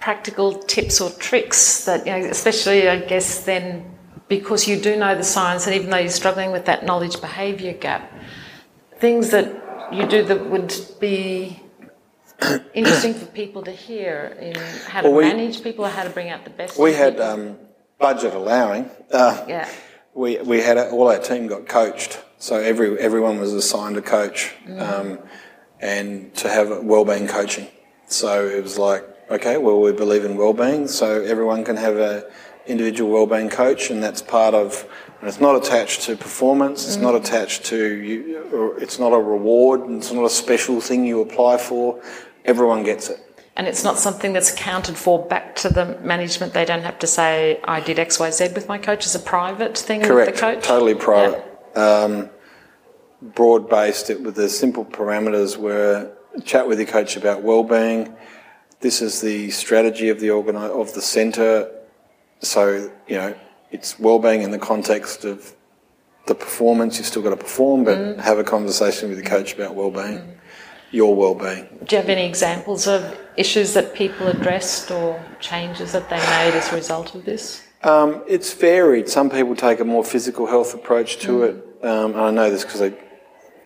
practical 0.00 0.54
tips 0.54 1.00
or 1.00 1.10
tricks 1.10 1.84
that 1.84 2.06
you 2.06 2.12
know, 2.12 2.28
especially 2.30 2.88
I 2.88 2.98
guess 3.00 3.44
then 3.44 3.84
because 4.28 4.66
you 4.68 4.76
do 4.80 4.96
know 4.96 5.14
the 5.16 5.24
science, 5.24 5.66
and 5.66 5.74
even 5.74 5.90
though 5.90 5.98
you're 5.98 6.08
struggling 6.22 6.52
with 6.52 6.64
that 6.66 6.84
knowledge 6.86 7.20
behaviour 7.20 7.72
gap, 7.72 8.10
things 8.98 9.30
that 9.30 9.46
you 9.92 10.06
do 10.06 10.22
that 10.22 10.46
would 10.48 10.72
be 11.00 11.60
interesting 12.74 13.12
for 13.14 13.26
people 13.26 13.62
to 13.62 13.72
hear 13.72 14.36
in 14.40 14.54
how 14.88 15.00
to 15.02 15.10
Well, 15.10 15.18
we- 15.18 15.24
manage 15.24 15.62
people 15.62 15.84
or 15.84 15.88
how 15.90 16.04
to 16.04 16.10
bring 16.10 16.30
out 16.30 16.44
the 16.44 16.50
best. 16.50 16.78
We 16.78 16.94
had 16.94 17.20
um, 17.20 17.58
budget 17.98 18.32
allowing. 18.34 18.88
Uh, 19.10 19.44
yeah, 19.48 19.68
we 20.14 20.38
we 20.38 20.60
had 20.60 20.76
a, 20.76 20.90
all 20.90 21.08
our 21.08 21.18
team 21.18 21.46
got 21.46 21.68
coached, 21.68 22.18
so 22.38 22.56
every 22.56 22.98
everyone 22.98 23.38
was 23.40 23.52
assigned 23.52 23.96
a 23.96 24.02
coach, 24.02 24.52
Mm. 24.66 24.80
um, 24.80 25.18
and 25.80 26.34
to 26.36 26.48
have 26.48 26.84
well-being 26.84 27.26
coaching. 27.26 27.68
So 28.06 28.46
it 28.46 28.62
was 28.62 28.76
like, 28.78 29.04
okay, 29.30 29.56
well 29.56 29.80
we 29.80 29.92
believe 29.92 30.24
in 30.24 30.36
well-being, 30.36 30.88
so 30.88 31.22
everyone 31.22 31.64
can 31.64 31.76
have 31.76 31.96
a 31.96 32.24
individual 32.66 33.10
well-being 33.10 33.48
coach, 33.50 33.90
and 33.90 34.02
that's 34.02 34.22
part 34.22 34.54
of. 34.54 34.86
And 35.20 35.28
it's 35.28 35.40
not 35.40 35.54
attached 35.56 36.02
to 36.02 36.16
performance. 36.16 36.86
It's 36.86 36.96
Mm. 36.96 37.02
not 37.02 37.14
attached 37.14 37.64
to 37.66 37.76
you. 37.76 38.42
Or 38.54 38.78
it's 38.80 38.98
not 38.98 39.12
a 39.12 39.18
reward. 39.18 39.82
It's 39.90 40.10
not 40.12 40.24
a 40.24 40.30
special 40.30 40.80
thing 40.80 41.04
you 41.04 41.20
apply 41.20 41.58
for. 41.58 42.00
Everyone 42.46 42.84
gets 42.84 43.10
it. 43.10 43.18
And 43.60 43.68
it's 43.68 43.84
not 43.84 43.98
something 43.98 44.32
that's 44.32 44.50
accounted 44.54 44.96
for 44.96 45.18
back 45.26 45.54
to 45.54 45.68
the 45.68 45.84
management. 46.00 46.54
They 46.54 46.64
don't 46.64 46.80
have 46.80 46.98
to 47.00 47.06
say, 47.06 47.60
"I 47.64 47.80
did 47.80 47.98
X, 47.98 48.18
Y, 48.18 48.30
Z 48.30 48.48
with 48.54 48.66
my 48.68 48.78
coach." 48.78 49.04
It's 49.04 49.14
a 49.14 49.18
private 49.18 49.76
thing 49.76 50.00
Correct. 50.00 50.30
with 50.30 50.34
the 50.36 50.40
coach. 50.40 50.64
Totally 50.64 50.94
private. 50.94 51.44
Um, 51.76 52.30
broad 53.20 53.68
based. 53.68 54.08
It 54.08 54.22
with 54.22 54.34
the 54.36 54.48
simple 54.48 54.86
parameters 54.86 55.58
were 55.58 56.10
chat 56.42 56.68
with 56.68 56.78
your 56.78 56.88
coach 56.88 57.18
about 57.18 57.42
well-being. 57.42 58.14
This 58.80 59.02
is 59.02 59.20
the 59.20 59.50
strategy 59.50 60.08
of 60.08 60.20
the 60.20 60.28
organi- 60.28 60.70
of 60.82 60.94
the 60.94 61.02
centre. 61.02 61.70
So 62.40 62.90
you 63.08 63.16
know 63.18 63.34
it's 63.70 64.00
well-being 64.00 64.40
in 64.40 64.52
the 64.52 64.58
context 64.72 65.26
of 65.26 65.54
the 66.28 66.34
performance. 66.34 66.96
You've 66.96 67.06
still 67.08 67.20
got 67.20 67.30
to 67.30 67.36
perform, 67.36 67.84
but 67.84 67.98
Mm. 67.98 68.20
have 68.20 68.38
a 68.38 68.44
conversation 68.56 69.10
with 69.10 69.18
your 69.18 69.26
coach 69.28 69.52
about 69.52 69.74
well-being, 69.74 70.22
your 70.90 71.14
well-being. 71.14 71.68
Do 71.84 71.96
you 71.96 72.00
have 72.02 72.10
any 72.10 72.26
examples 72.26 72.86
of 72.86 73.18
issues 73.36 73.74
that 73.74 73.94
people 73.94 74.28
addressed 74.28 74.90
or 74.90 75.22
changes 75.40 75.92
that 75.92 76.08
they 76.10 76.16
made 76.16 76.56
as 76.56 76.72
a 76.72 76.76
result 76.76 77.14
of 77.14 77.24
this? 77.24 77.62
Um, 77.82 78.22
it's 78.26 78.52
varied. 78.52 79.08
Some 79.08 79.30
people 79.30 79.56
take 79.56 79.80
a 79.80 79.84
more 79.84 80.04
physical 80.04 80.46
health 80.46 80.74
approach 80.74 81.18
to 81.20 81.44
it. 81.44 81.54
Um, 81.82 82.12
and 82.12 82.20
I 82.20 82.30
know 82.30 82.50
this 82.50 82.64
because 82.64 82.80
they 82.80 82.94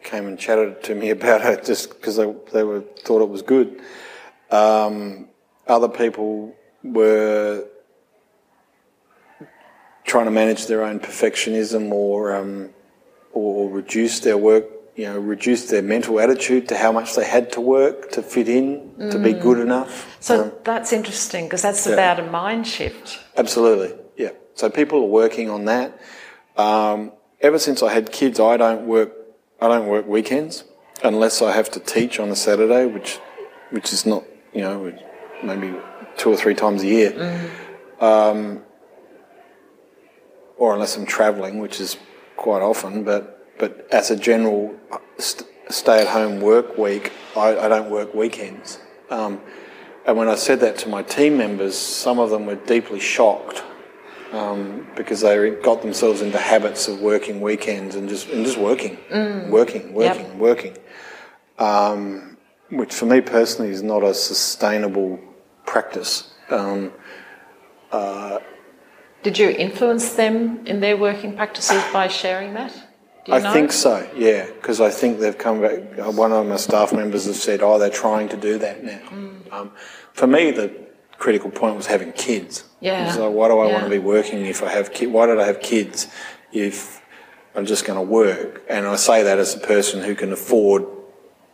came 0.03 0.27
and 0.27 0.39
chatted 0.39 0.83
to 0.85 0.95
me 0.95 1.11
about 1.19 1.41
it 1.43 1.65
just 1.65 1.91
because 1.91 2.17
they, 2.17 2.33
they 2.53 2.63
were, 2.63 2.83
thought 3.05 3.23
it 3.23 3.29
was 3.29 3.43
good. 3.43 3.81
Um, 4.51 5.29
other 5.67 5.89
people 5.89 6.55
were 6.83 7.67
trying 10.05 10.27
to 10.27 10.31
manage 10.31 10.67
their 10.67 10.85
own 10.85 11.01
perfectionism 11.01 11.91
or, 11.91 12.37
um, 12.37 12.71
or 13.33 13.71
reduce 13.71 14.21
their 14.21 14.37
work, 14.37 14.67
you 14.97 15.05
know, 15.05 15.19
reduce 15.19 15.67
their 15.71 15.83
mental 15.83 16.21
attitude 16.21 16.69
to 16.69 16.77
how 16.77 16.93
much 16.93 17.15
they 17.17 17.25
had 17.25 17.51
to 17.53 17.61
work 17.61 18.13
to 18.13 18.23
fit 18.23 18.49
in, 18.49 19.11
to 19.11 19.19
be 19.19 19.33
good 19.33 19.59
enough. 19.59 20.17
So 20.21 20.45
Um, 20.45 20.53
that's 20.63 20.93
interesting 20.93 21.47
because 21.47 21.63
that's 21.63 21.87
yeah. 21.87 21.95
about 21.95 22.21
a 22.21 22.31
mind 22.31 22.67
shift. 22.67 23.19
Absolutely, 23.37 23.93
yeah. 24.17 24.31
So 24.55 24.71
people 24.71 25.01
are 25.01 25.07
working 25.25 25.51
on 25.51 25.65
that. 25.65 25.99
Um, 26.57 27.13
ever 27.41 27.59
since 27.59 27.83
I 27.83 27.93
had 27.93 28.13
kids, 28.13 28.39
I 28.39 28.57
don't 28.57 28.87
work. 28.87 29.11
I 29.61 29.69
don't 29.69 29.89
work 29.89 30.07
weekends 30.07 30.65
unless 31.03 31.43
I 31.43 31.53
have 31.53 31.71
to 31.73 31.81
teach 31.81 32.21
on 32.21 32.29
a 32.31 32.37
Saturday, 32.37 32.87
which, 32.87 33.19
which 33.71 33.93
is 33.93 34.07
not, 34.07 34.25
you 34.53 34.61
know, 34.61 34.93
maybe 35.43 35.75
two 36.17 36.31
or 36.31 36.37
three 36.37 36.55
times 36.55 36.83
a 36.83 36.87
year, 36.87 37.51
um, 38.01 38.63
or 40.57 40.75
unless 40.75 40.97
I'm 40.97 41.07
travelling, 41.07 41.59
which 41.59 41.81
is 41.81 41.97
quite 42.37 42.63
often. 42.63 43.05
But 43.05 43.34
but 43.59 43.87
as 43.91 44.11
a 44.11 44.17
general 44.17 44.75
st- 45.19 45.49
stay-at-home 45.69 46.41
work 46.41 46.77
week, 46.79 47.13
I, 47.37 47.57
I 47.57 47.69
don't 47.69 47.91
work 47.91 48.15
weekends. 48.15 48.79
Um, 49.11 49.41
and 50.07 50.17
when 50.17 50.29
I 50.29 50.35
said 50.35 50.61
that 50.61 50.77
to 50.79 50.89
my 50.89 51.03
team 51.03 51.39
members, 51.39 51.77
some 51.77 52.19
of 52.19 52.31
them 52.31 52.47
were 52.47 52.57
deeply 52.57 53.01
shocked 53.01 53.63
um, 54.33 54.87
because 54.97 55.21
they 55.21 55.51
got 55.51 55.81
themselves 55.83 56.21
into 56.21 56.39
habits 56.39 56.89
of 56.89 57.01
working 57.01 57.41
weekends 57.41 57.95
and 57.95 58.09
just 58.09 58.29
and 58.29 58.45
just 58.45 58.59
working, 58.59 58.99
working, 59.51 59.95
working, 59.95 60.39
working. 60.39 60.77
Um, 61.59 62.37
which 62.71 62.93
for 62.93 63.07
me 63.07 63.21
personally 63.21 63.71
is 63.71 63.83
not 63.83 64.03
a 64.03 64.13
sustainable 64.13 65.19
practice. 65.65 66.33
Um, 66.51 66.93
Did 69.23 69.39
you 69.39 69.51
influence 69.51 70.15
them 70.15 70.67
in 70.67 70.81
their 70.81 70.97
working 70.97 71.35
practices 71.35 71.83
by 71.93 72.09
sharing 72.09 72.55
that? 72.55 72.84
I 73.29 73.39
know? 73.39 73.53
think 73.53 73.73
so, 73.73 74.09
yeah, 74.17 74.47
because 74.47 74.81
I 74.81 74.91
think 74.91 75.19
they've 75.21 75.37
come 75.37 75.61
back. 75.61 75.79
One 76.15 76.33
of 76.33 76.47
my 76.47 76.57
staff 76.57 76.93
members 76.93 77.27
have 77.27 77.37
said, 77.37 77.63
"Oh, 77.63 77.79
they're 77.79 77.91
trying 77.91 78.29
to 78.31 78.37
do 78.37 78.59
that 78.59 78.85
now." 78.85 79.01
Mm. 79.11 79.53
Um, 79.53 79.73
for 80.13 80.27
me, 80.27 80.51
the 80.51 80.71
critical 81.19 81.51
point 81.51 81.77
was 81.77 81.87
having 81.87 82.13
kids. 82.13 82.65
Yeah. 82.81 83.11
So 83.13 83.31
why 83.31 83.49
do 83.49 83.59
I 83.59 83.73
want 83.73 83.85
to 83.85 83.91
be 83.91 83.99
working 83.99 84.45
if 84.45 84.63
I 84.63 84.69
have 84.69 84.93
kids? 84.93 85.11
Why 85.11 85.27
did 85.27 85.39
I 85.41 85.47
have 85.47 85.61
kids 85.61 86.09
if 86.53 87.01
I'm 87.55 87.65
just 87.65 87.87
going 87.87 87.99
to 87.99 88.03
work? 88.05 88.63
And 88.69 88.87
I 88.87 88.97
say 88.97 89.23
that 89.23 89.39
as 89.39 89.55
a 89.55 89.59
person 89.61 90.03
who 90.03 90.15
can 90.15 90.33
afford. 90.33 90.85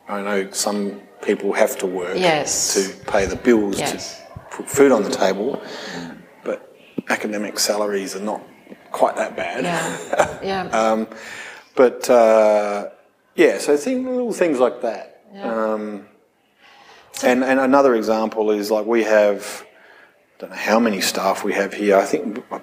I 0.09 0.23
know 0.23 0.51
some 0.51 1.01
people 1.23 1.53
have 1.53 1.79
to 1.79 1.87
work 1.87 2.17
Yes. 2.19 2.75
to 2.75 3.05
pay 3.13 3.27
the 3.27 3.37
bills 3.37 3.79
Yes. 3.79 4.19
to 4.19 4.41
put 4.57 4.69
food 4.69 4.91
on 4.91 5.05
the 5.05 5.11
table, 5.11 5.63
but 6.43 6.75
academic 7.09 7.61
salaries 7.61 8.17
are 8.17 8.21
not 8.21 8.43
quite 8.91 9.15
that 9.17 9.37
bad. 9.37 9.63
Yeah, 9.63 10.39
yeah. 10.43 10.63
Um, 10.77 11.07
but 11.77 12.09
uh, 12.11 12.91
yeah, 13.35 13.59
so 13.59 13.73
little 13.73 14.33
things 14.33 14.59
like 14.59 14.83
that. 14.83 15.23
Yeah. 15.33 15.73
Um, 15.73 16.07
and 17.23 17.45
and 17.45 17.61
another 17.61 17.95
example 17.95 18.51
is 18.51 18.71
like 18.71 18.87
we 18.87 19.05
have, 19.05 19.65
I 20.37 20.41
don't 20.41 20.51
know 20.51 20.57
how 20.57 20.79
many 20.81 21.01
staff 21.01 21.45
we 21.45 21.53
have 21.55 21.73
here. 21.75 21.97
I 21.97 22.05
think 22.05 22.39
about 22.39 22.63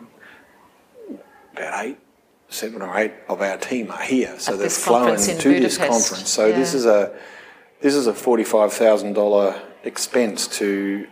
eight, 1.85 1.97
seven 2.49 2.81
or 2.81 2.97
eight 2.97 3.13
of 3.29 3.41
our 3.41 3.57
team 3.57 3.91
are 3.91 4.01
here. 4.01 4.35
So 4.39 4.53
At 4.53 4.59
they've 4.59 4.65
this 4.65 4.83
flown 4.83 5.17
to 5.17 5.59
this 5.59 5.77
conference. 5.77 6.29
So 6.29 6.51
this 6.51 6.73
is 6.73 6.85
a 6.85 7.17
this 7.81 7.93
is 7.95 8.07
a 8.07 8.13
forty 8.13 8.43
five 8.43 8.73
thousand 8.73 9.13
dollar 9.13 9.61
expense 9.83 10.47
to 10.59 11.07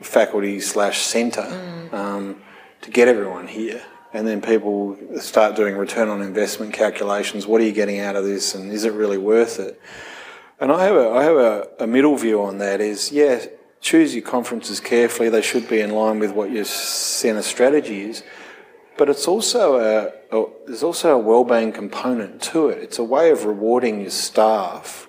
faculty 0.00 0.60
slash 0.60 0.98
centre 1.02 1.42
Mm. 1.42 1.92
um, 1.92 2.42
to 2.82 2.90
get 2.90 3.08
everyone 3.08 3.48
here. 3.48 3.82
And 4.14 4.26
then 4.28 4.40
people 4.40 4.96
start 5.18 5.56
doing 5.56 5.76
return 5.76 6.08
on 6.08 6.22
investment 6.22 6.72
calculations. 6.72 7.48
What 7.48 7.60
are 7.60 7.64
you 7.64 7.72
getting 7.72 7.98
out 7.98 8.14
of 8.14 8.24
this, 8.24 8.54
and 8.54 8.70
is 8.70 8.84
it 8.84 8.92
really 8.92 9.18
worth 9.18 9.58
it? 9.58 9.78
And 10.60 10.70
I 10.70 10.84
have 10.84 10.94
a 10.94 11.10
I 11.10 11.24
have 11.24 11.36
a, 11.36 11.68
a 11.80 11.86
middle 11.88 12.16
view 12.16 12.40
on 12.40 12.58
that. 12.58 12.80
Is 12.80 13.10
yeah, 13.10 13.44
choose 13.80 14.14
your 14.14 14.22
conferences 14.22 14.78
carefully. 14.78 15.30
They 15.30 15.42
should 15.42 15.68
be 15.68 15.80
in 15.80 15.90
line 15.90 16.20
with 16.20 16.30
what 16.30 16.52
your 16.52 16.64
centre 16.64 17.42
strategy 17.42 18.02
is. 18.02 18.22
But 18.96 19.08
it's 19.08 19.26
also 19.26 19.80
a, 19.80 20.12
a 20.30 20.46
there's 20.66 20.84
also 20.84 21.16
a 21.16 21.18
well-being 21.18 21.72
component 21.72 22.40
to 22.42 22.68
it. 22.68 22.78
It's 22.84 23.00
a 23.00 23.04
way 23.04 23.30
of 23.30 23.44
rewarding 23.44 24.00
your 24.00 24.10
staff 24.10 25.08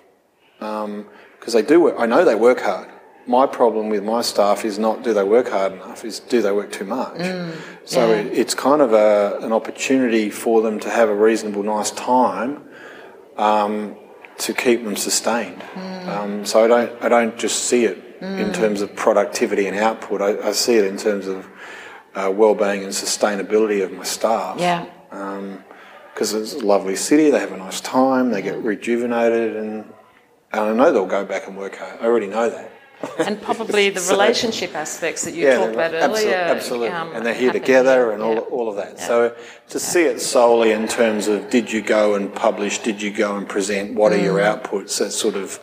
um, 0.60 1.06
because 1.38 1.52
they 1.52 1.62
do 1.62 1.80
work. 1.80 1.94
I 1.96 2.06
know 2.06 2.24
they 2.24 2.34
work 2.34 2.60
hard. 2.60 2.88
My 3.26 3.46
problem 3.46 3.88
with 3.88 4.04
my 4.04 4.22
staff 4.22 4.64
is 4.64 4.78
not 4.78 5.02
do 5.02 5.12
they 5.12 5.24
work 5.24 5.48
hard 5.48 5.72
enough, 5.72 6.04
is 6.04 6.20
do 6.20 6.40
they 6.40 6.52
work 6.52 6.70
too 6.70 6.84
much. 6.84 7.18
so 7.84 8.08
yeah. 8.08 8.16
it, 8.16 8.26
it's 8.26 8.54
kind 8.54 8.80
of 8.80 8.92
a, 8.92 9.38
an 9.42 9.52
opportunity 9.52 10.30
for 10.30 10.62
them 10.62 10.78
to 10.80 10.90
have 10.90 11.08
a 11.08 11.14
reasonable, 11.14 11.62
nice 11.62 11.90
time 11.90 12.62
um, 13.36 13.96
to 14.38 14.52
keep 14.54 14.84
them 14.84 14.96
sustained. 14.96 15.62
Um, 15.74 16.44
so 16.44 16.64
I 16.64 16.68
don't, 16.68 17.02
I 17.02 17.08
don't 17.08 17.36
just 17.36 17.64
see 17.64 17.84
it 17.84 17.98
in 18.20 18.52
terms 18.52 18.80
of 18.80 18.94
productivity 18.96 19.66
and 19.66 19.76
output. 19.76 20.22
I, 20.22 20.48
I 20.48 20.52
see 20.52 20.74
it 20.74 20.84
in 20.84 20.96
terms 20.96 21.26
of 21.26 21.46
uh, 22.14 22.32
well-being 22.34 22.82
and 22.82 22.92
sustainability 22.92 23.84
of 23.84 23.92
my 23.92 24.04
staff 24.04 24.58
yeah. 24.58 24.86
because 26.14 26.32
it's 26.32 26.54
a 26.54 26.58
lovely 26.60 26.96
city. 26.96 27.30
They 27.30 27.40
have 27.40 27.52
a 27.52 27.56
nice 27.56 27.80
time. 27.80 28.30
They 28.30 28.40
get 28.40 28.56
rejuvenated, 28.62 29.56
and, 29.56 29.92
and 30.52 30.60
I 30.60 30.72
know 30.72 30.92
they'll 30.92 31.06
go 31.06 31.24
back 31.24 31.46
and 31.46 31.56
work 31.56 31.76
hard. 31.76 32.00
I 32.00 32.06
already 32.06 32.28
know 32.28 32.48
that. 32.48 32.72
And 33.18 33.40
probably 33.42 33.90
the 33.90 34.00
So- 34.08 34.12
relationship 34.14 34.74
aspects 34.74 35.24
that 35.24 35.34
you 35.34 35.46
yeah, 35.46 35.56
talked 35.58 35.74
about 35.74 35.90
they're- 35.92 36.00
earlier. 36.00 36.34
absolutely. 36.36 36.88
um, 36.88 37.12
and 37.14 37.24
they're 37.26 37.34
here 37.34 37.52
together, 37.52 38.10
and 38.12 38.22
all, 38.22 38.34
Yeah. 38.34 38.40
all 38.40 38.68
of 38.68 38.76
that. 38.76 38.98
So 39.00 39.34
to 39.68 39.78
see 39.78 40.04
it 40.04 40.20
solely 40.20 40.72
in 40.72 40.88
terms 40.88 41.28
of 41.28 41.50
did 41.50 41.70
you 41.72 41.82
go 41.82 42.14
and 42.14 42.34
publish, 42.34 42.78
did 42.78 43.02
you 43.02 43.10
go 43.10 43.36
and 43.36 43.46
present, 43.48 43.94
what 43.94 44.12
are 44.12 44.18
Mm. 44.18 44.24
your 44.24 44.38
outputs? 44.38 44.98
That 44.98 45.12
sort 45.12 45.34
of 45.36 45.60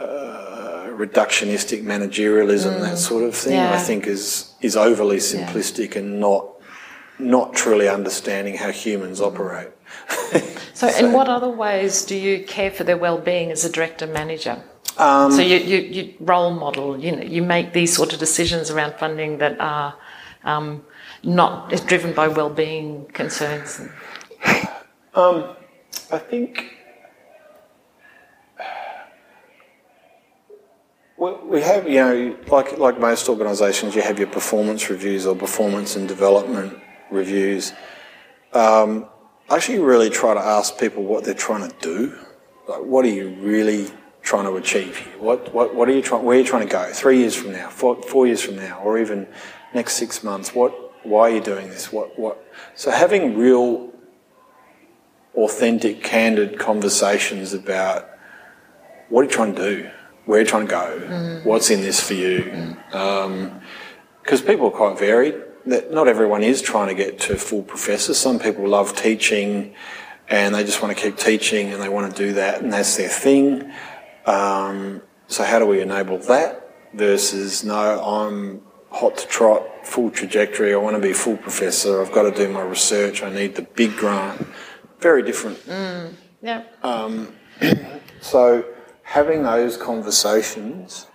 uh, 0.00 0.88
reductionistic 0.90 1.82
managerialism, 1.84 2.80
that 2.80 2.98
sort 2.98 3.24
of 3.24 3.34
thing. 3.34 3.58
I 3.58 3.76
Mm. 3.76 3.80
Think 3.86 4.06
is 4.06 4.46
is 4.60 4.76
overly 4.76 5.18
simplistic 5.18 5.94
and 5.96 6.20
not 6.20 6.46
not 7.18 7.54
truly 7.54 7.88
understanding 7.88 8.56
how 8.56 8.70
humans 8.70 9.20
operate. 9.20 9.68
So, 10.72 10.88
in 11.00 11.12
what 11.12 11.28
other 11.28 11.48
ways 11.48 12.04
do 12.04 12.16
you 12.16 12.44
care 12.44 12.70
for 12.72 12.82
their 12.82 12.96
well-being 12.96 13.52
as 13.52 13.64
a 13.64 13.70
director 13.70 14.06
manager? 14.06 14.56
Um, 14.96 15.32
so 15.32 15.40
you, 15.40 15.56
you, 15.56 15.78
you, 15.78 16.14
role 16.20 16.52
model, 16.52 16.98
you 16.98 17.16
know, 17.16 17.22
you 17.22 17.42
make 17.42 17.72
these 17.72 17.94
sort 17.94 18.12
of 18.12 18.18
decisions 18.18 18.70
around 18.70 18.94
funding 18.94 19.38
that 19.38 19.60
are 19.60 19.96
um, 20.44 20.84
not 21.22 21.70
driven 21.86 22.12
by 22.12 22.28
well-being 22.28 23.06
concerns. 23.06 23.80
Um, 25.16 25.54
I 26.10 26.18
think 26.18 26.74
we 31.16 31.60
have, 31.62 31.88
you 31.88 32.00
know, 32.00 32.36
like 32.48 32.78
like 32.78 32.98
most 32.98 33.28
organisations, 33.28 33.94
you 33.94 34.02
have 34.02 34.18
your 34.18 34.28
performance 34.28 34.90
reviews 34.90 35.26
or 35.26 35.36
performance 35.36 35.96
and 35.96 36.08
development 36.08 36.76
reviews. 37.10 37.72
Um, 38.52 39.06
I 39.48 39.56
actually 39.56 39.78
really 39.78 40.10
try 40.10 40.34
to 40.34 40.40
ask 40.40 40.78
people 40.78 41.04
what 41.04 41.24
they're 41.24 41.34
trying 41.34 41.70
to 41.70 41.76
do. 41.80 42.18
Like, 42.68 42.82
what 42.82 43.04
are 43.04 43.08
you 43.08 43.30
really 43.40 43.90
trying 44.24 44.44
to 44.44 44.56
achieve 44.56 44.96
here? 44.96 45.18
What, 45.18 45.54
what, 45.54 45.74
what 45.74 45.88
are 45.88 45.92
you 45.92 46.02
trying, 46.02 46.24
where 46.24 46.36
are 46.36 46.40
you 46.40 46.46
trying 46.46 46.66
to 46.66 46.72
go? 46.72 46.90
Three 46.92 47.18
years 47.18 47.36
from 47.36 47.52
now, 47.52 47.70
four, 47.70 48.02
four 48.02 48.26
years 48.26 48.42
from 48.42 48.56
now, 48.56 48.80
or 48.80 48.98
even 48.98 49.28
next 49.72 49.94
six 49.94 50.24
months? 50.24 50.54
What, 50.54 50.72
why 51.04 51.30
are 51.30 51.34
you 51.34 51.40
doing 51.40 51.68
this? 51.68 51.92
What, 51.92 52.18
what? 52.18 52.44
So 52.74 52.90
having 52.90 53.38
real, 53.38 53.92
authentic, 55.36 56.02
candid 56.02 56.58
conversations 56.58 57.52
about 57.52 58.10
what 59.08 59.20
are 59.20 59.24
you 59.24 59.30
trying 59.30 59.54
to 59.54 59.62
do? 59.62 59.90
Where 60.24 60.38
are 60.38 60.40
you 60.40 60.46
trying 60.48 60.66
to 60.66 60.70
go? 60.70 61.00
Mm. 61.06 61.44
What's 61.44 61.70
in 61.70 61.82
this 61.82 62.00
for 62.00 62.14
you? 62.14 62.44
Because 62.90 64.40
mm. 64.40 64.40
um, 64.40 64.46
people 64.46 64.66
are 64.66 64.70
quite 64.70 64.98
varied 64.98 65.34
not 65.64 66.08
everyone 66.08 66.42
is 66.42 66.60
trying 66.60 66.88
to 66.88 66.94
get 66.94 67.18
to 67.20 67.36
full 67.36 67.62
professor. 67.62 68.14
Some 68.14 68.38
people 68.38 68.68
love 68.68 68.94
teaching 68.96 69.74
and 70.28 70.54
they 70.54 70.64
just 70.64 70.82
want 70.82 70.96
to 70.96 71.02
keep 71.02 71.16
teaching 71.16 71.72
and 71.72 71.82
they 71.82 71.88
want 71.88 72.14
to 72.14 72.26
do 72.26 72.32
that 72.34 72.62
and 72.62 72.72
that's 72.72 72.96
their 72.96 73.08
thing. 73.08 73.72
Um, 74.26 75.02
so 75.26 75.44
how 75.44 75.58
do 75.58 75.66
we 75.66 75.80
enable 75.80 76.18
that 76.18 76.70
versus 76.92 77.64
no, 77.64 78.02
I'm 78.02 78.62
hot 78.90 79.18
to 79.18 79.26
trot, 79.26 79.86
full 79.86 80.10
trajectory, 80.10 80.72
I 80.72 80.76
want 80.76 80.96
to 80.96 81.02
be 81.02 81.12
full 81.12 81.36
professor, 81.36 82.00
I've 82.00 82.12
got 82.12 82.22
to 82.22 82.30
do 82.30 82.52
my 82.52 82.62
research, 82.62 83.22
I 83.22 83.30
need 83.32 83.56
the 83.56 83.62
big 83.62 83.96
grant. 83.96 84.46
Very 85.00 85.22
different. 85.22 85.58
Mm, 85.66 86.14
yeah. 86.42 86.62
Um, 86.82 87.34
so 88.20 88.64
having 89.02 89.42
those 89.42 89.76
conversations 89.76 91.06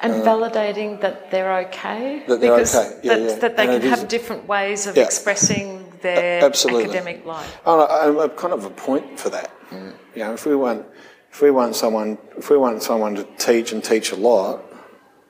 and 0.00 0.12
uh, 0.12 0.24
validating 0.24 1.00
that 1.00 1.30
they're 1.30 1.58
okay. 1.66 2.24
That 2.26 2.40
they're 2.40 2.52
because 2.52 2.74
okay. 2.74 3.00
Yeah, 3.02 3.16
that, 3.16 3.22
yeah. 3.22 3.34
that 3.36 3.56
they 3.56 3.68
and 3.68 3.82
can 3.82 3.90
have 3.90 4.08
different 4.08 4.46
ways 4.46 4.86
of 4.86 4.96
yeah. 4.96 5.04
expressing 5.04 5.92
their 6.02 6.44
academic 6.44 7.24
life. 7.24 7.60
Oh, 7.64 8.20
I'm 8.20 8.30
kind 8.30 8.52
of 8.52 8.64
a 8.64 8.70
point 8.70 9.18
for 9.18 9.30
that. 9.30 9.50
Mm. 9.70 9.94
You 10.14 10.24
know, 10.24 10.34
if 10.34 10.46
we 10.46 10.54
want, 10.54 10.86
if 11.34 11.42
we 11.42 11.50
want 11.50 11.76
someone, 11.76 12.16
if 12.38 12.48
we 12.48 12.56
want 12.56 12.82
someone 12.82 13.14
to 13.16 13.24
teach 13.36 13.72
and 13.72 13.84
teach 13.84 14.12
a 14.12 14.16
lot, 14.16 14.64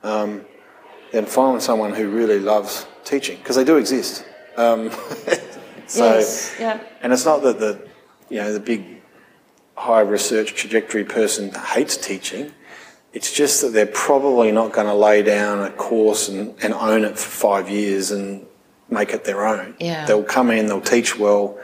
um, 0.05 0.45
then 1.11 1.27
find 1.27 1.61
someone 1.61 1.93
who 1.93 2.09
really 2.11 2.39
loves 2.39 2.87
teaching 3.05 3.39
because 3.39 3.57
they 3.57 3.65
do 3.65 3.79
exist. 3.79 4.25
Um, 4.57 4.91
so, 5.89 6.15
yes. 6.15 6.55
Yeah. 6.61 6.81
And 7.01 7.13
it's 7.13 7.25
not 7.25 7.43
that 7.43 7.59
the, 7.59 7.89
you 8.29 8.37
know, 8.37 8.53
the 8.53 8.61
big 8.61 9.03
high 9.77 10.03
research 10.03 10.55
trajectory 10.55 11.05
person 11.05 11.51
hates 11.53 11.97
teaching 11.97 12.53
it's 13.15 13.33
just 13.33 13.63
that 13.63 13.69
they're 13.69 13.87
probably 13.87 14.51
not 14.51 14.73
going 14.73 14.89
to 14.89 14.95
lay 14.95 15.23
down 15.23 15.61
a 15.61 15.71
course 15.71 16.29
and, 16.29 16.55
and 16.63 16.75
own 16.75 17.05
it 17.05 17.17
for 17.17 17.31
five 17.31 17.71
years 17.71 18.11
and 18.11 18.45
make 18.91 19.11
it 19.11 19.25
their 19.25 19.47
own. 19.47 19.77
Yeah. 19.79 20.05
They'll 20.05 20.25
come 20.25 20.51
in, 20.51 20.67
they'll 20.67 20.81
teach 20.81 21.17
well, 21.17 21.59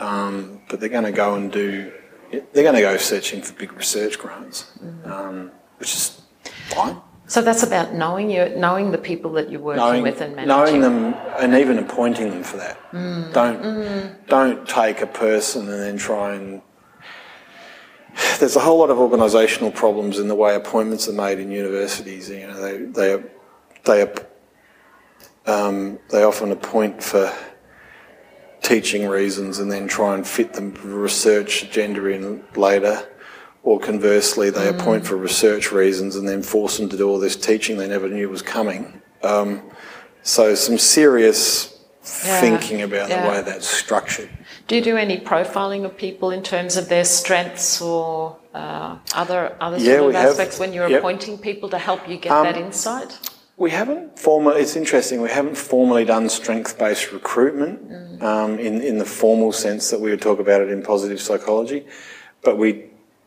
um, 0.00 0.62
but 0.68 0.80
they're 0.80 0.88
going 0.88 1.04
to 1.04 1.12
go 1.12 1.34
and 1.34 1.52
do, 1.52 1.92
they're 2.30 2.62
going 2.62 2.74
to 2.74 2.80
go 2.80 2.96
searching 2.96 3.42
for 3.42 3.52
big 3.54 3.72
research 3.72 4.18
grants, 4.18 4.70
mm-hmm. 4.82 5.10
um, 5.10 5.50
which 5.78 5.94
is 5.94 6.20
fine. 6.70 6.96
So 7.26 7.42
that's 7.42 7.62
about 7.62 7.92
knowing 7.92 8.30
you, 8.30 8.48
knowing 8.56 8.90
the 8.90 8.98
people 8.98 9.32
that 9.32 9.50
you're 9.50 9.60
working 9.60 9.84
knowing, 9.84 10.02
with 10.02 10.20
and 10.22 10.34
managing. 10.34 10.48
Knowing 10.48 10.80
them 10.80 11.14
and 11.38 11.54
even 11.54 11.78
appointing 11.78 12.30
them 12.30 12.42
for 12.42 12.56
that. 12.56 12.78
Mm. 12.92 13.32
Don't 13.34 13.62
mm. 13.62 14.26
don't 14.28 14.66
take 14.66 15.02
a 15.02 15.06
person 15.06 15.68
and 15.68 15.78
then 15.78 15.98
try 15.98 16.34
and 16.34 16.62
there's 18.38 18.56
a 18.56 18.60
whole 18.60 18.78
lot 18.78 18.88
of 18.88 18.96
organisational 18.96 19.74
problems 19.74 20.18
in 20.18 20.28
the 20.28 20.34
way 20.34 20.54
appointments 20.54 21.06
are 21.06 21.12
made 21.12 21.38
in 21.38 21.50
universities. 21.50 22.30
You 22.30 22.46
know, 22.46 22.60
they 22.62 22.78
they 22.86 23.24
they 23.84 25.52
um, 25.52 25.98
they 26.10 26.22
often 26.22 26.50
appoint 26.50 27.02
for 27.02 27.30
teaching 28.68 29.08
reasons 29.08 29.58
and 29.58 29.72
then 29.72 29.88
try 29.88 30.14
and 30.14 30.26
fit 30.26 30.52
the 30.52 30.62
research 30.62 31.62
agenda 31.62 32.04
in 32.06 32.44
later. 32.54 33.08
Or 33.62 33.80
conversely, 33.80 34.50
they 34.50 34.70
mm. 34.70 34.78
appoint 34.78 35.06
for 35.06 35.16
research 35.16 35.72
reasons 35.72 36.16
and 36.16 36.28
then 36.28 36.42
force 36.42 36.78
them 36.78 36.88
to 36.90 36.96
do 36.96 37.08
all 37.08 37.18
this 37.18 37.36
teaching 37.36 37.76
they 37.78 37.88
never 37.88 38.08
knew 38.08 38.28
was 38.28 38.42
coming. 38.42 39.02
Um, 39.22 39.62
so, 40.22 40.54
some 40.54 40.78
serious 40.78 41.78
yeah. 42.24 42.40
thinking 42.40 42.82
about 42.82 43.08
yeah. 43.08 43.22
the 43.22 43.28
way 43.30 43.42
that's 43.42 43.66
structured. 43.66 44.30
Do 44.66 44.76
you 44.76 44.82
do 44.82 44.96
any 44.96 45.18
profiling 45.18 45.84
of 45.84 45.96
people 45.96 46.30
in 46.30 46.42
terms 46.42 46.76
of 46.76 46.88
their 46.88 47.04
strengths 47.04 47.80
or 47.80 48.36
uh, 48.54 48.98
other 49.14 49.56
other 49.60 49.78
yeah, 49.78 49.96
sort 49.96 50.10
of 50.10 50.16
aspects 50.16 50.58
have, 50.58 50.60
when 50.60 50.72
you're 50.72 50.88
yep. 50.88 50.98
appointing 50.98 51.38
people 51.38 51.68
to 51.70 51.78
help 51.78 52.08
you 52.08 52.18
get 52.18 52.32
um, 52.32 52.44
that 52.44 52.56
insight? 52.56 53.18
We 53.58 53.72
haven't 53.72 54.16
formally. 54.16 54.60
It's 54.60 54.76
interesting. 54.76 55.20
We 55.20 55.30
haven't 55.30 55.56
formally 55.56 56.04
done 56.04 56.28
strength-based 56.28 57.12
recruitment 57.12 57.90
mm. 57.90 58.22
um, 58.22 58.58
in 58.58 58.80
in 58.80 58.98
the 58.98 59.04
formal 59.04 59.52
sense 59.52 59.90
that 59.90 60.00
we 60.00 60.10
would 60.10 60.22
talk 60.22 60.38
about 60.38 60.60
it 60.60 60.70
in 60.70 60.82
positive 60.82 61.20
psychology, 61.20 61.84
but 62.42 62.56
we 62.56 62.84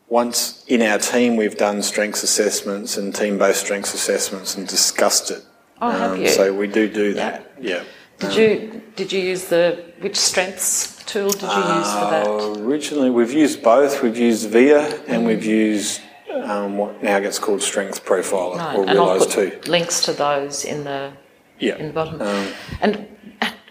once 0.08 0.64
in 0.68 0.80
our 0.80 0.98
team 0.98 1.36
we've 1.36 1.58
done 1.58 1.82
strengths 1.82 2.22
assessments 2.22 2.96
and 2.96 3.14
team-based 3.14 3.60
strengths 3.60 3.92
assessments 3.92 4.56
and 4.56 4.66
discussed 4.66 5.30
it. 5.30 5.44
Oh, 5.82 5.88
um, 5.88 6.00
have 6.00 6.18
you? 6.18 6.28
So 6.28 6.54
we 6.54 6.66
do 6.66 6.88
do 6.88 7.12
that. 7.14 7.52
Yeah. 7.60 7.76
yeah. 7.76 7.84
Did 8.18 8.30
um, 8.30 8.38
you 8.38 8.82
did 8.96 9.12
you 9.12 9.20
use 9.20 9.44
the 9.46 9.84
which 10.00 10.16
strengths 10.16 11.02
tool 11.04 11.30
did 11.30 11.42
you 11.42 11.48
uh, 11.48 11.78
use 11.78 11.92
for 11.92 12.10
that? 12.10 12.26
Uh, 12.26 12.64
originally, 12.66 13.10
we've 13.10 13.34
used 13.34 13.62
both. 13.62 14.02
We've 14.02 14.16
used 14.16 14.48
VIA 14.48 14.80
and 15.08 15.24
mm. 15.24 15.26
we've 15.26 15.44
used 15.44 16.00
um, 16.32 16.76
what 16.76 17.02
now 17.02 17.18
gets 17.20 17.38
called 17.38 17.62
Strength 17.62 18.04
Profiler 18.04 18.56
right. 18.56 18.76
or 18.76 18.88
and 18.88 19.30
too. 19.30 19.60
links 19.66 20.04
to 20.04 20.12
those 20.12 20.64
in 20.64 20.84
the 20.84 21.12
yeah. 21.58 21.76
in 21.76 21.88
the 21.88 21.92
bottom. 21.92 22.20
Um, 22.20 22.48
and 22.80 23.06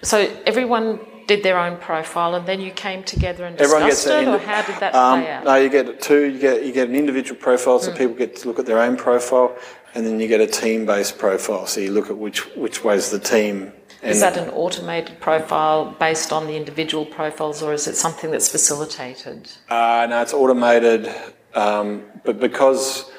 so 0.01 0.18
everyone 0.45 0.99
did 1.28 1.43
their 1.43 1.57
own 1.57 1.78
profile, 1.78 2.36
and 2.36 2.45
then 2.45 2.59
you 2.59 2.72
came 2.72 3.03
together 3.03 3.45
and 3.45 3.57
discussed 3.57 4.07
it, 4.07 4.28
or 4.28 4.38
how 4.39 4.62
did 4.64 4.80
that 4.80 4.93
um, 4.95 5.22
play 5.22 5.32
out? 5.32 5.43
No, 5.45 5.55
you 5.55 5.70
get 5.70 6.01
two. 6.01 6.26
You 6.32 6.39
get 6.39 6.66
you 6.66 6.72
get 6.72 6.89
an 6.89 6.95
individual 6.95 7.39
profile, 7.39 7.80
so 7.80 7.91
mm. 7.91 7.97
people 7.97 8.16
get 8.16 8.36
to 8.38 8.47
look 8.47 8.59
at 8.59 8.66
their 8.66 8.80
own 8.80 8.97
profile, 8.97 9.55
and 9.93 10.05
then 10.05 10.20
you 10.20 10.28
get 10.28 10.41
a 10.41 10.47
team-based 10.47 11.18
profile. 11.18 11.68
So 11.68 11.80
you 11.82 11.91
look 11.91 12.09
at 12.09 12.18
which 12.18 12.39
which 12.55 12.84
ways 12.84 13.12
the 13.12 13.20
team 13.20 13.74
is 14.03 14.20
that 14.20 14.36
an 14.36 14.49
automated 14.49 15.20
profile 15.20 15.95
based 15.99 16.32
on 16.34 16.47
the 16.47 16.55
individual 16.55 17.05
profiles, 17.05 17.62
or 17.62 17.72
is 17.72 17.88
it 17.88 17.95
something 17.95 18.32
that's 18.32 18.49
facilitated? 18.49 19.51
Uh, 19.70 20.07
no, 20.09 20.22
it's 20.22 20.34
automated, 20.34 21.07
um, 21.53 22.03
but 22.23 22.39
because 22.39 23.11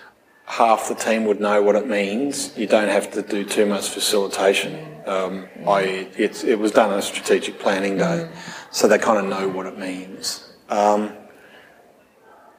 half 0.46 0.88
the 0.88 0.94
team 0.94 1.24
would 1.24 1.40
know 1.40 1.62
what 1.62 1.76
it 1.76 1.86
means, 1.86 2.56
you 2.56 2.66
don't 2.66 2.88
have 2.88 3.10
to 3.12 3.22
do 3.22 3.44
too 3.44 3.66
much 3.66 3.88
facilitation. 3.88 4.88
Um. 5.06 5.48
I, 5.66 6.08
it 6.16 6.58
was 6.58 6.72
done 6.72 6.90
on 6.90 6.98
a 6.98 7.02
strategic 7.02 7.58
planning 7.58 7.96
day, 7.98 8.28
so 8.70 8.88
they 8.88 8.98
kind 8.98 9.18
of 9.18 9.26
know 9.26 9.48
what 9.48 9.66
it 9.66 9.78
means. 9.78 10.52
Um, 10.68 11.12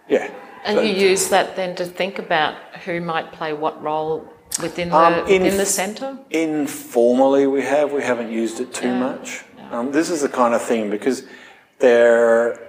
yeah. 0.07 0.31
And 0.65 0.77
so, 0.77 0.83
you 0.83 0.93
use 0.93 1.29
that 1.29 1.55
then 1.55 1.75
to 1.75 1.85
think 1.85 2.19
about 2.19 2.55
who 2.85 3.01
might 3.01 3.31
play 3.31 3.53
what 3.53 3.81
role 3.81 4.31
within 4.61 4.89
the 4.89 4.97
um, 4.97 5.13
in, 5.27 5.43
within 5.43 5.57
the 5.57 5.65
centre? 5.65 6.17
Informally, 6.29 7.47
we 7.47 7.61
have. 7.63 7.91
We 7.91 8.01
haven't 8.01 8.31
used 8.31 8.59
it 8.59 8.73
too 8.73 8.87
yeah. 8.87 8.99
much. 8.99 9.43
Yeah. 9.57 9.79
Um, 9.79 9.91
this 9.91 10.09
is 10.09 10.21
the 10.21 10.29
kind 10.29 10.53
of 10.53 10.61
thing 10.61 10.89
because 10.89 11.23
they're 11.79 12.59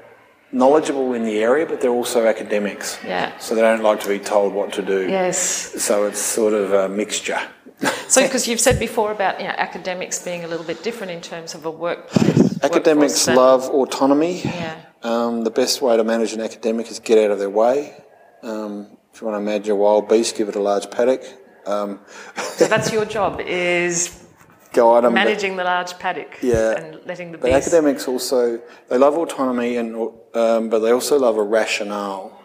knowledgeable 0.55 1.13
in 1.13 1.25
the 1.25 1.41
area, 1.41 1.67
but 1.67 1.81
they're 1.81 1.91
also 1.91 2.27
academics. 2.27 2.99
Yeah. 3.05 3.37
So 3.39 3.55
they 3.55 3.61
don't 3.61 3.83
like 3.83 4.01
to 4.01 4.09
be 4.09 4.19
told 4.19 4.55
what 4.55 4.73
to 4.75 4.83
do. 4.83 5.09
Yes. 5.09 5.39
So 5.83 6.07
it's 6.07 6.21
sort 6.21 6.55
of 6.55 6.73
a 6.73 6.89
mixture. 6.89 7.41
so, 8.09 8.23
because 8.23 8.47
you've 8.47 8.61
said 8.61 8.79
before 8.79 9.11
about 9.11 9.41
you 9.41 9.47
know, 9.47 9.55
academics 9.57 10.25
being 10.25 10.45
a 10.45 10.49
little 10.49 10.65
bit 10.65 10.83
different 10.85 11.11
in 11.11 11.21
terms 11.21 11.55
of 11.55 11.65
a 11.67 11.71
workplace. 11.71 12.63
Academics 12.63 13.27
love 13.27 13.65
autonomy. 13.65 14.43
Yeah. 14.43 14.81
Um, 15.03 15.43
the 15.43 15.51
best 15.51 15.83
way 15.83 15.97
to 15.97 16.05
manage 16.05 16.33
an 16.33 16.41
academic 16.41 16.91
is 16.91 17.01
get 17.01 17.19
out 17.19 17.33
of 17.33 17.39
their 17.39 17.51
way. 17.51 17.95
Um, 18.43 18.97
if 19.13 19.21
you 19.21 19.27
want 19.27 19.37
to 19.37 19.41
imagine 19.41 19.73
a 19.73 19.77
wild 19.77 20.09
beast, 20.09 20.37
give 20.37 20.49
it 20.49 20.57
a 20.57 20.61
large 20.61 20.91
paddock. 20.91 21.23
Um, 21.67 22.01
so 22.37 22.67
that's 22.67 22.93
your 22.97 23.05
job 23.05 23.41
is 23.41 24.24
guide 24.75 25.05
them, 25.05 25.15
managing 25.15 25.57
the 25.57 25.65
large 25.65 25.99
paddock 25.99 26.39
yeah, 26.43 26.73
and 26.79 27.01
letting 27.07 27.33
the 27.33 27.39
but 27.39 27.51
beast. 27.51 27.69
academics 27.69 28.07
also 28.07 28.61
they 28.89 28.99
love 28.99 29.17
autonomy 29.17 29.77
and 29.77 29.97
um, 30.35 30.69
but 30.69 30.81
they 30.81 30.91
also 30.91 31.19
love 31.19 31.37
a 31.37 31.43
rationale. 31.43 32.43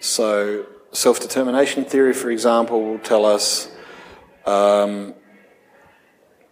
So 0.00 0.66
self 0.92 1.20
determination 1.20 1.84
theory, 1.84 2.14
for 2.14 2.30
example, 2.30 2.82
will 2.82 2.98
tell 2.98 3.24
us. 3.24 3.70
Um, 4.46 5.14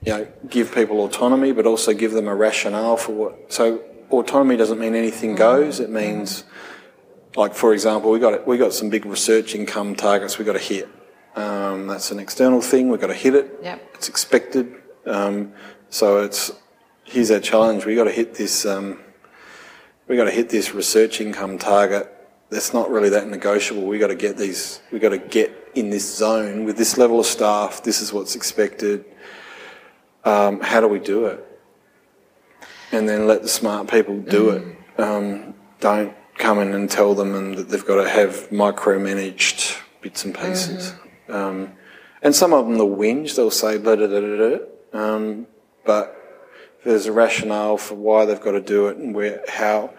you 0.04 0.12
know, 0.12 0.28
give 0.48 0.72
people 0.72 1.04
autonomy, 1.04 1.50
but 1.50 1.66
also 1.66 1.92
give 1.92 2.12
them 2.12 2.28
a 2.28 2.34
rationale 2.34 2.96
for 2.96 3.12
what. 3.12 3.52
So 3.52 3.82
autonomy 4.10 4.56
doesn't 4.56 4.78
mean 4.78 4.94
anything 4.94 5.34
goes. 5.34 5.80
It 5.80 5.90
means 5.90 6.44
like 7.36 7.54
for 7.54 7.72
example, 7.72 8.10
we 8.10 8.18
got 8.18 8.46
we 8.46 8.58
got 8.58 8.72
some 8.72 8.90
big 8.90 9.04
research 9.06 9.54
income 9.54 9.94
targets 9.94 10.38
we 10.38 10.44
got 10.44 10.54
to 10.54 10.58
hit. 10.58 10.88
Um, 11.36 11.86
that's 11.86 12.10
an 12.10 12.18
external 12.18 12.60
thing. 12.60 12.88
We've 12.88 13.00
got 13.00 13.08
to 13.08 13.14
hit 13.14 13.34
it. 13.34 13.58
Yep. 13.62 13.94
It's 13.94 14.08
expected. 14.08 14.74
Um, 15.08 15.52
so 15.90 16.22
it's 16.22 16.52
here's 17.04 17.30
our 17.30 17.40
challenge. 17.40 17.84
We 17.84 17.94
got 17.94 18.04
to 18.04 18.12
hit 18.12 18.34
this. 18.34 18.66
Um, 18.66 19.00
we 20.06 20.16
got 20.16 20.24
to 20.24 20.30
hit 20.30 20.48
this 20.48 20.74
research 20.74 21.20
income 21.20 21.58
target. 21.58 22.14
That's 22.50 22.72
not 22.72 22.90
really 22.90 23.10
that 23.10 23.28
negotiable. 23.28 23.86
We 23.86 23.98
got 23.98 24.08
to 24.08 24.14
get 24.14 24.36
these. 24.36 24.80
We 24.92 24.98
got 24.98 25.10
to 25.10 25.18
get 25.18 25.70
in 25.74 25.90
this 25.90 26.16
zone 26.16 26.64
with 26.64 26.76
this 26.76 26.96
level 26.96 27.20
of 27.20 27.26
staff. 27.26 27.82
This 27.82 28.00
is 28.00 28.12
what's 28.12 28.34
expected. 28.34 29.04
Um, 30.24 30.60
how 30.60 30.80
do 30.80 30.88
we 30.88 30.98
do 30.98 31.26
it? 31.26 31.44
And 32.92 33.08
then 33.08 33.26
let 33.26 33.42
the 33.42 33.48
smart 33.48 33.88
people 33.88 34.18
do 34.20 34.50
it. 34.50 35.00
Um, 35.00 35.54
don't 35.80 36.14
come 36.38 36.58
in 36.60 36.72
and 36.72 36.90
tell 36.90 37.14
them 37.14 37.34
and 37.34 37.56
that 37.56 37.68
they've 37.68 37.84
got 37.84 38.02
to 38.02 38.08
have 38.08 38.48
micromanaged 38.50 39.78
bits 40.00 40.24
and 40.24 40.34
pieces. 40.34 40.94
Um, 41.28 41.72
and 42.22 42.34
some 42.34 42.52
of 42.52 42.66
them, 42.66 42.78
they'll 42.78 42.88
whinge, 42.88 43.36
they'll 43.36 43.50
say, 43.50 43.78
da, 43.78 43.94
da, 43.94 44.06
da, 44.06 44.20
da. 44.20 44.58
Um, 44.98 45.46
but 45.84 46.14
there's 46.84 47.06
a 47.06 47.12
rationale 47.12 47.78
for 47.78 47.94
why 47.94 48.24
they've 48.24 48.40
got 48.40 48.52
to 48.52 48.60
do 48.60 48.88
it 48.88 48.96
and 48.96 49.14
where, 49.14 49.42
how, 49.48 49.94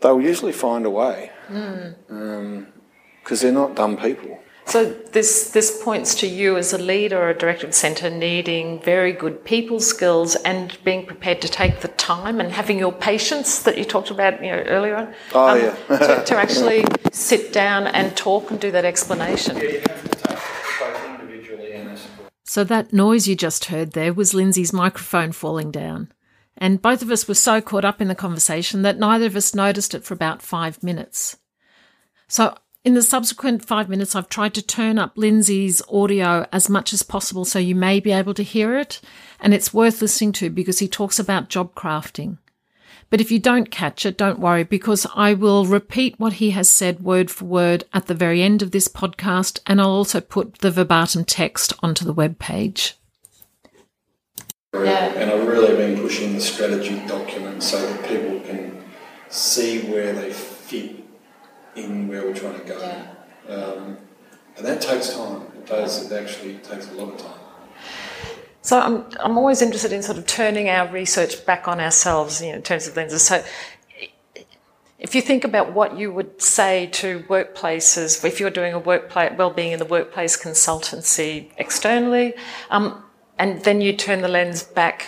they'll 0.00 0.20
usually 0.20 0.52
find 0.52 0.86
a 0.86 0.90
way. 0.90 1.30
Hmm. 1.48 1.88
Um, 2.08 2.66
because 3.22 3.40
they're 3.40 3.52
not 3.52 3.74
dumb 3.74 3.96
people. 3.96 4.38
So 4.66 4.86
this 4.86 5.50
this 5.50 5.82
points 5.82 6.14
to 6.16 6.26
you 6.26 6.56
as 6.56 6.72
a 6.72 6.78
leader 6.78 7.18
or 7.18 7.28
a 7.30 7.34
director 7.34 7.66
of 7.66 7.72
the 7.72 7.76
centre 7.76 8.08
needing 8.10 8.80
very 8.80 9.12
good 9.12 9.44
people 9.44 9.78
skills 9.78 10.36
and 10.36 10.76
being 10.84 11.04
prepared 11.04 11.42
to 11.42 11.48
take 11.48 11.80
the 11.80 11.88
time 11.88 12.40
and 12.40 12.50
having 12.50 12.78
your 12.78 12.92
patience 12.92 13.62
that 13.62 13.76
you 13.76 13.84
talked 13.84 14.10
about 14.10 14.42
you 14.42 14.50
know 14.50 14.62
earlier 14.62 14.96
on. 14.96 15.14
Oh, 15.34 15.48
um, 15.48 15.58
yeah. 15.58 15.98
to, 15.98 16.24
to 16.24 16.36
actually 16.36 16.84
sit 17.12 17.52
down 17.52 17.86
and 17.86 18.16
talk 18.16 18.50
and 18.50 18.58
do 18.58 18.70
that 18.70 18.86
explanation. 18.86 19.56
you 19.58 19.80
have 19.80 20.02
to 20.02 20.08
take 20.08 20.38
both 20.80 21.20
individually 21.20 21.72
and 21.72 21.90
as 21.90 22.06
a 22.06 22.24
So 22.54 22.62
that 22.62 22.92
noise 22.92 23.26
you 23.26 23.34
just 23.34 23.64
heard 23.64 23.90
there 23.90 24.14
was 24.14 24.32
Lindsay's 24.32 24.72
microphone 24.72 25.32
falling 25.32 25.72
down. 25.72 26.12
And 26.56 26.80
both 26.80 27.02
of 27.02 27.10
us 27.10 27.26
were 27.26 27.34
so 27.34 27.60
caught 27.60 27.84
up 27.84 28.00
in 28.00 28.06
the 28.06 28.14
conversation 28.14 28.82
that 28.82 28.96
neither 28.96 29.26
of 29.26 29.34
us 29.34 29.56
noticed 29.56 29.92
it 29.92 30.04
for 30.04 30.14
about 30.14 30.40
five 30.40 30.80
minutes. 30.80 31.36
So 32.28 32.56
in 32.84 32.94
the 32.94 33.02
subsequent 33.02 33.64
five 33.64 33.88
minutes, 33.88 34.14
I've 34.14 34.28
tried 34.28 34.54
to 34.54 34.62
turn 34.62 35.00
up 35.00 35.18
Lindsay's 35.18 35.82
audio 35.88 36.46
as 36.52 36.68
much 36.68 36.92
as 36.92 37.02
possible 37.02 37.44
so 37.44 37.58
you 37.58 37.74
may 37.74 37.98
be 37.98 38.12
able 38.12 38.34
to 38.34 38.44
hear 38.44 38.78
it. 38.78 39.00
And 39.40 39.52
it's 39.52 39.74
worth 39.74 40.00
listening 40.00 40.30
to 40.34 40.48
because 40.48 40.78
he 40.78 40.86
talks 40.86 41.18
about 41.18 41.48
job 41.48 41.74
crafting. 41.74 42.38
But 43.14 43.20
if 43.20 43.30
you 43.30 43.38
don't 43.38 43.70
catch 43.70 44.04
it, 44.04 44.16
don't 44.16 44.40
worry 44.40 44.64
because 44.64 45.06
I 45.14 45.34
will 45.34 45.66
repeat 45.66 46.18
what 46.18 46.32
he 46.32 46.50
has 46.50 46.68
said 46.68 47.04
word 47.04 47.30
for 47.30 47.44
word 47.44 47.84
at 47.92 48.06
the 48.06 48.12
very 48.12 48.42
end 48.42 48.60
of 48.60 48.72
this 48.72 48.88
podcast 48.88 49.60
and 49.68 49.80
I'll 49.80 49.90
also 49.90 50.20
put 50.20 50.58
the 50.58 50.72
verbatim 50.72 51.24
text 51.24 51.72
onto 51.80 52.04
the 52.04 52.12
web 52.12 52.40
page. 52.40 52.96
Yeah. 54.72 55.12
And 55.14 55.30
I've 55.30 55.46
really 55.46 55.76
been 55.76 55.96
pushing 55.96 56.34
the 56.34 56.40
strategy 56.40 57.06
document 57.06 57.62
so 57.62 57.80
that 57.86 58.04
people 58.08 58.40
can 58.40 58.82
see 59.28 59.82
where 59.82 60.12
they 60.12 60.32
fit 60.32 60.96
in 61.76 62.08
where 62.08 62.22
we're 62.22 62.34
trying 62.34 62.58
to 62.58 62.66
go. 62.66 63.06
Um, 63.48 63.96
and 64.56 64.66
that 64.66 64.80
takes 64.80 65.14
time. 65.14 65.42
It 65.56 65.66
does. 65.66 66.10
It 66.10 66.20
actually 66.20 66.54
takes 66.54 66.90
a 66.90 66.94
lot 66.94 67.14
of 67.14 67.20
time. 67.20 67.43
So 68.64 68.80
I'm, 68.80 69.04
I'm 69.20 69.36
always 69.36 69.60
interested 69.60 69.92
in 69.92 70.02
sort 70.02 70.16
of 70.16 70.26
turning 70.26 70.70
our 70.70 70.90
research 70.90 71.44
back 71.44 71.68
on 71.68 71.80
ourselves 71.80 72.40
you 72.40 72.48
know, 72.48 72.54
in 72.54 72.62
terms 72.62 72.88
of 72.88 72.96
lenses. 72.96 73.20
So 73.20 73.44
if 74.98 75.14
you 75.14 75.20
think 75.20 75.44
about 75.44 75.74
what 75.74 75.98
you 75.98 76.10
would 76.10 76.40
say 76.40 76.86
to 76.92 77.20
workplaces, 77.24 78.24
if 78.24 78.40
you're 78.40 78.48
doing 78.48 78.72
a 78.72 78.78
workplace 78.78 79.32
well-being 79.36 79.72
in 79.72 79.78
the 79.78 79.84
workplace 79.84 80.42
consultancy 80.42 81.50
externally, 81.58 82.32
um, 82.70 83.04
and 83.38 83.62
then 83.64 83.82
you 83.82 83.92
turn 83.92 84.22
the 84.22 84.28
lens 84.28 84.62
back 84.62 85.04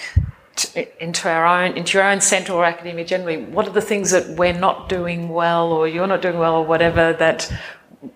to, 0.56 1.02
into 1.02 1.26
our 1.30 1.46
own, 1.46 1.78
into 1.78 1.96
your 1.96 2.06
own 2.06 2.20
centre 2.20 2.52
or 2.52 2.62
academia 2.62 3.06
generally, 3.06 3.38
what 3.38 3.66
are 3.66 3.72
the 3.72 3.80
things 3.80 4.10
that 4.10 4.28
we're 4.36 4.52
not 4.52 4.90
doing 4.90 5.30
well, 5.30 5.72
or 5.72 5.88
you're 5.88 6.06
not 6.06 6.20
doing 6.20 6.36
well, 6.38 6.56
or 6.56 6.66
whatever 6.66 7.14
that 7.14 7.50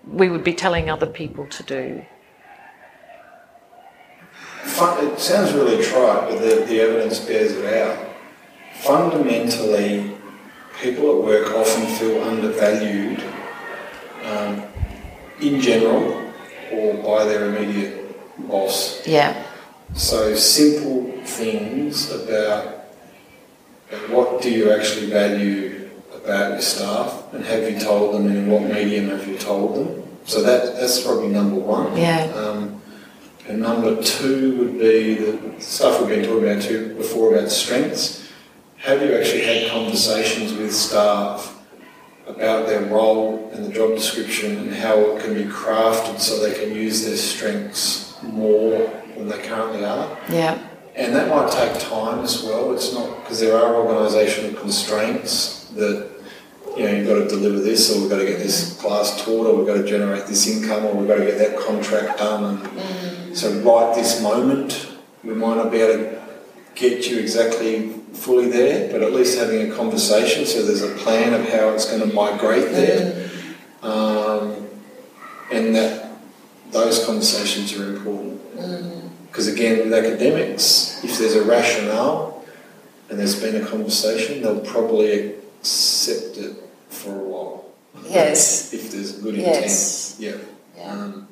we 0.05 0.29
would 0.29 0.43
be 0.43 0.53
telling 0.53 0.91
other 0.91 1.07
people 1.07 1.47
to 1.47 1.63
do? 1.63 2.05
Fun, 4.63 5.05
it 5.05 5.19
sounds 5.19 5.53
really 5.53 5.83
trite, 5.83 6.29
but 6.29 6.39
the, 6.39 6.65
the 6.65 6.79
evidence 6.79 7.19
bears 7.19 7.51
it 7.53 7.73
out. 7.73 7.97
Fundamentally, 8.81 10.15
people 10.81 11.17
at 11.17 11.23
work 11.23 11.53
often 11.55 11.85
feel 11.97 12.23
undervalued 12.23 13.23
um, 14.25 14.63
in 15.39 15.59
general 15.59 16.31
or 16.71 16.93
by 16.95 17.25
their 17.25 17.53
immediate 17.53 18.47
boss. 18.49 19.05
Yeah. 19.05 19.43
So 19.93 20.35
simple 20.35 21.11
things 21.25 22.11
about 22.11 22.85
what 24.09 24.41
do 24.41 24.49
you 24.49 24.71
actually 24.71 25.09
value 25.09 25.89
about 26.15 26.53
your 26.53 26.61
staff 26.61 27.33
and 27.33 27.43
have 27.45 27.69
you 27.69 27.79
told 27.79 28.15
them 28.15 28.27
and 28.27 28.37
in 28.37 28.47
what 28.49 28.61
medium 28.63 29.09
have 29.09 29.27
you 29.27 29.37
told 29.37 29.75
them? 29.75 30.03
So 30.25 30.41
that, 30.43 30.75
that's 30.75 31.03
probably 31.03 31.29
number 31.29 31.59
one. 31.59 31.97
Yeah. 31.97 32.31
Um, 32.35 32.80
and 33.47 33.59
number 33.59 34.01
two 34.01 34.57
would 34.57 34.79
be 34.79 35.15
the 35.15 35.61
stuff 35.61 35.99
we've 35.99 36.09
been 36.09 36.25
talking 36.25 36.43
about 36.43 36.61
too 36.61 36.95
before 36.95 37.35
about 37.35 37.49
strengths. 37.49 38.29
Have 38.77 39.01
you 39.01 39.15
actually 39.15 39.43
had 39.43 39.71
conversations 39.71 40.53
with 40.53 40.73
staff 40.73 41.59
about 42.27 42.67
their 42.67 42.83
role 42.85 43.51
and 43.53 43.65
the 43.65 43.71
job 43.71 43.95
description 43.95 44.57
and 44.57 44.73
how 44.73 44.97
it 44.99 45.23
can 45.23 45.33
be 45.33 45.43
crafted 45.43 46.19
so 46.19 46.39
they 46.39 46.53
can 46.53 46.75
use 46.75 47.05
their 47.05 47.17
strengths 47.17 48.21
more 48.23 48.91
than 49.17 49.27
they 49.27 49.41
currently 49.43 49.85
are? 49.85 50.17
Yeah. 50.29 50.59
And 50.95 51.15
that 51.15 51.29
might 51.29 51.51
take 51.51 51.79
time 51.79 52.19
as 52.23 52.43
well. 52.43 52.73
It's 52.73 52.93
not 52.93 53.23
because 53.23 53.39
there 53.39 53.55
are 53.55 53.73
organisational 53.73 54.59
constraints 54.59 55.65
that 55.75 56.09
you 56.75 56.83
know 56.83 56.91
you've 56.91 57.07
got 57.07 57.15
to 57.15 57.27
deliver 57.27 57.59
this, 57.59 57.95
or 57.95 58.01
we've 58.01 58.09
got 58.09 58.17
to 58.17 58.25
get 58.25 58.39
this 58.39 58.79
class 58.79 59.23
taught, 59.23 59.47
or 59.47 59.55
we've 59.55 59.67
got 59.67 59.75
to 59.75 59.85
generate 59.85 60.25
this 60.25 60.47
income, 60.47 60.85
or 60.85 60.95
we've 60.95 61.07
got 61.07 61.17
to 61.17 61.25
get 61.25 61.37
that 61.37 61.59
contract 61.59 62.17
done. 62.17 62.65
And 62.65 63.10
so, 63.33 63.59
right 63.61 63.95
this 63.95 64.21
moment, 64.21 64.91
we 65.23 65.33
might 65.33 65.55
not 65.55 65.71
be 65.71 65.77
able 65.77 66.03
to 66.03 66.21
get 66.75 67.07
you 67.07 67.19
exactly 67.19 67.89
fully 68.13 68.49
there, 68.49 68.91
but 68.91 69.01
at 69.01 69.13
least 69.13 69.37
having 69.37 69.71
a 69.71 69.75
conversation 69.75 70.45
so 70.45 70.63
there's 70.65 70.83
a 70.83 70.95
plan 70.95 71.33
of 71.33 71.47
how 71.49 71.69
it's 71.69 71.89
going 71.89 72.07
to 72.07 72.13
migrate 72.13 72.71
there, 72.71 73.29
um, 73.81 74.67
and 75.51 75.75
that 75.75 76.11
those 76.71 77.05
conversations 77.05 77.73
are 77.77 77.95
important. 77.95 78.39
Because 79.27 79.47
again, 79.47 79.89
with 79.89 79.93
academics, 79.93 81.01
if 81.03 81.17
there's 81.17 81.35
a 81.35 81.43
rationale 81.43 82.43
and 83.09 83.17
there's 83.17 83.39
been 83.39 83.63
a 83.63 83.65
conversation, 83.65 84.41
they'll 84.41 84.59
probably 84.59 85.35
accept 85.59 86.37
it 86.37 86.55
for 86.89 87.15
a 87.15 87.23
while. 87.23 87.65
Yes. 88.09 88.73
If 88.73 88.91
there's 88.91 89.13
good 89.13 89.35
intent. 89.35 89.61
Yes. 89.61 90.17
Yeah. 90.19 90.37
Yeah. 90.75 90.91
Um, 90.91 91.27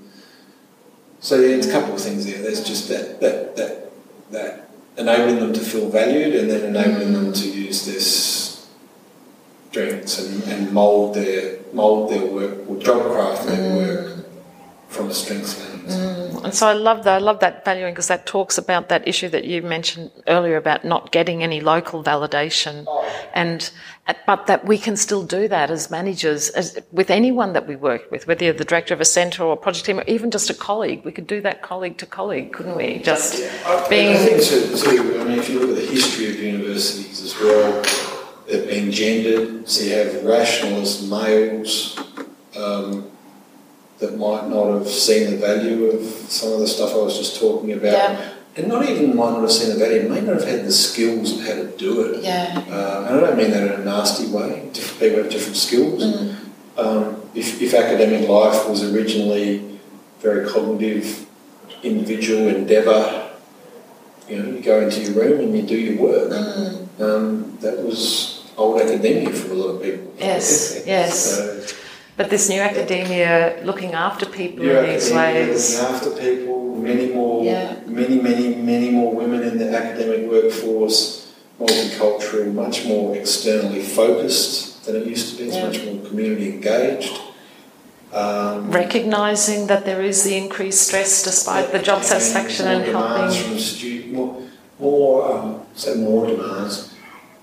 so 1.20 1.40
yeah, 1.40 1.56
it's 1.56 1.68
a 1.68 1.72
couple 1.72 1.94
of 1.94 2.02
things 2.02 2.26
there. 2.26 2.42
There's 2.42 2.64
just 2.64 2.88
that 2.90 3.20
that 3.22 3.56
that 3.56 3.92
that 4.32 4.70
enabling 4.98 5.40
them 5.40 5.54
to 5.54 5.60
feel 5.60 5.90
valued 5.90 6.36
and 6.36 6.50
then 6.50 6.64
enabling 6.64 7.14
them 7.14 7.34
to 7.34 7.50
use 7.50 7.86
this 7.86 8.68
strengths 9.70 10.20
and, 10.20 10.44
and 10.44 10.74
mould 10.74 11.16
their 11.16 11.60
mould 11.74 12.10
their 12.10 12.26
work 12.26 12.70
or 12.70 12.78
job 12.78 13.12
craft 13.12 13.48
their 13.48 13.76
work 13.76 14.26
from 14.88 15.10
a 15.10 15.14
strengths 15.14 15.54
lens. 15.96 16.44
And 16.44 16.54
so 16.54 16.68
I 16.68 16.74
love 16.74 17.04
that. 17.04 17.16
I 17.16 17.18
love 17.18 17.40
that 17.40 17.66
valuing 17.66 17.94
because 17.94 18.08
that 18.08 18.26
talks 18.26 18.58
about 18.58 18.90
that 18.90 19.08
issue 19.08 19.30
that 19.30 19.46
you 19.46 19.62
mentioned 19.62 20.12
earlier 20.28 20.58
about 20.58 20.86
not 20.86 21.12
getting 21.12 21.44
any 21.44 21.62
local 21.62 22.04
validation, 22.04 22.86
and 23.34 23.70
but 24.26 24.48
that 24.48 24.66
we 24.66 24.78
can 24.78 24.98
still 24.98 25.24
do 25.24 25.48
that 25.48 25.70
as 25.70 25.92
managers, 25.92 26.50
as, 26.50 26.80
with 26.92 27.12
anyone 27.12 27.54
that 27.54 27.68
we 27.68 27.76
work 27.76 28.10
with, 28.10 28.26
whether 28.28 28.46
you're 28.46 28.54
the 28.54 28.66
director 28.66 28.94
of 28.94 29.02
a 29.02 29.06
centre 29.06 29.44
or 29.44 29.54
a 29.54 29.58
project 29.58 29.86
team, 29.86 30.00
or 30.00 30.04
even 30.08 30.32
just 30.32 30.50
a 30.50 30.54
colleague. 30.54 31.04
We 31.06 31.12
could 31.12 31.28
do 31.28 31.42
that 31.42 31.62
colleague 31.62 31.98
to 32.00 32.06
colleague, 32.06 32.54
couldn't 32.54 32.76
we? 32.76 33.00
Just 33.00 33.44
I, 33.66 33.88
being 33.90 34.16
I 34.16 34.18
think 34.18 34.44
too, 34.44 34.76
too, 34.76 35.20
I 35.20 35.24
mean, 35.26 35.40
if 35.40 35.50
you 35.50 35.60
look 35.60 35.70
at 35.70 35.76
the 35.76 35.92
history 35.92 36.30
of 36.30 36.40
universities 36.40 37.22
as 37.22 37.40
well, 37.40 37.84
they've 38.48 38.68
been 38.68 38.92
gendered. 38.92 39.70
So 39.70 39.84
you 39.84 39.94
have 39.94 40.24
rationalist 40.24 41.10
males 41.10 42.00
um, 42.58 43.12
that 44.00 44.18
might 44.18 44.48
not 44.48 44.74
have 44.74 44.88
seen 44.88 45.32
the 45.32 45.38
value 45.38 45.86
of 45.86 46.04
some 46.30 46.54
of 46.54 46.60
the 46.60 46.68
stuff 46.68 46.94
I 46.94 46.98
was 46.98 47.18
just 47.18 47.40
talking 47.40 47.74
about. 47.74 47.92
Yeah. 47.94 48.34
And 48.56 48.68
not 48.68 48.88
even 48.90 49.16
might 49.16 49.32
not 49.32 49.42
have 49.42 49.52
seen 49.52 49.70
the 49.78 49.86
value, 49.86 50.10
may 50.10 50.22
not 50.22 50.36
have 50.36 50.48
had 50.48 50.66
the 50.66 50.72
skills 50.72 51.38
of 51.38 51.46
how 51.46 51.54
to 51.56 51.68
do 51.78 52.02
it. 52.02 52.24
yeah, 52.24 52.64
Uh, 52.70 53.06
and 53.08 53.18
I 53.18 53.20
don't 53.20 53.38
mean 53.38 53.52
that 53.52 53.64
in 53.74 53.82
a 53.82 53.86
nasty 53.86 54.28
way. 54.32 54.70
Different 54.74 55.00
people 55.00 55.24
have 55.24 55.32
different 55.32 55.56
skills. 55.58 56.04
Um, 56.78 57.22
if, 57.36 57.62
if 57.62 57.74
academic 57.74 58.28
life 58.28 58.68
was 58.68 58.84
originally 58.94 59.80
very 60.22 60.50
cognitive, 60.50 61.26
individual 61.84 62.48
endeavour, 62.50 63.30
you 64.28 64.42
know, 64.42 64.50
you 64.52 64.62
go 64.62 64.82
into 64.82 65.02
your 65.02 65.14
room 65.24 65.40
and 65.42 65.56
you 65.56 65.64
do 65.64 65.78
your 65.78 66.02
work. 66.02 66.32
Um, 67.00 67.58
that 67.62 67.80
was 67.84 68.50
old 68.58 68.82
academia 68.82 69.32
for 69.32 69.52
a 69.52 69.56
lot 69.56 69.68
of 69.76 69.82
people. 69.82 70.14
Yes, 70.18 70.84
yes. 70.86 71.36
So, 71.38 71.76
But 72.20 72.30
this 72.30 72.50
new 72.50 72.60
academia 72.60 73.62
looking 73.64 73.94
after 73.94 74.26
people 74.26 74.66
New 74.66 74.78
in 74.78 74.90
these 74.94 75.10
academia, 75.10 75.54
ways. 75.54 75.80
looking 75.80 75.96
after 75.96 76.10
people, 76.20 76.76
many 76.76 77.06
more, 77.14 77.46
Yeah. 77.46 77.76
many, 77.88 78.18
many, 78.20 78.56
many 78.56 78.90
more 78.92 79.14
women 79.14 79.42
in 79.50 79.58
the 79.58 79.70
academic 79.82 80.30
workforce, 80.30 81.28
multicultural, 81.62 82.54
much 82.54 82.84
more 82.84 83.16
externally 83.16 83.82
focused 83.82 84.84
than 84.86 84.98
it 84.98 85.06
used 85.08 85.30
to 85.30 85.34
be. 85.38 85.44
It's 85.48 85.56
Yeah. 85.56 85.68
much 85.68 85.80
more 85.86 86.00
community 86.10 86.48
engaged. 86.56 87.16
Um, 88.14 88.70
Recognizing 88.70 89.68
that 89.68 89.86
there 89.86 90.02
is 90.02 90.24
the 90.24 90.36
increased 90.36 90.82
stress 90.88 91.24
despite 91.24 91.72
the 91.72 91.80
job 91.80 92.04
satisfaction 92.04 92.68
and 92.68 92.80
more 92.84 93.02
demands 93.02 93.36
helping. 93.36 93.52
from 93.52 93.60
stu- 93.60 94.04
more, 94.12 94.32
more 94.78 95.32
um, 95.32 95.48
say 95.74 95.94
more 95.96 96.28
demands. 96.28 96.90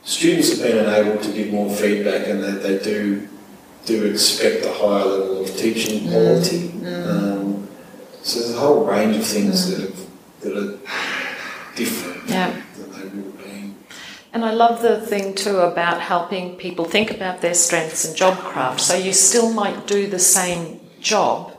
Students 0.04 0.50
have 0.50 0.60
been 0.68 0.78
enabled 0.86 1.22
to 1.22 1.30
give 1.30 1.48
more 1.50 1.70
feedback, 1.70 2.28
and 2.28 2.44
that 2.44 2.62
they 2.62 2.76
do 2.76 3.22
do 3.87 4.05
expect 4.05 4.64
a 4.66 4.72
higher 4.72 5.05
level 5.05 5.41
of 5.45 5.57
teaching 5.57 6.09
quality. 6.09 6.70
Um, 6.84 7.68
so 8.22 8.41
there's 8.41 8.55
a 8.55 8.59
whole 8.59 8.84
range 8.84 9.16
of 9.16 9.24
things 9.24 9.70
that 9.70 9.80
have, 9.80 10.07
that 10.41 10.57
are 10.57 10.78
different 11.76 12.28
Yeah. 12.28 12.51
than 12.76 12.91
they 12.93 12.99
would 13.16 13.24
have 13.26 13.39
been. 13.45 13.76
And 14.32 14.45
I 14.45 14.53
love 14.53 14.82
the 14.82 15.01
thing 15.01 15.34
too 15.34 15.59
about 15.61 16.01
helping 16.01 16.57
people 16.57 16.84
think 16.84 17.11
about 17.12 17.41
their 17.41 17.55
strengths 17.55 18.05
and 18.05 18.16
job 18.16 18.37
craft. 18.39 18.80
So 18.80 18.95
you 18.97 19.12
still 19.12 19.53
might 19.53 19.87
do 19.87 20.09
the 20.09 20.18
same 20.18 20.80
job. 21.01 21.55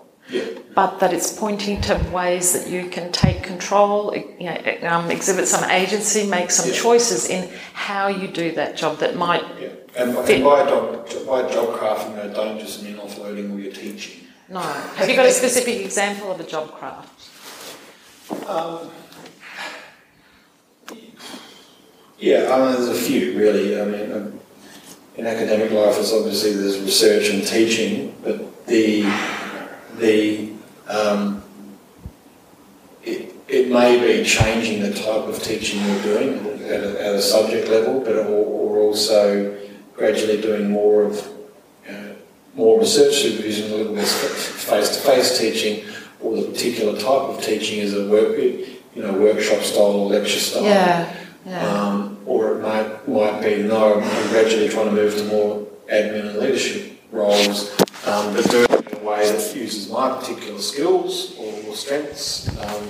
But 0.75 0.99
that 0.99 1.13
it's 1.13 1.31
pointing 1.33 1.81
to 1.81 1.95
ways 2.11 2.53
that 2.53 2.69
you 2.69 2.89
can 2.89 3.11
take 3.11 3.43
control, 3.43 4.15
you 4.15 4.45
know, 4.45 4.77
um, 4.83 5.09
exhibit 5.09 5.47
some 5.47 5.69
agency, 5.69 6.27
make 6.27 6.51
some 6.51 6.69
Yeah. 6.69 6.75
choices 6.75 7.29
in 7.29 7.49
how 7.73 8.07
you 8.07 8.27
do 8.27 8.51
that 8.51 8.75
job 8.77 8.99
that 8.99 9.15
might. 9.15 9.43
Yeah. 9.59 9.69
And, 9.97 10.15
Fit. 10.25 10.35
and 10.35 10.43
by, 10.43 10.65
job, 10.65 11.07
by 11.25 11.41
job 11.51 11.73
crafting, 11.79 12.19
I 12.19 12.27
don't 12.27 12.59
just 12.59 12.83
mean 12.83 12.97
offloading 12.97 13.51
all 13.51 13.59
your 13.59 13.71
teaching. 13.71 14.27
No. 14.49 14.59
Have 14.59 15.09
you 15.09 15.15
got 15.15 15.25
a 15.25 15.31
specific 15.31 15.83
example 15.83 16.31
of 16.31 16.39
a 16.39 16.43
job 16.43 16.71
craft? 16.71 17.29
Yeah, 22.19 22.51
I 22.53 22.59
mean, 22.59 22.73
there's 22.73 22.89
a 22.89 22.93
few 23.01 23.37
really. 23.37 23.79
I 23.79 23.85
mean, 23.85 24.11
um, 24.11 24.39
in 25.15 25.25
academic 25.27 25.71
life, 25.71 25.97
it's 25.99 26.13
obviously 26.13 26.53
there's 26.53 26.79
research 26.79 27.29
and 27.29 27.45
teaching, 27.45 28.15
but 28.23 28.65
the 28.67 29.03
the 29.97 30.51
um, 30.87 31.43
it, 33.03 33.33
it 33.47 33.69
may 33.69 33.99
be 33.99 34.23
changing 34.23 34.81
the 34.81 34.93
type 34.93 35.27
of 35.27 35.41
teaching 35.41 35.83
you're 35.85 36.03
doing 36.03 36.45
at 36.65 36.83
a, 36.83 37.05
at 37.05 37.15
a 37.15 37.21
subject 37.21 37.67
level, 37.69 37.99
but 38.01 38.15
or, 38.15 38.45
or 38.45 38.77
also 38.79 39.57
gradually 39.93 40.41
doing 40.41 40.69
more 40.69 41.03
of 41.03 41.27
you 41.85 41.91
know, 41.91 42.15
more 42.55 42.79
research 42.79 43.15
supervision, 43.15 43.71
a 43.71 43.75
little 43.75 43.95
bit 43.95 44.05
face-to-face 44.05 45.37
teaching, 45.39 45.85
or 46.19 46.35
the 46.35 46.43
particular 46.43 46.93
type 46.93 47.05
of 47.05 47.41
teaching 47.41 47.79
is 47.79 47.93
a 47.93 48.07
work, 48.09 48.37
you 48.37 49.01
know, 49.01 49.13
workshop 49.13 49.61
style 49.61 49.85
or 49.85 50.09
lecture 50.09 50.39
style. 50.39 50.63
Yeah. 50.63 51.15
Yeah. 51.45 51.65
Um, 51.65 52.17
or 52.25 52.57
it 52.57 52.61
might, 52.61 53.07
might 53.07 53.41
be, 53.41 53.63
no, 53.63 54.01
I'm 54.01 54.29
gradually 54.29 54.67
trying 54.67 54.87
to 54.87 54.91
move 54.91 55.15
to 55.15 55.23
more 55.25 55.65
admin 55.89 56.27
and 56.29 56.39
leadership 56.39 56.99
roles, 57.11 57.73
um, 58.07 58.33
but 58.33 58.49
do 58.49 58.63
it 58.63 58.93
in 58.93 58.99
a 58.99 59.03
way 59.03 59.31
that 59.31 59.55
uses 59.55 59.89
my 59.91 60.17
particular 60.17 60.59
skills 60.59 61.37
or, 61.37 61.53
strengths. 61.75 62.47
Um, 62.63 62.83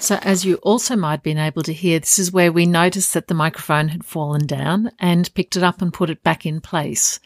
So, 0.00 0.16
as 0.16 0.44
you 0.44 0.56
also 0.56 0.96
might 0.96 1.12
have 1.12 1.22
been 1.22 1.38
able 1.38 1.62
to 1.62 1.72
hear, 1.72 2.00
this 2.00 2.18
is 2.18 2.32
where 2.32 2.50
we 2.50 2.66
noticed 2.66 3.14
that 3.14 3.28
the 3.28 3.34
microphone 3.34 3.86
had 3.86 4.04
fallen 4.04 4.48
down 4.48 4.90
and 4.98 5.32
picked 5.34 5.54
it 5.54 5.62
up 5.62 5.80
and 5.80 5.92
put 5.92 6.10
it 6.10 6.24
back 6.24 6.44
in 6.44 6.60
place. 6.60 7.20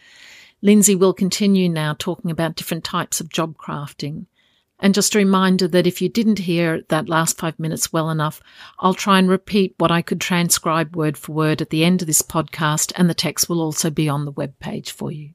Lindsay 0.61 0.95
will 0.95 1.15
continue 1.15 1.71
now 1.71 1.95
talking 1.99 2.31
about 2.31 2.55
different 2.55 2.85
types 2.85 3.19
of 3.19 3.31
job 3.31 3.57
crafting. 3.57 4.27
And 4.79 4.95
just 4.95 5.15
a 5.15 5.19
reminder 5.19 5.67
that 5.69 5.87
if 5.87 6.03
you 6.03 6.11
didn't 6.11 6.41
hear 6.41 6.83
that 6.91 7.09
last 7.09 7.39
five 7.39 7.59
minutes 7.59 7.95
well 7.95 8.11
enough, 8.11 8.43
I'll 8.81 8.93
try 8.93 9.19
and 9.19 9.29
repeat 9.29 9.75
what 9.79 9.91
I 9.91 10.03
could 10.03 10.21
transcribe 10.21 10.95
word 10.95 11.17
for 11.17 11.33
word 11.33 11.63
at 11.63 11.71
the 11.71 11.83
end 11.83 12.03
of 12.03 12.07
this 12.07 12.21
podcast, 12.21 12.93
and 12.95 13.09
the 13.09 13.15
text 13.15 13.49
will 13.49 13.63
also 13.63 13.89
be 13.89 14.07
on 14.07 14.27
the 14.27 14.33
web 14.33 14.59
page 14.59 14.91
for 14.91 15.11
you. 15.11 15.31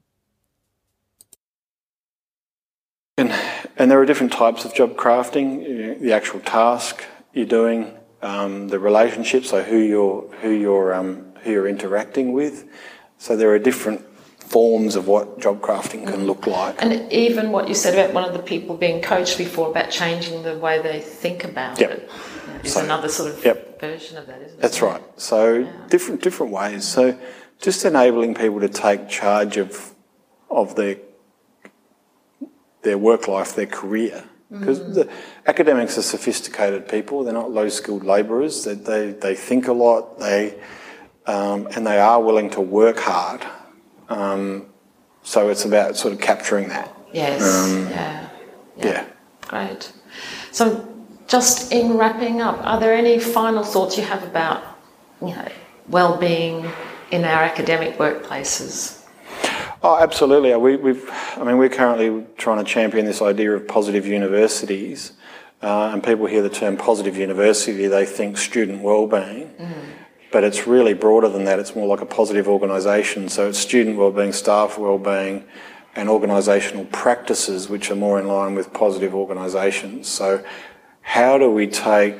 And, 3.22 3.70
and 3.76 3.90
there 3.90 4.00
are 4.00 4.06
different 4.06 4.32
types 4.32 4.64
of 4.64 4.74
job 4.74 4.96
crafting, 4.96 5.62
you 5.68 5.86
know, 5.86 5.94
the 5.94 6.12
actual 6.12 6.40
task 6.40 7.02
you're 7.32 7.46
doing, 7.46 7.96
um, 8.22 8.68
the 8.68 8.78
relationship, 8.78 9.44
so 9.44 9.62
who 9.62 9.78
you're, 9.78 10.22
who 10.42 10.50
you're, 10.50 10.94
um, 10.94 11.32
who 11.42 11.50
you're 11.52 11.68
interacting 11.68 12.32
with. 12.32 12.68
So 13.18 13.36
there 13.36 13.50
are 13.54 13.58
different 13.58 14.04
forms 14.38 14.96
of 14.96 15.06
what 15.06 15.40
job 15.40 15.60
crafting 15.62 16.06
can 16.06 16.26
look 16.26 16.46
like. 16.46 16.82
And 16.82 17.10
even 17.10 17.52
what 17.52 17.68
you 17.68 17.74
said 17.74 17.94
about 17.94 18.12
one 18.12 18.24
of 18.24 18.34
the 18.34 18.42
people 18.42 18.76
being 18.76 19.00
coached 19.00 19.38
before 19.38 19.70
about 19.70 19.90
changing 19.90 20.42
the 20.42 20.58
way 20.58 20.82
they 20.82 21.00
think 21.00 21.44
about 21.44 21.80
Yep. 21.80 21.90
it 21.90 22.10
is 22.64 22.74
So- 22.74 22.84
another 22.84 23.08
sort 23.08 23.30
of 23.30 23.42
Yep. 23.44 23.80
version 23.80 24.18
of 24.18 24.26
that, 24.26 24.42
isn't 24.42 24.58
it? 24.58 24.60
That's 24.60 24.82
right. 24.82 25.00
So 25.16 25.66
different 25.88 26.20
different 26.22 26.52
ways. 26.52 26.84
So 26.86 27.16
just 27.60 27.84
enabling 27.86 28.34
people 28.34 28.60
to 28.60 28.68
take 28.68 29.08
charge 29.08 29.56
of 29.56 29.94
of 30.50 30.74
their 30.74 30.96
their 32.82 32.98
work 32.98 33.28
life, 33.28 33.54
their 33.54 33.66
career. 33.66 34.24
Because 34.50 34.94
the 34.94 35.08
academics 35.46 35.96
are 35.96 36.02
sophisticated 36.02 36.86
people. 36.86 37.24
They're 37.24 37.32
not 37.32 37.50
low 37.50 37.70
skilled 37.70 38.04
labourers. 38.04 38.64
They, 38.64 38.74
they 38.74 39.12
they 39.12 39.34
think 39.34 39.66
a 39.66 39.72
lot. 39.72 40.18
They 40.18 40.60
um, 41.26 41.68
and 41.74 41.86
they 41.86 41.98
are 41.98 42.22
willing 42.22 42.50
to 42.50 42.60
work 42.60 42.98
hard. 42.98 43.46
Um, 44.10 44.66
so 45.22 45.48
it's 45.48 45.64
about 45.64 45.96
sort 45.96 46.12
of 46.12 46.20
capturing 46.20 46.68
that. 46.68 46.94
Yes. 47.12 47.42
Um, 47.42 47.88
yeah. 47.88 48.28
Yeah. 48.76 49.06
Great. 49.48 49.92
So, 50.50 50.88
just 51.28 51.72
in 51.72 51.96
wrapping 51.96 52.40
up, 52.40 52.58
are 52.62 52.80
there 52.80 52.92
any 52.92 53.18
final 53.18 53.62
thoughts 53.62 53.96
you 53.96 54.04
have 54.04 54.22
about, 54.24 54.62
you 55.20 55.28
know, 55.28 55.48
well-being 55.88 56.70
in 57.10 57.24
our 57.24 57.42
academic 57.42 57.96
workplaces? 57.96 59.01
Oh, 59.84 59.98
absolutely. 60.00 60.54
We, 60.54 60.76
we've, 60.76 61.10
I 61.36 61.42
mean, 61.42 61.58
we're 61.58 61.68
currently 61.68 62.24
trying 62.36 62.58
to 62.58 62.64
champion 62.64 63.04
this 63.04 63.20
idea 63.20 63.50
of 63.50 63.66
positive 63.66 64.06
universities, 64.06 65.12
uh, 65.60 65.90
and 65.92 66.04
people 66.04 66.26
hear 66.26 66.40
the 66.42 66.50
term 66.50 66.76
positive 66.76 67.16
university, 67.16 67.88
they 67.88 68.06
think 68.06 68.38
student 68.38 68.82
wellbeing, 68.82 69.50
but 70.30 70.44
it's 70.44 70.68
really 70.68 70.94
broader 70.94 71.28
than 71.28 71.44
that. 71.46 71.58
It's 71.58 71.74
more 71.74 71.88
like 71.88 72.00
a 72.00 72.06
positive 72.06 72.46
organisation. 72.48 73.28
So 73.28 73.48
it's 73.48 73.58
student 73.58 73.96
wellbeing, 73.96 74.32
staff 74.32 74.78
wellbeing, 74.78 75.44
and 75.96 76.08
organisational 76.08 76.90
practices 76.92 77.68
which 77.68 77.90
are 77.90 77.96
more 77.96 78.20
in 78.20 78.28
line 78.28 78.54
with 78.54 78.72
positive 78.72 79.16
organisations. 79.16 80.06
So, 80.08 80.44
how 81.00 81.36
do 81.38 81.50
we 81.50 81.66
take 81.66 82.14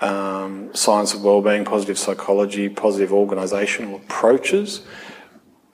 um, 0.00 0.72
science 0.72 1.14
of 1.14 1.24
wellbeing, 1.24 1.64
positive 1.64 1.98
psychology, 1.98 2.68
positive 2.68 3.10
organisational 3.10 3.96
approaches? 3.96 4.82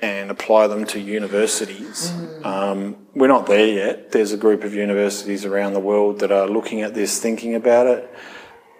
And 0.02 0.30
apply 0.30 0.66
them 0.66 0.84
to 0.86 1.00
universities. 1.00 2.12
Um, 2.44 2.96
we're 3.14 3.28
not 3.28 3.46
there 3.46 3.66
yet. 3.66 4.12
There's 4.12 4.32
a 4.32 4.36
group 4.36 4.64
of 4.64 4.74
universities 4.74 5.44
around 5.44 5.74
the 5.74 5.80
world 5.80 6.20
that 6.20 6.32
are 6.32 6.46
looking 6.46 6.80
at 6.82 6.94
this, 6.94 7.20
thinking 7.20 7.54
about 7.54 7.86
it. 7.86 8.14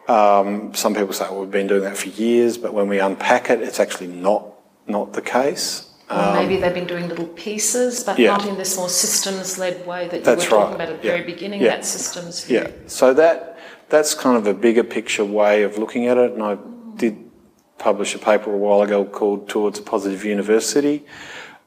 Um, 0.09 0.75
some 0.75 0.95
people 0.95 1.13
say, 1.13 1.25
well, 1.31 1.41
we've 1.41 1.51
been 1.51 1.67
doing 1.67 1.83
that 1.83 1.97
for 1.97 2.09
years, 2.09 2.59
but 2.59 2.73
when 2.75 2.89
we 2.89 2.99
unpack 2.99 3.51
it, 3.51 3.61
it's 3.61 3.79
actually 3.81 4.09
not 4.09 4.47
not 4.87 5.13
the 5.13 5.23
case. 5.23 5.87
Or 6.11 6.33
maybe 6.35 6.57
they've 6.57 6.75
been 6.75 6.89
doing 6.89 7.09
little 7.09 7.29
pieces, 7.29 8.03
but 8.03 8.17
Um, 8.17 8.21
yeah. 8.25 8.31
not 8.37 8.45
in 8.49 8.57
this 8.57 8.77
more 8.77 8.89
systems-led 8.89 9.87
way 9.87 10.09
that 10.09 10.17
you 10.17 10.23
That's 10.25 10.47
were 10.47 10.51
talking 10.51 10.67
right. 10.79 10.89
about 10.89 10.95
at 10.95 11.03
the 11.03 11.07
Yeah. 11.07 11.15
very 11.15 11.27
beginning. 11.27 11.61
Yeah. 11.61 11.77
That 11.77 11.85
systems 11.85 12.43
view. 12.45 12.59
Yeah. 12.59 12.71
So 12.89 13.15
that 13.15 13.57
that's 13.89 14.15
kind 14.15 14.37
of 14.37 14.47
a 14.49 14.55
bigger 14.55 14.83
picture 14.83 15.25
way 15.25 15.63
of 15.63 15.79
looking 15.79 16.09
at 16.09 16.17
it, 16.17 16.33
and 16.33 16.43
I 16.43 16.57
did 16.97 17.30
publish 17.81 18.15
a 18.15 18.19
paper 18.19 18.53
a 18.53 18.57
while 18.57 18.83
ago 18.83 19.05
called 19.05 19.49
Towards 19.49 19.79
a 19.81 19.83
Positive 19.83 20.25
University. 20.25 21.05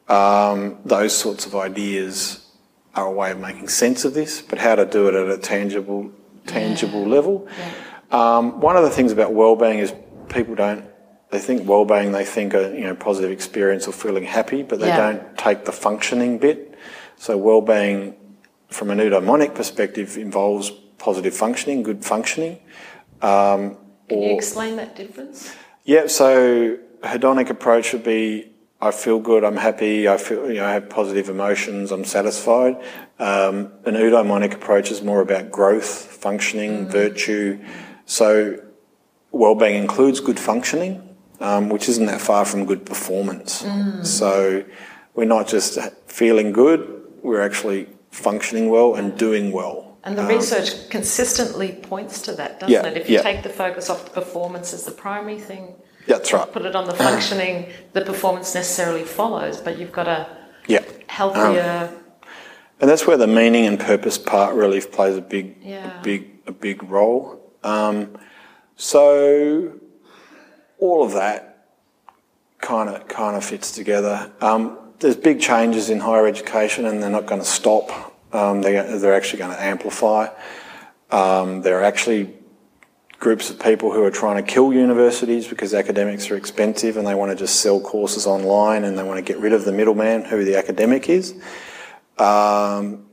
Um, 0.07 0.77
those 0.85 1.17
sorts 1.17 1.45
of 1.45 1.55
ideas 1.55 2.47
are 2.95 3.07
a 3.07 3.11
way 3.11 3.31
of 3.31 3.39
making 3.39 3.67
sense 3.67 4.05
of 4.05 4.13
this, 4.13 4.41
but 4.41 4.59
how 4.59 4.75
to 4.75 4.85
do 4.85 5.07
it 5.09 5.15
at 5.15 5.27
a 5.27 5.37
tangible 5.37 6.11
tangible 6.45 7.05
level. 7.05 7.47
Um, 8.11 8.59
one 8.59 8.75
of 8.77 8.83
the 8.83 8.89
things 8.89 9.11
about 9.11 9.33
well-being 9.33 9.79
is 9.79 9.93
people 10.29 10.55
don't. 10.55 10.85
They 11.31 11.39
think 11.39 11.67
well-being. 11.67 12.11
They 12.11 12.25
think 12.25 12.53
a 12.53 12.73
you 12.77 12.85
know 12.85 12.95
positive 12.95 13.31
experience 13.31 13.87
or 13.87 13.91
feeling 13.91 14.23
happy, 14.23 14.61
but 14.61 14.79
they 14.79 14.87
Yeah. 14.87 14.97
don't 14.97 15.37
take 15.37 15.65
the 15.65 15.71
functioning 15.71 16.37
bit. 16.37 16.75
So 17.17 17.37
well-being, 17.37 18.15
from 18.69 18.91
an 18.91 18.99
eudaimonic 18.99 19.55
perspective, 19.55 20.17
involves 20.17 20.69
positive 20.99 21.33
functioning, 21.33 21.81
good 21.81 22.05
functioning. 22.05 22.59
Um, 23.21 23.77
Can 24.09 24.21
you 24.21 24.35
explain 24.35 24.75
that 24.75 24.95
difference? 24.95 25.55
Yeah, 25.83 26.07
so 26.07 26.77
hedonic 27.01 27.49
approach 27.49 27.93
would 27.93 28.03
be 28.03 28.49
I 28.81 28.91
feel 28.91 29.19
good, 29.19 29.45
I'm 29.45 29.55
happy, 29.55 30.09
I 30.09 30.17
feel 30.17 30.49
you 30.49 30.55
know 30.55 30.65
I 30.65 30.73
have 30.73 30.89
positive 30.89 31.29
emotions, 31.29 31.91
I'm 31.91 32.03
satisfied. 32.03 32.75
Um, 33.17 33.71
an 33.85 33.93
eudaimonic 33.95 34.53
approach 34.53 34.91
is 34.91 35.01
more 35.01 35.21
about 35.21 35.51
growth, 35.51 35.87
functioning, 35.87 36.89
virtue. 36.89 37.63
So 38.05 38.61
well-being 39.31 39.81
includes 39.81 40.19
good 40.19 40.37
functioning, 40.39 41.15
um, 41.39 41.69
which 41.69 41.87
isn't 41.87 42.05
that 42.07 42.19
far 42.19 42.43
from 42.43 42.65
good 42.65 42.85
performance. 42.85 43.63
So 44.03 44.65
we're 45.15 45.25
not 45.25 45.47
just 45.47 45.79
feeling 46.07 46.51
good, 46.51 47.03
we're 47.21 47.41
actually 47.41 47.87
functioning 48.11 48.69
well 48.69 48.95
and 48.95 49.17
doing 49.17 49.51
well. 49.53 49.92
And 50.05 50.17
the 50.17 50.25
research 50.25 50.89
consistently 50.89 51.71
points 51.71 52.21
to 52.23 52.33
that, 52.33 52.59
doesn't 52.59 52.73
Yeah, 52.73 52.85
it? 52.87 52.97
If 52.97 53.09
you 53.09 53.15
yeah. 53.15 53.21
take 53.21 53.43
the 53.43 53.49
focus 53.49 53.89
off 53.89 54.03
the 54.05 54.11
performance 54.11 54.73
as 54.73 54.83
the 54.83 54.91
primary 54.91 55.39
thing, 55.39 55.75
That's 56.07 56.33
right. 56.33 56.51
put 56.51 56.65
it 56.65 56.75
on 56.75 56.85
the 56.87 56.93
functioning, 56.93 57.71
the 57.93 58.01
performance 58.01 58.53
necessarily 58.53 59.03
follows, 59.03 59.61
but 59.61 59.77
you've 59.77 59.93
got 59.93 60.07
a 60.09 60.27
Yeah. 60.67 60.81
healthier. 61.07 61.89
And 62.81 62.89
that's 62.89 63.07
where 63.07 63.15
the 63.15 63.27
meaning 63.27 63.65
and 63.65 63.79
purpose 63.79 64.17
part 64.17 64.53
really 64.55 64.81
plays 64.81 65.15
a 65.15 65.21
big, 65.21 65.55
Yeah. 65.61 65.99
a 65.99 66.03
big, 66.03 66.27
a 66.47 66.51
big 66.51 66.83
role. 66.83 67.39
Um, 67.63 68.17
so 68.75 69.71
all 70.79 71.03
of 71.03 71.13
that 71.13 71.65
kind 72.59 72.89
of 72.89 73.07
kind 73.07 73.37
of 73.37 73.45
fits 73.45 73.71
together. 73.71 74.31
Um, 74.41 74.77
there's 74.99 75.15
big 75.15 75.39
changes 75.39 75.89
in 75.89 75.99
higher 76.01 76.27
education, 76.27 76.85
and 76.85 77.01
they're 77.01 77.09
not 77.09 77.25
going 77.25 77.41
to 77.41 77.47
stop. 77.47 78.12
Um, 78.33 78.61
they, 78.61 78.73
they're 78.73 79.13
actually 79.13 79.39
going 79.39 79.55
to 79.55 79.61
amplify. 79.61 80.27
Um, 81.11 81.61
there 81.61 81.79
are 81.79 81.83
actually 81.83 82.33
groups 83.19 83.49
of 83.49 83.57
people 83.57 83.93
who 83.93 84.03
are 84.03 84.11
trying 84.11 84.43
to 84.43 84.51
kill 84.51 84.73
universities 84.73 85.47
because 85.47 85.73
academics 85.73 86.29
are 86.29 86.35
expensive 86.35 86.97
and 86.97 87.07
they 87.07 87.15
want 87.15 87.31
to 87.31 87.37
just 87.37 87.61
sell 87.61 87.79
courses 87.79 88.27
online 88.27 88.83
and 88.83 88.97
they 88.97 89.03
want 89.03 89.17
to 89.17 89.21
get 89.21 89.39
rid 89.39 89.53
of 89.53 89.63
the 89.63 89.71
middleman 89.71 90.25
who 90.25 90.43
the 90.43 90.57
academic 90.57 91.07
is. 91.07 91.33
Um, 92.17 93.05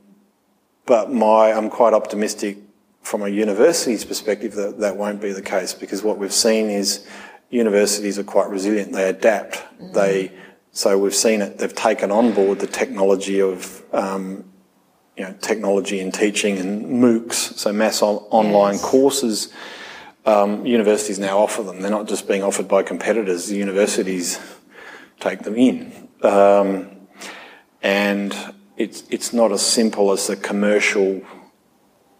but 0.85 1.13
my, 1.13 1.53
I'm 1.53 1.69
quite 1.69 1.93
optimistic 1.93 2.57
from 3.01 3.21
a 3.21 3.29
university's 3.29 4.03
perspective 4.03 4.53
that 4.55 4.79
that 4.79 4.97
won't 4.97 5.21
be 5.21 5.31
the 5.31 5.41
case 5.41 5.73
because 5.73 6.03
what 6.03 6.17
we've 6.17 6.33
seen 6.33 6.69
is 6.69 7.07
universities 7.49 8.19
are 8.19 8.23
quite 8.23 8.49
resilient. 8.49 8.91
They 8.91 9.07
adapt. 9.07 9.63
They 9.93 10.31
so 10.73 10.97
we've 10.97 11.15
seen 11.15 11.41
it. 11.41 11.57
They've 11.57 11.73
taken 11.73 12.11
on 12.11 12.33
board 12.33 12.59
the 12.59 12.67
technology 12.67 13.41
of 13.41 13.83
um, 13.93 14.45
you 15.21 15.27
know 15.27 15.35
technology 15.39 15.99
in 15.99 16.11
teaching 16.11 16.57
and 16.57 16.83
MOOCs, 17.03 17.55
so 17.55 17.71
mass 17.71 18.01
on- 18.01 18.23
online 18.31 18.73
Yes. 18.73 18.83
courses. 18.83 19.49
Um, 20.25 20.65
universities 20.65 21.19
now 21.19 21.37
offer 21.37 21.61
them. 21.61 21.81
They're 21.81 21.91
not 21.99 22.07
just 22.07 22.27
being 22.27 22.41
offered 22.41 22.67
by 22.67 22.81
competitors. 22.81 23.45
The 23.45 23.55
universities 23.55 24.39
take 25.19 25.43
them 25.43 25.55
in. 25.55 26.07
Um, 26.23 26.87
and 27.83 28.35
it's 28.77 29.03
it's 29.11 29.31
not 29.31 29.51
as 29.51 29.61
simple 29.61 30.11
as 30.11 30.27
a 30.29 30.35
commercial 30.35 31.21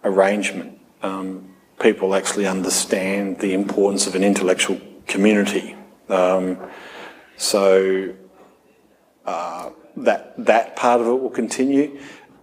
arrangement. 0.03 0.77
Um, 1.01 1.55
people 1.79 2.13
actually 2.13 2.45
understand 2.45 3.39
the 3.39 3.53
importance 3.55 4.05
of 4.05 4.13
an 4.13 4.23
intellectual 4.23 4.79
community. 5.07 5.75
Um, 6.09 6.57
so 7.37 8.13
uh, 9.25 9.69
that 9.97 10.33
that 10.45 10.75
part 10.75 11.01
of 11.01 11.07
it 11.07 11.17
will 11.21 11.29
continue. 11.43 11.99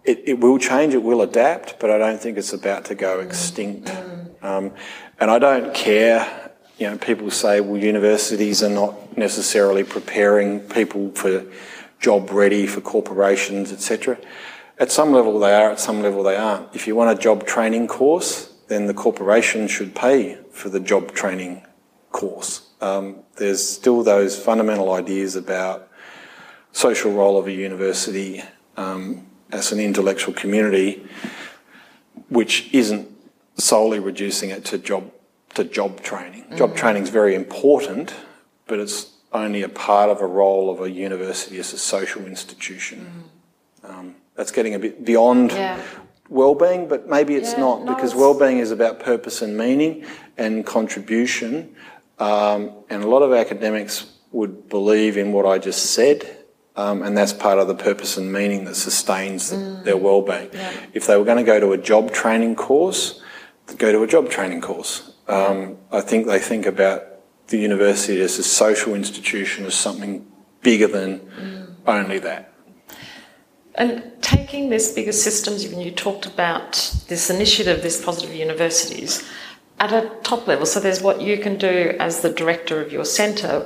It, 0.09 0.23
it 0.25 0.41
will 0.41 0.59
change. 0.59 0.95
It 0.95 1.03
will 1.03 1.21
adapt, 1.21 1.79
but 1.79 1.91
I 1.91 1.99
don't 1.99 2.19
think 2.19 2.39
it's 2.39 2.55
about 2.55 2.87
to 2.87 2.95
go 2.95 3.21
extinct. 3.21 3.95
Um, 4.41 4.73
and 5.21 5.31
I 5.31 5.39
don't 5.39 5.75
care. 5.75 6.51
You 6.79 6.89
know, 6.89 6.97
people 6.97 7.31
say, 7.31 7.61
well, 7.61 7.77
universities 7.77 8.63
are 8.63 8.71
not 8.71 9.19
necessarily 9.19 9.85
preparing 9.85 10.61
people 10.61 11.11
for 11.11 11.45
job 12.01 12.31
ready 12.31 12.67
for 12.67 12.81
corporations, 12.81 13.71
etc. 13.71 14.17
At 14.79 14.91
some 14.91 15.13
level 15.13 15.39
they 15.39 15.53
are, 15.55 15.73
at 15.73 15.79
some 15.79 16.01
level 16.01 16.23
they 16.23 16.37
aren't. 16.37 16.75
If 16.75 16.87
you 16.87 16.97
want 16.97 17.19
a 17.19 17.21
job 17.21 17.45
training 17.45 17.87
course, 17.89 18.55
then 18.69 18.87
the 18.87 18.95
corporation 18.95 19.69
should 19.69 19.95
pay 19.95 20.39
for 20.53 20.71
the 20.71 20.81
job 20.81 21.13
training 21.13 21.67
course. 22.13 22.67
Um, 22.81 23.25
there's 23.37 23.63
still 23.63 24.03
those 24.03 24.43
fundamental 24.43 24.91
ideas 24.91 25.37
about 25.37 25.91
social 26.73 27.13
role 27.13 27.39
of 27.39 27.47
a 27.47 27.53
university 27.53 28.43
um, 28.79 29.28
as 29.51 29.73
an 29.73 29.81
intellectual 29.81 30.35
community, 30.35 31.07
which 32.29 32.69
isn't 32.73 33.09
solely 33.57 33.99
reducing 33.99 34.51
it 34.51 34.65
to 34.67 34.79
job 34.79 35.11
to 35.55 35.65
job 35.65 36.01
training. 36.03 36.45
Job 36.57 36.77
training 36.77 37.03
is 37.03 37.11
very 37.11 37.35
important, 37.35 38.15
but 38.67 38.79
it's 38.79 39.11
only 39.33 39.63
a 39.63 39.69
part 39.69 40.11
of 40.11 40.21
a 40.21 40.27
role 40.27 40.71
of 40.71 40.81
a 40.81 40.91
university 40.91 41.59
as 41.59 41.73
a 41.73 41.79
social 41.79 42.27
institution. 42.27 43.25
Um, 43.83 44.15
that's 44.37 44.53
getting 44.53 44.75
a 44.75 44.79
bit 44.79 45.05
beyond 45.05 45.53
Yeah. 45.53 45.81
well-being, 46.29 46.87
but 46.87 47.09
maybe 47.09 47.35
it's 47.35 47.53
Yeah, 47.53 47.61
not 47.61 47.85
no, 47.85 47.95
because 47.95 48.11
it's- 48.11 48.21
well-being 48.21 48.59
is 48.59 48.71
about 48.71 49.01
purpose 49.01 49.43
and 49.43 49.57
meaning 49.57 50.05
and 50.37 50.65
contribution. 50.65 51.75
Um, 52.21 52.71
and 52.91 53.03
a 53.03 53.09
lot 53.09 53.23
of 53.23 53.33
academics 53.33 54.05
would 54.31 54.69
believe 54.69 55.17
in 55.17 55.33
what 55.33 55.47
I 55.47 55.59
just 55.59 55.87
said, 55.93 56.27
um, 56.79 57.03
and 57.03 57.17
that's 57.19 57.33
part 57.33 57.59
of 57.59 57.67
the 57.67 57.75
purpose 57.75 58.17
and 58.17 58.33
meaning 58.33 58.65
that 58.67 58.77
sustains 58.77 59.53
Mm. 59.53 59.85
their 59.85 59.97
well-being. 59.97 60.51
If 60.99 61.03
they 61.07 61.17
were 61.19 61.25
going 61.31 61.43
to 61.45 61.51
go 61.55 61.59
to 61.61 61.73
a 61.73 61.79
job 61.91 62.05
training 62.13 62.55
course, 62.57 63.21
go 63.77 63.91
to 63.93 64.01
a 64.03 64.07
job 64.07 64.25
training 64.31 64.61
course. 64.61 64.95
Um, 65.27 65.77
I 65.93 66.01
think 66.01 66.27
they 66.27 66.39
think 66.51 66.65
about 66.67 67.01
the 67.49 67.59
university 67.59 68.21
as 68.21 68.39
a 68.39 68.43
social 68.43 68.95
institution 68.95 69.67
as 69.67 69.75
something 69.75 70.13
bigger 70.63 70.87
than 70.87 71.11
Mm. 71.21 71.67
only 71.87 72.19
that. 72.21 72.43
And 73.75 74.03
taking 74.23 74.71
this 74.71 74.93
bigger 74.93 75.13
systems, 75.13 75.67
when 75.69 75.81
you 75.81 75.91
talked 75.91 76.27
about 76.27 76.73
this 77.09 77.31
initiative, 77.31 77.83
this 77.83 78.03
positive 78.05 78.35
universities, 78.35 79.23
at 79.81 79.93
a 79.93 80.11
top 80.23 80.47
level, 80.49 80.67
so 80.67 80.81
there's 80.81 81.01
what 81.01 81.21
you 81.21 81.39
can 81.39 81.57
do 81.57 81.95
as 82.01 82.21
the 82.21 82.31
director 82.31 82.81
of 82.81 82.93
your 82.93 83.05
centre. 83.05 83.57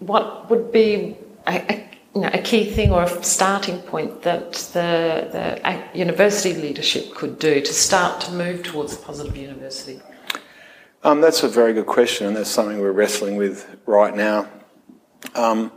What 0.00 0.50
would 0.50 0.70
be 0.70 1.16
a, 1.46 1.54
a, 1.72 1.87
you 2.18 2.24
know, 2.24 2.30
a 2.32 2.42
key 2.42 2.64
thing 2.68 2.90
or 2.90 3.04
a 3.04 3.22
starting 3.22 3.78
point 3.82 4.22
that 4.22 4.52
the, 4.74 5.28
the 5.30 5.68
uh, 5.68 5.82
university 5.94 6.60
leadership 6.60 7.14
could 7.14 7.38
do 7.38 7.60
to 7.60 7.72
start 7.72 8.20
to 8.22 8.32
move 8.32 8.64
towards 8.64 8.94
a 8.94 8.96
positive 8.96 9.36
university? 9.36 10.00
Um, 11.04 11.20
that's 11.20 11.44
a 11.44 11.48
very 11.48 11.72
good 11.74 11.86
question, 11.86 12.26
and 12.26 12.36
that's 12.36 12.50
something 12.50 12.80
we're 12.80 12.90
wrestling 12.90 13.36
with 13.36 13.76
right 13.86 14.14
now. 14.16 14.48
Um, 15.36 15.70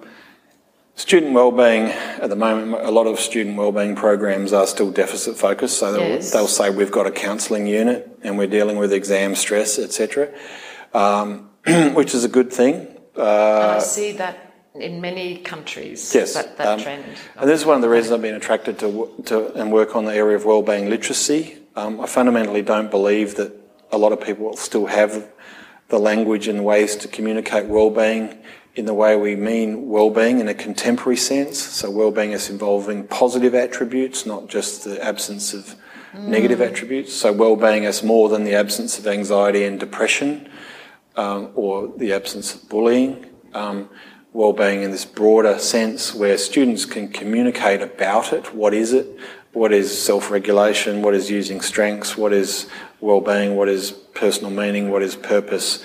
student 0.96 1.34
wellbeing 1.34 1.84
at 2.24 2.30
the 2.32 2.36
moment, 2.36 2.84
a 2.84 2.90
lot 2.90 3.06
of 3.06 3.20
student 3.20 3.56
wellbeing 3.56 3.96
programs 3.96 4.52
are 4.52 4.66
still 4.66 4.90
deficit 4.90 5.38
focused. 5.38 5.78
So 5.78 5.92
they'll, 5.94 6.02
Yes. 6.02 6.32
they'll 6.32 6.48
say 6.48 6.72
we've 6.72 6.92
got 6.92 7.06
a 7.06 7.12
counselling 7.12 7.68
unit 7.68 8.18
and 8.24 8.36
we're 8.40 8.48
dealing 8.48 8.78
with 8.78 8.92
exam 8.92 9.36
stress, 9.36 9.78
etc., 9.78 10.30
um, 10.96 11.52
which 11.94 12.16
is 12.16 12.24
a 12.24 12.30
good 12.30 12.52
thing. 12.52 12.88
and 13.16 13.24
I 13.24 13.80
see 13.80 14.14
that 14.14 14.51
in 14.82 15.02
many 15.02 15.38
countries. 15.38 16.14
Yes, 16.14 16.34
that, 16.34 16.58
that 16.58 16.68
um, 16.68 16.80
trend. 16.80 17.04
And 17.38 17.50
this 17.50 17.62
is 17.62 17.66
one 17.66 17.76
of 17.76 17.82
the 17.82 17.90
reasons 17.90 18.14
I've 18.14 18.22
been 18.22 18.36
attracted 18.36 18.80
to, 18.80 19.10
to 19.26 19.54
and 19.54 19.72
work 19.72 19.96
on 19.96 20.06
the 20.06 20.14
area 20.14 20.36
of 20.36 20.46
wellbeing 20.46 20.90
literacy. 20.90 21.58
Um, 21.76 22.02
I 22.02 22.08
fundamentally 22.08 22.62
don't 22.62 22.92
believe 22.92 23.36
that 23.36 23.54
a 23.92 23.98
lot 23.98 24.12
of 24.12 24.22
people 24.22 24.56
still 24.58 24.88
have 24.88 25.30
the 25.90 26.00
language 26.00 26.48
and 26.48 26.64
ways 26.66 26.96
to 26.98 27.08
communicate 27.08 27.66
wellbeing 27.66 28.38
in 28.76 28.86
the 28.86 28.94
way 28.94 29.16
we 29.18 29.36
mean 29.36 29.90
well-being 29.90 30.40
in 30.40 30.48
a 30.48 30.54
contemporary 30.54 31.18
sense. 31.18 31.60
So 31.60 31.90
well-being 31.90 32.32
is 32.32 32.50
involving 32.50 33.06
positive 33.08 33.54
attributes, 33.54 34.26
not 34.26 34.48
just 34.48 34.86
the 34.86 35.04
absence 35.04 35.54
of 35.54 35.76
negative 36.14 36.62
attributes. 36.62 37.14
So 37.14 37.34
well-being 37.34 37.84
is 37.84 38.04
more 38.04 38.30
than 38.30 38.44
the 38.46 38.56
absence 38.56 38.98
of 38.98 39.08
anxiety 39.08 39.66
and 39.66 39.80
depression 39.80 40.50
um, 41.16 41.52
or 41.56 41.92
the 41.98 42.14
absence 42.14 42.56
of 42.56 42.70
bullying. 42.70 43.26
Um, 43.54 43.90
well-being 44.34 44.82
in 44.82 44.92
this 44.92 45.06
broader 45.06 45.60
sense 45.60 46.14
where 46.14 46.38
students 46.38 46.86
can 46.86 47.10
communicate 47.10 47.82
about 47.82 48.32
it. 48.32 48.54
What 48.54 48.74
is 48.74 48.94
it? 48.94 49.08
What 49.54 49.74
is 49.74 50.02
self-regulation? 50.02 51.02
What 51.02 51.14
is 51.14 51.30
using 51.30 51.60
strengths? 51.60 52.16
What 52.16 52.32
is 52.32 52.68
well-being? 53.02 53.58
What 53.58 53.68
is 53.68 53.92
personal 53.92 54.52
meaning? 54.52 54.90
What 54.90 55.04
is 55.04 55.16
purpose? 55.16 55.84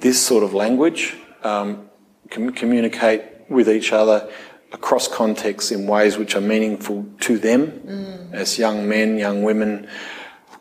This 0.00 0.24
sort 0.24 0.42
of 0.42 0.54
language 0.54 1.14
um, 1.42 1.90
can 2.30 2.52
communicate 2.52 3.22
with 3.50 3.68
each 3.68 3.92
other 3.92 4.30
across 4.72 5.06
contexts 5.06 5.70
in 5.70 5.86
ways 5.86 6.16
which 6.16 6.34
are 6.34 6.40
meaningful 6.40 7.06
to 7.20 7.38
them 7.38 8.30
as 8.32 8.58
young 8.58 8.88
men, 8.88 9.18
young 9.18 9.42
women 9.42 9.86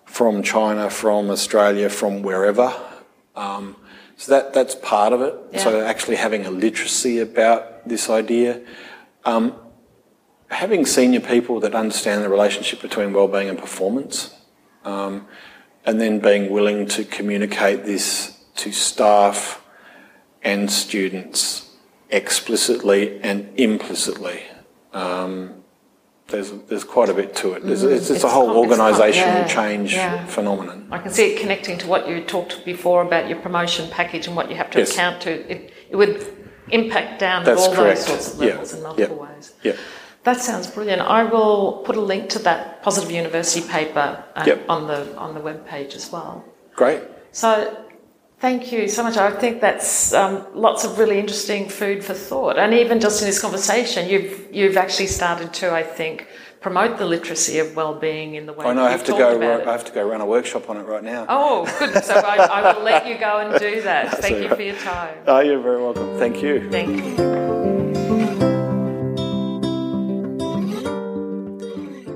from 0.06 0.44
China, 0.44 0.90
from 0.90 1.32
Australia, 1.32 1.90
from 1.90 2.22
wherever. 2.22 2.74
Um, 3.36 3.76
so 4.24 4.32
that, 4.32 4.54
that's 4.54 4.74
part 4.76 5.12
of 5.12 5.20
it. 5.22 5.60
So 5.60 5.82
actually 5.86 6.16
having 6.16 6.46
a 6.46 6.50
literacy 6.50 7.20
about 7.20 7.86
this 7.86 8.10
idea. 8.10 8.62
Um, 9.26 9.54
having 10.48 10.86
senior 10.86 11.20
people 11.20 11.60
that 11.60 11.76
understand 11.76 12.24
the 12.24 12.30
relationship 12.30 12.82
between 12.82 13.12
well-being 13.12 13.50
and 13.50 13.60
performance, 13.60 14.34
um, 14.86 15.28
and 15.86 16.00
then 16.00 16.20
being 16.20 16.50
willing 16.50 16.88
to 16.88 17.04
communicate 17.04 17.84
this 17.84 18.38
to 18.56 18.72
staff 18.72 19.62
and 20.42 20.72
students 20.72 21.72
explicitly 22.10 23.20
and 23.24 23.52
implicitly. 23.60 24.44
Um, 24.94 25.63
there's, 26.28 26.52
there's 26.68 26.84
quite 26.84 27.10
a 27.10 27.14
bit 27.14 27.36
to 27.38 27.54
it. 27.54 27.64
There's, 27.64 27.84
it's, 27.84 28.04
it's, 28.04 28.10
It's 28.12 28.24
a 28.24 28.30
whole 28.30 28.48
com- 28.48 28.72
it's 28.72 28.78
com- 28.78 28.94
organisational 28.94 29.14
yeah, 29.14 29.48
change 29.48 29.94
yeah. 29.94 30.26
phenomenon. 30.26 30.88
I 30.92 30.98
can 31.00 31.12
see 31.12 31.34
it 31.34 31.40
connecting 31.40 31.78
to 31.80 31.88
what 31.88 32.08
you 32.08 32.22
talked 32.24 32.64
before 32.66 33.02
about 33.04 33.28
your 33.30 33.40
promotion 33.40 33.90
package 33.90 34.28
and 34.28 34.36
what 34.36 34.50
you 34.50 34.56
have 34.56 34.70
to 34.72 34.80
Yes. 34.80 34.92
account 34.94 35.22
to. 35.24 35.32
It, 35.52 35.74
it 35.90 35.96
would 35.96 36.26
impact 36.70 37.20
down 37.20 37.44
That's 37.44 37.64
at 37.64 37.70
all 37.70 37.76
correct. 37.76 38.00
those 38.00 38.08
sorts 38.08 38.34
of 38.36 38.42
Yeah, 38.42 38.50
levels 38.52 38.74
in 38.74 38.84
multiple 38.84 39.18
yeah. 39.30 39.36
ways. 39.36 39.54
Yeah. 39.64 39.74
That 40.24 40.40
sounds 40.40 40.68
brilliant. 40.68 41.02
I 41.02 41.26
will 41.26 41.84
put 41.86 41.98
a 41.98 42.02
link 42.02 42.30
to 42.30 42.40
that 42.40 42.82
Positive 42.82 43.12
University 43.12 43.68
paper 43.68 44.24
uh, 44.36 44.44
Yep. 44.48 44.66
on 44.70 44.88
the 44.88 45.16
on 45.18 45.34
the 45.34 45.42
web 45.42 45.68
page 45.68 45.94
as 45.96 46.10
well. 46.12 46.46
Great. 46.76 47.02
So, 47.34 47.83
thank 48.44 48.74
you 48.74 48.90
so 48.90 49.02
much. 49.04 49.16
I 49.16 49.32
think 49.32 49.62
that's 49.62 50.14
um, 50.14 50.46
lots 50.54 50.84
of 50.84 51.00
really 51.00 51.18
interesting 51.18 51.70
food 51.70 52.04
for 52.04 52.14
thought, 52.14 52.60
and 52.60 52.74
even 52.74 53.00
just 53.00 53.22
in 53.22 53.28
this 53.28 53.42
conversation, 53.42 54.10
you've 54.10 54.54
you've 54.54 54.78
actually 54.78 55.08
started 55.08 55.54
to, 55.62 55.74
I 55.74 55.82
think, 55.82 56.28
promote 56.60 56.98
the 56.98 57.06
literacy 57.06 57.60
of 57.60 57.74
well-being 57.76 58.36
in 58.36 58.46
the 58.46 58.54
way. 58.54 58.66
Know 58.66 58.76
that 58.76 58.84
I 58.84 58.92
have 58.92 59.06
to 59.06 59.14
go. 59.14 59.38
about 59.38 59.62
it. 59.62 59.68
I 59.68 59.72
have 59.72 59.86
to 59.86 59.94
go 59.94 60.04
run 60.08 60.20
a 60.20 60.26
workshop 60.26 60.70
on 60.70 60.76
it 60.78 60.84
right 60.84 61.04
now. 61.04 61.26
Oh, 61.30 61.66
good. 61.80 62.04
So 62.04 62.16
I, 62.16 62.36
I 62.58 62.74
will 62.74 62.84
let 62.84 63.08
you 63.08 63.18
go 63.18 63.40
and 63.40 63.58
do 63.60 63.82
that. 63.84 64.18
Thank 64.26 64.38
you 64.44 64.50
for 64.54 64.62
your 64.62 64.76
time. 64.76 65.16
Oh, 65.26 65.40
you're 65.40 65.62
very 65.62 65.82
welcome. 65.82 66.20
Thank 66.20 66.44
you. 66.44 66.70
Thank 66.70 67.20
you. 67.20 67.43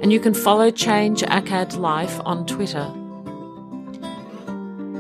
And 0.03 0.13
you 0.13 0.21
can 0.21 0.35
follow 0.35 0.71
Change 0.71 1.23
ACAD 1.23 1.79
Life 1.79 2.21
on 2.27 2.45
Twitter. 2.45 2.93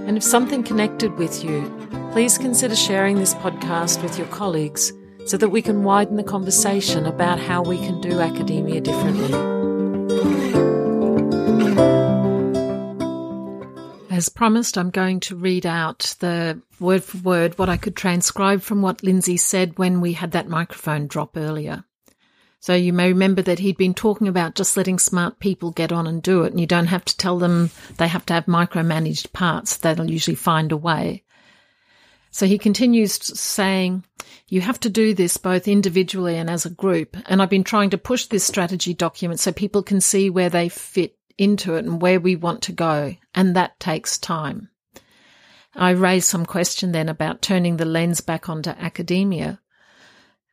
And 0.06 0.16
if 0.16 0.22
something 0.22 0.62
connected 0.62 1.18
with 1.18 1.44
you, 1.44 1.70
please 2.12 2.38
consider 2.38 2.74
sharing 2.74 3.18
this 3.18 3.34
podcast 3.34 4.02
with 4.02 4.16
your 4.16 4.28
colleagues 4.28 4.94
so 5.26 5.36
that 5.36 5.50
we 5.50 5.60
can 5.60 5.84
widen 5.84 6.16
the 6.16 6.24
conversation 6.24 7.04
about 7.04 7.38
how 7.38 7.60
we 7.60 7.76
can 7.76 8.00
do 8.00 8.20
academia 8.20 8.80
differently. 8.80 9.61
As 14.12 14.28
promised, 14.28 14.76
I'm 14.76 14.90
going 14.90 15.20
to 15.20 15.36
read 15.36 15.64
out 15.64 16.16
the 16.18 16.60
word 16.78 17.02
for 17.02 17.16
word 17.16 17.58
what 17.58 17.70
I 17.70 17.78
could 17.78 17.96
transcribe 17.96 18.60
from 18.60 18.82
what 18.82 19.02
Lindsay 19.02 19.38
said 19.38 19.78
when 19.78 20.02
we 20.02 20.12
had 20.12 20.32
that 20.32 20.50
microphone 20.50 21.06
drop 21.06 21.34
earlier. 21.34 21.84
So 22.60 22.74
you 22.74 22.92
may 22.92 23.08
remember 23.08 23.40
that 23.40 23.60
he'd 23.60 23.78
been 23.78 23.94
talking 23.94 24.28
about 24.28 24.54
just 24.54 24.76
letting 24.76 24.98
smart 24.98 25.38
people 25.38 25.70
get 25.70 25.92
on 25.92 26.06
and 26.06 26.22
do 26.22 26.42
it, 26.42 26.50
and 26.52 26.60
you 26.60 26.66
don't 26.66 26.88
have 26.88 27.06
to 27.06 27.16
tell 27.16 27.38
them 27.38 27.70
they 27.96 28.06
have 28.06 28.26
to 28.26 28.34
have 28.34 28.44
micromanaged 28.44 29.32
parts. 29.32 29.78
They'll 29.78 30.10
usually 30.10 30.34
find 30.34 30.72
a 30.72 30.76
way. 30.76 31.24
So 32.30 32.44
he 32.44 32.58
continues 32.58 33.14
saying, 33.14 34.04
you 34.46 34.60
have 34.60 34.80
to 34.80 34.90
do 34.90 35.14
this 35.14 35.38
both 35.38 35.66
individually 35.66 36.36
and 36.36 36.50
as 36.50 36.66
a 36.66 36.70
group. 36.70 37.16
And 37.24 37.40
I've 37.40 37.48
been 37.48 37.64
trying 37.64 37.88
to 37.90 37.98
push 37.98 38.26
this 38.26 38.44
strategy 38.44 38.92
document 38.92 39.40
so 39.40 39.52
people 39.52 39.82
can 39.82 40.02
see 40.02 40.28
where 40.28 40.50
they 40.50 40.68
fit 40.68 41.16
into 41.42 41.74
it 41.74 41.84
and 41.84 42.00
where 42.00 42.20
we 42.20 42.36
want 42.36 42.62
to 42.62 42.72
go. 42.72 43.16
And 43.34 43.56
that 43.56 43.80
takes 43.80 44.18
time. 44.18 44.70
I 45.74 45.90
raised 45.90 46.28
some 46.28 46.46
question 46.46 46.92
then 46.92 47.08
about 47.08 47.42
turning 47.42 47.76
the 47.76 47.84
lens 47.84 48.20
back 48.20 48.48
onto 48.48 48.70
academia. 48.70 49.60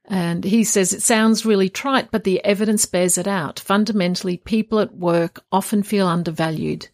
And 0.06 0.44
he 0.44 0.64
says 0.64 0.92
it 0.92 1.04
sounds 1.04 1.46
really 1.46 1.70
trite, 1.70 2.10
but 2.10 2.24
the 2.24 2.44
evidence 2.44 2.86
bears 2.86 3.18
it 3.18 3.28
out. 3.28 3.60
Fundamentally, 3.60 4.38
people 4.38 4.80
at 4.80 4.96
work 4.96 5.44
often 5.52 5.84
feel 5.84 6.08
undervalued 6.08 6.88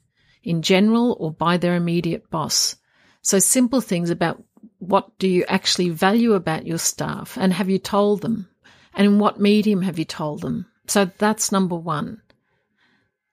in 0.44 0.62
general 0.62 1.16
or 1.20 1.32
by 1.32 1.58
their 1.58 1.76
immediate 1.76 2.30
boss. 2.30 2.76
So 3.22 3.40
simple 3.40 3.80
things 3.80 4.10
about 4.10 4.44
what 4.80 5.18
do 5.18 5.28
you 5.28 5.46
actually 5.48 5.90
value 5.90 6.34
about 6.34 6.68
your 6.68 6.78
staff 6.78 7.38
and 7.38 7.54
have 7.54 7.70
you 7.70 7.80
told 7.80 8.22
them? 8.22 8.50
And 8.94 9.06
in 9.06 9.20
what 9.20 9.40
medium 9.40 9.82
have 9.82 9.98
you 9.98 10.06
told 10.06 10.42
them? 10.42 10.66
So 10.88 11.10
that's 11.18 11.52
number 11.52 11.76
one. 11.76 12.22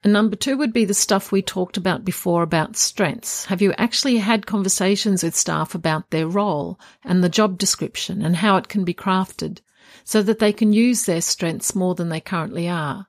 And 0.05 0.12
number 0.12 0.35
two 0.35 0.57
would 0.57 0.73
be 0.73 0.85
the 0.85 0.95
stuff 0.95 1.31
we 1.31 1.43
talked 1.43 1.77
about 1.77 2.05
before 2.05 2.43
about 2.43 2.77
strengths. 2.77 3.45
Have 3.47 3.62
you 3.62 3.73
actually 3.79 4.16
had 4.16 4.47
conversations 4.47 5.23
with 5.23 5.37
staff 5.37 5.77
about 5.77 6.11
their 6.11 6.27
role 6.27 6.81
and 7.05 7.23
the 7.23 7.29
job 7.29 7.57
description 7.57 8.20
and 8.20 8.37
how 8.37 8.57
it 8.57 8.69
can 8.69 8.85
be 8.85 8.95
crafted 8.95 9.61
so 10.03 10.20
that 10.23 10.41
they 10.41 10.53
can 10.53 10.73
use 10.73 11.05
their 11.05 11.20
strengths 11.20 11.77
more 11.77 11.95
than 11.95 12.09
they 12.09 12.20
currently 12.20 12.69
are? 12.69 13.07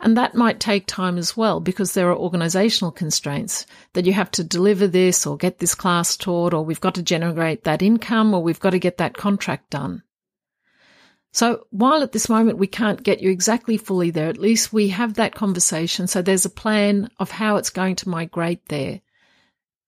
And 0.00 0.16
that 0.16 0.36
might 0.36 0.60
take 0.60 0.86
time 0.86 1.18
as 1.18 1.36
well 1.36 1.58
because 1.58 1.94
there 1.94 2.10
are 2.10 2.16
organizational 2.16 2.92
constraints 2.92 3.66
that 3.94 4.06
you 4.06 4.12
have 4.12 4.30
to 4.32 4.44
deliver 4.44 4.86
this 4.86 5.26
or 5.26 5.36
get 5.36 5.58
this 5.58 5.74
class 5.74 6.16
taught 6.16 6.54
or 6.54 6.64
we've 6.64 6.80
got 6.80 6.94
to 6.96 7.02
generate 7.02 7.64
that 7.64 7.82
income 7.82 8.34
or 8.34 8.42
we've 8.42 8.60
got 8.60 8.70
to 8.70 8.78
get 8.78 8.98
that 8.98 9.16
contract 9.16 9.70
done. 9.70 10.02
So 11.34 11.66
while 11.70 12.04
at 12.04 12.12
this 12.12 12.28
moment 12.28 12.58
we 12.58 12.68
can't 12.68 13.02
get 13.02 13.20
you 13.20 13.28
exactly 13.28 13.76
fully 13.76 14.10
there, 14.10 14.28
at 14.28 14.38
least 14.38 14.72
we 14.72 14.86
have 14.90 15.14
that 15.14 15.34
conversation. 15.34 16.06
So 16.06 16.22
there's 16.22 16.44
a 16.44 16.50
plan 16.50 17.10
of 17.18 17.32
how 17.32 17.56
it's 17.56 17.70
going 17.70 17.96
to 17.96 18.08
migrate 18.08 18.68
there. 18.68 19.00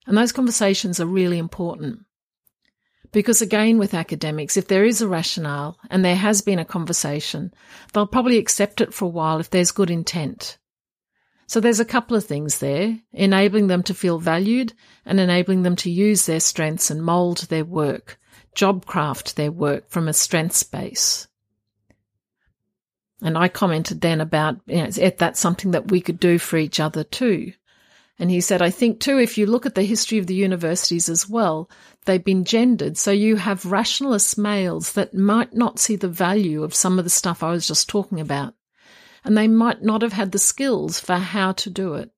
And 0.09 0.19
those 0.19 0.33
conversations 0.33 0.99
are 0.99 1.07
really 1.07 1.39
important. 1.39 2.01
Because 3.13 3.43
again, 3.43 3.79
with 3.79 3.95
academics, 3.95 4.57
if 4.57 4.67
there 4.67 4.85
is 4.85 5.01
a 5.01 5.07
rationale 5.07 5.79
and 5.89 6.05
there 6.05 6.17
has 6.17 6.43
been 6.43 6.59
a 6.59 6.65
conversation, 6.65 7.55
they'll 7.93 8.09
probably 8.09 8.39
accept 8.39 8.81
it 8.81 8.93
for 8.93 9.05
a 9.05 9.09
while 9.09 9.39
if 9.39 9.51
there's 9.51 9.71
good 9.71 9.89
intent. 9.89 10.59
So 11.47 11.61
there's 11.61 11.79
a 11.79 11.85
couple 11.85 12.17
of 12.17 12.25
things 12.25 12.59
there, 12.59 12.99
enabling 13.13 13.69
them 13.69 13.85
to 13.85 13.95
feel 13.95 14.19
valued 14.19 14.73
and 15.05 15.21
enabling 15.21 15.63
them 15.63 15.77
to 15.77 15.91
use 15.93 16.27
their 16.27 16.41
strengths 16.41 16.91
and 16.91 17.05
mold 17.05 17.43
their 17.43 17.65
work, 17.65 18.19
job 18.57 18.85
craft 18.85 19.37
their 19.37 19.53
work 19.53 19.89
from 19.89 20.09
a 20.09 20.13
strengths 20.13 20.65
base. 20.65 21.29
And 23.23 23.39
I 23.39 23.49
commented 23.49 24.01
then 24.01 24.21
about, 24.21 24.61
you 24.67 24.83
know, 24.83 24.91
that's 24.91 25.41
something 25.41 25.71
that 25.71 25.91
we 25.91 26.01
could 26.01 26.21
do 26.21 26.39
for 26.39 26.59
each 26.59 26.81
other 26.81 27.03
too. 27.03 27.53
And 28.19 28.31
he 28.31 28.41
said, 28.41 28.63
I 28.63 28.71
think 28.71 29.01
too, 29.01 29.19
if 29.19 29.37
you 29.37 29.47
look 29.47 29.67
at 29.67 29.75
the 29.75 29.83
history 29.83 30.19
of 30.19 30.27
the 30.27 30.35
universities 30.35 31.09
as 31.09 31.29
well, 31.29 31.71
they've 32.05 32.25
been 32.25 32.45
gendered. 32.45 32.97
So 32.97 33.11
you 33.11 33.37
have 33.37 33.67
rationalist 33.67 34.39
males 34.39 34.93
that 34.93 35.15
might 35.15 35.55
not 35.55 35.79
see 35.79 35.97
the 35.97 36.09
value 36.09 36.63
of 36.63 36.75
some 36.75 36.99
of 36.99 37.05
the 37.05 37.11
stuff 37.11 37.43
I 37.43 37.51
was 37.51 37.67
just 37.67 37.89
talking 37.89 38.21
about. 38.21 38.55
And 39.25 39.37
they 39.37 39.49
might 39.49 39.83
not 39.83 40.03
have 40.03 40.13
had 40.13 40.33
the 40.33 40.39
skills 40.39 41.01
for 41.01 41.17
how 41.17 41.53
to 41.53 41.71
do 41.71 41.95
it. 41.95 42.11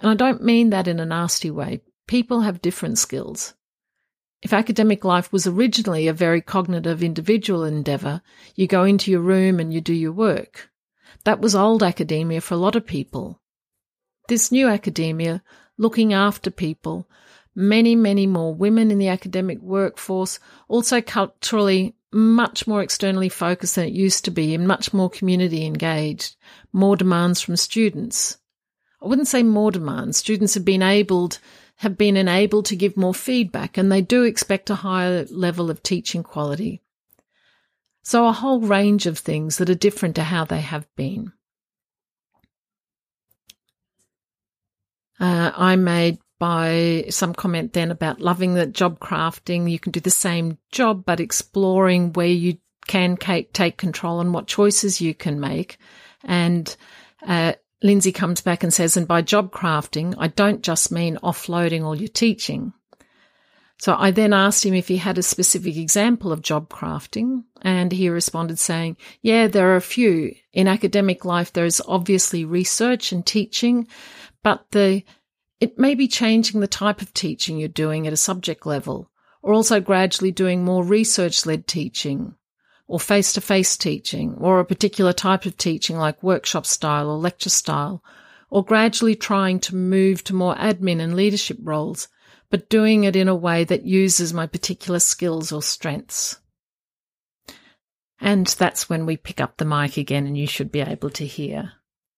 And 0.00 0.10
I 0.10 0.14
don't 0.14 0.42
mean 0.42 0.70
that 0.70 0.88
in 0.88 1.00
a 1.00 1.06
nasty 1.06 1.50
way. 1.50 1.82
People 2.06 2.40
have 2.40 2.62
different 2.62 2.98
skills. 2.98 3.54
If 4.42 4.52
academic 4.52 5.04
life 5.04 5.32
was 5.32 5.46
originally 5.46 6.08
a 6.08 6.14
very 6.14 6.40
cognitive 6.40 7.02
individual 7.02 7.64
endeavour, 7.64 8.22
you 8.54 8.66
go 8.66 8.84
into 8.84 9.10
your 9.10 9.20
room 9.20 9.60
and 9.60 9.72
you 9.72 9.80
do 9.80 9.92
your 9.92 10.12
work. 10.12 10.70
That 11.24 11.40
was 11.40 11.54
old 11.54 11.82
academia 11.82 12.40
for 12.40 12.54
a 12.54 12.58
lot 12.58 12.76
of 12.76 12.86
people. 12.86 13.40
This 14.28 14.50
new 14.50 14.66
academia, 14.66 15.42
looking 15.76 16.14
after 16.14 16.50
people, 16.50 17.06
many, 17.54 17.94
many 17.94 18.26
more 18.26 18.54
women 18.54 18.90
in 18.90 18.98
the 18.98 19.08
academic 19.08 19.60
workforce, 19.60 20.38
also 20.68 21.02
culturally 21.02 21.94
much 22.12 22.66
more 22.66 22.82
externally 22.82 23.28
focused 23.28 23.74
than 23.74 23.86
it 23.86 23.92
used 23.92 24.24
to 24.24 24.30
be 24.30 24.54
and 24.54 24.66
much 24.66 24.94
more 24.94 25.10
community 25.10 25.66
engaged, 25.66 26.36
more 26.72 26.96
demands 26.96 27.40
from 27.40 27.56
students. 27.56 28.38
I 29.02 29.06
wouldn't 29.06 29.28
say 29.28 29.42
more 29.42 29.70
demands. 29.70 30.16
Students 30.16 30.54
have 30.54 30.64
been 30.64 30.82
able 30.82 31.30
have 31.80 31.96
been 31.96 32.14
enabled 32.14 32.66
to 32.66 32.76
give 32.76 32.94
more 32.94 33.14
feedback 33.14 33.78
and 33.78 33.90
they 33.90 34.02
do 34.02 34.24
expect 34.24 34.68
a 34.68 34.74
higher 34.74 35.24
level 35.30 35.70
of 35.70 35.82
teaching 35.82 36.22
quality. 36.22 36.82
So 38.02 38.26
a 38.26 38.32
whole 38.32 38.60
range 38.60 39.06
of 39.06 39.16
things 39.16 39.56
that 39.56 39.70
are 39.70 39.74
different 39.74 40.16
to 40.16 40.24
how 40.24 40.44
they 40.44 40.60
have 40.60 40.86
been. 40.94 41.32
Uh, 45.18 45.52
I 45.56 45.76
made 45.76 46.18
by 46.38 47.06
some 47.08 47.32
comment 47.32 47.72
then 47.72 47.90
about 47.90 48.20
loving 48.20 48.52
the 48.52 48.66
job 48.66 49.00
crafting. 49.00 49.70
You 49.70 49.78
can 49.78 49.92
do 49.92 50.00
the 50.00 50.10
same 50.10 50.58
job, 50.70 51.06
but 51.06 51.18
exploring 51.18 52.12
where 52.12 52.26
you 52.26 52.58
can 52.88 53.16
take 53.16 53.78
control 53.78 54.20
and 54.20 54.34
what 54.34 54.46
choices 54.46 55.00
you 55.00 55.14
can 55.14 55.40
make. 55.40 55.78
And 56.24 56.76
uh, 57.26 57.54
Lindsay 57.82 58.12
comes 58.12 58.40
back 58.42 58.62
and 58.62 58.72
says, 58.72 58.96
and 58.96 59.08
by 59.08 59.22
job 59.22 59.52
crafting, 59.52 60.14
I 60.18 60.28
don't 60.28 60.62
just 60.62 60.92
mean 60.92 61.18
offloading 61.22 61.82
all 61.82 61.94
your 61.94 62.08
teaching. 62.08 62.72
So 63.78 63.96
I 63.98 64.10
then 64.10 64.34
asked 64.34 64.66
him 64.66 64.74
if 64.74 64.88
he 64.88 64.98
had 64.98 65.16
a 65.16 65.22
specific 65.22 65.76
example 65.78 66.32
of 66.32 66.42
job 66.42 66.68
crafting, 66.68 67.44
and 67.62 67.90
he 67.90 68.10
responded 68.10 68.58
saying, 68.58 68.98
Yeah, 69.22 69.46
there 69.46 69.70
are 69.70 69.76
a 69.76 69.80
few. 69.80 70.34
In 70.52 70.68
academic 70.68 71.24
life, 71.24 71.54
there 71.54 71.64
is 71.64 71.82
obviously 71.88 72.44
research 72.44 73.10
and 73.10 73.24
teaching, 73.24 73.88
but 74.42 74.66
the 74.72 75.02
it 75.60 75.78
may 75.78 75.94
be 75.94 76.08
changing 76.08 76.60
the 76.60 76.66
type 76.66 77.00
of 77.00 77.14
teaching 77.14 77.58
you're 77.58 77.68
doing 77.68 78.06
at 78.06 78.12
a 78.12 78.18
subject 78.18 78.66
level, 78.66 79.10
or 79.42 79.54
also 79.54 79.80
gradually 79.80 80.30
doing 80.30 80.62
more 80.62 80.84
research 80.84 81.46
led 81.46 81.66
teaching, 81.66 82.34
or 82.90 82.98
face 82.98 83.32
to 83.32 83.40
face 83.40 83.76
teaching, 83.76 84.34
or 84.38 84.58
a 84.58 84.64
particular 84.64 85.12
type 85.12 85.46
of 85.46 85.56
teaching 85.56 85.96
like 85.96 86.20
workshop 86.24 86.66
style 86.66 87.08
or 87.08 87.16
lecture 87.16 87.48
style, 87.48 88.02
or 88.50 88.64
gradually 88.64 89.14
trying 89.14 89.60
to 89.60 89.76
move 89.76 90.24
to 90.24 90.34
more 90.34 90.56
admin 90.56 91.00
and 91.00 91.14
leadership 91.14 91.56
roles, 91.62 92.08
but 92.50 92.68
doing 92.68 93.04
it 93.04 93.14
in 93.14 93.28
a 93.28 93.34
way 93.34 93.62
that 93.62 93.86
uses 93.86 94.34
my 94.34 94.44
particular 94.44 94.98
skills 94.98 95.52
or 95.52 95.62
strengths. 95.62 96.40
And 98.20 98.48
that's 98.48 98.88
when 98.88 99.06
we 99.06 99.16
pick 99.16 99.40
up 99.40 99.56
the 99.56 99.64
mic 99.64 99.96
again 99.96 100.26
and 100.26 100.36
you 100.36 100.48
should 100.48 100.72
be 100.72 100.80
able 100.80 101.10
to 101.10 101.24
hear. 101.24 101.74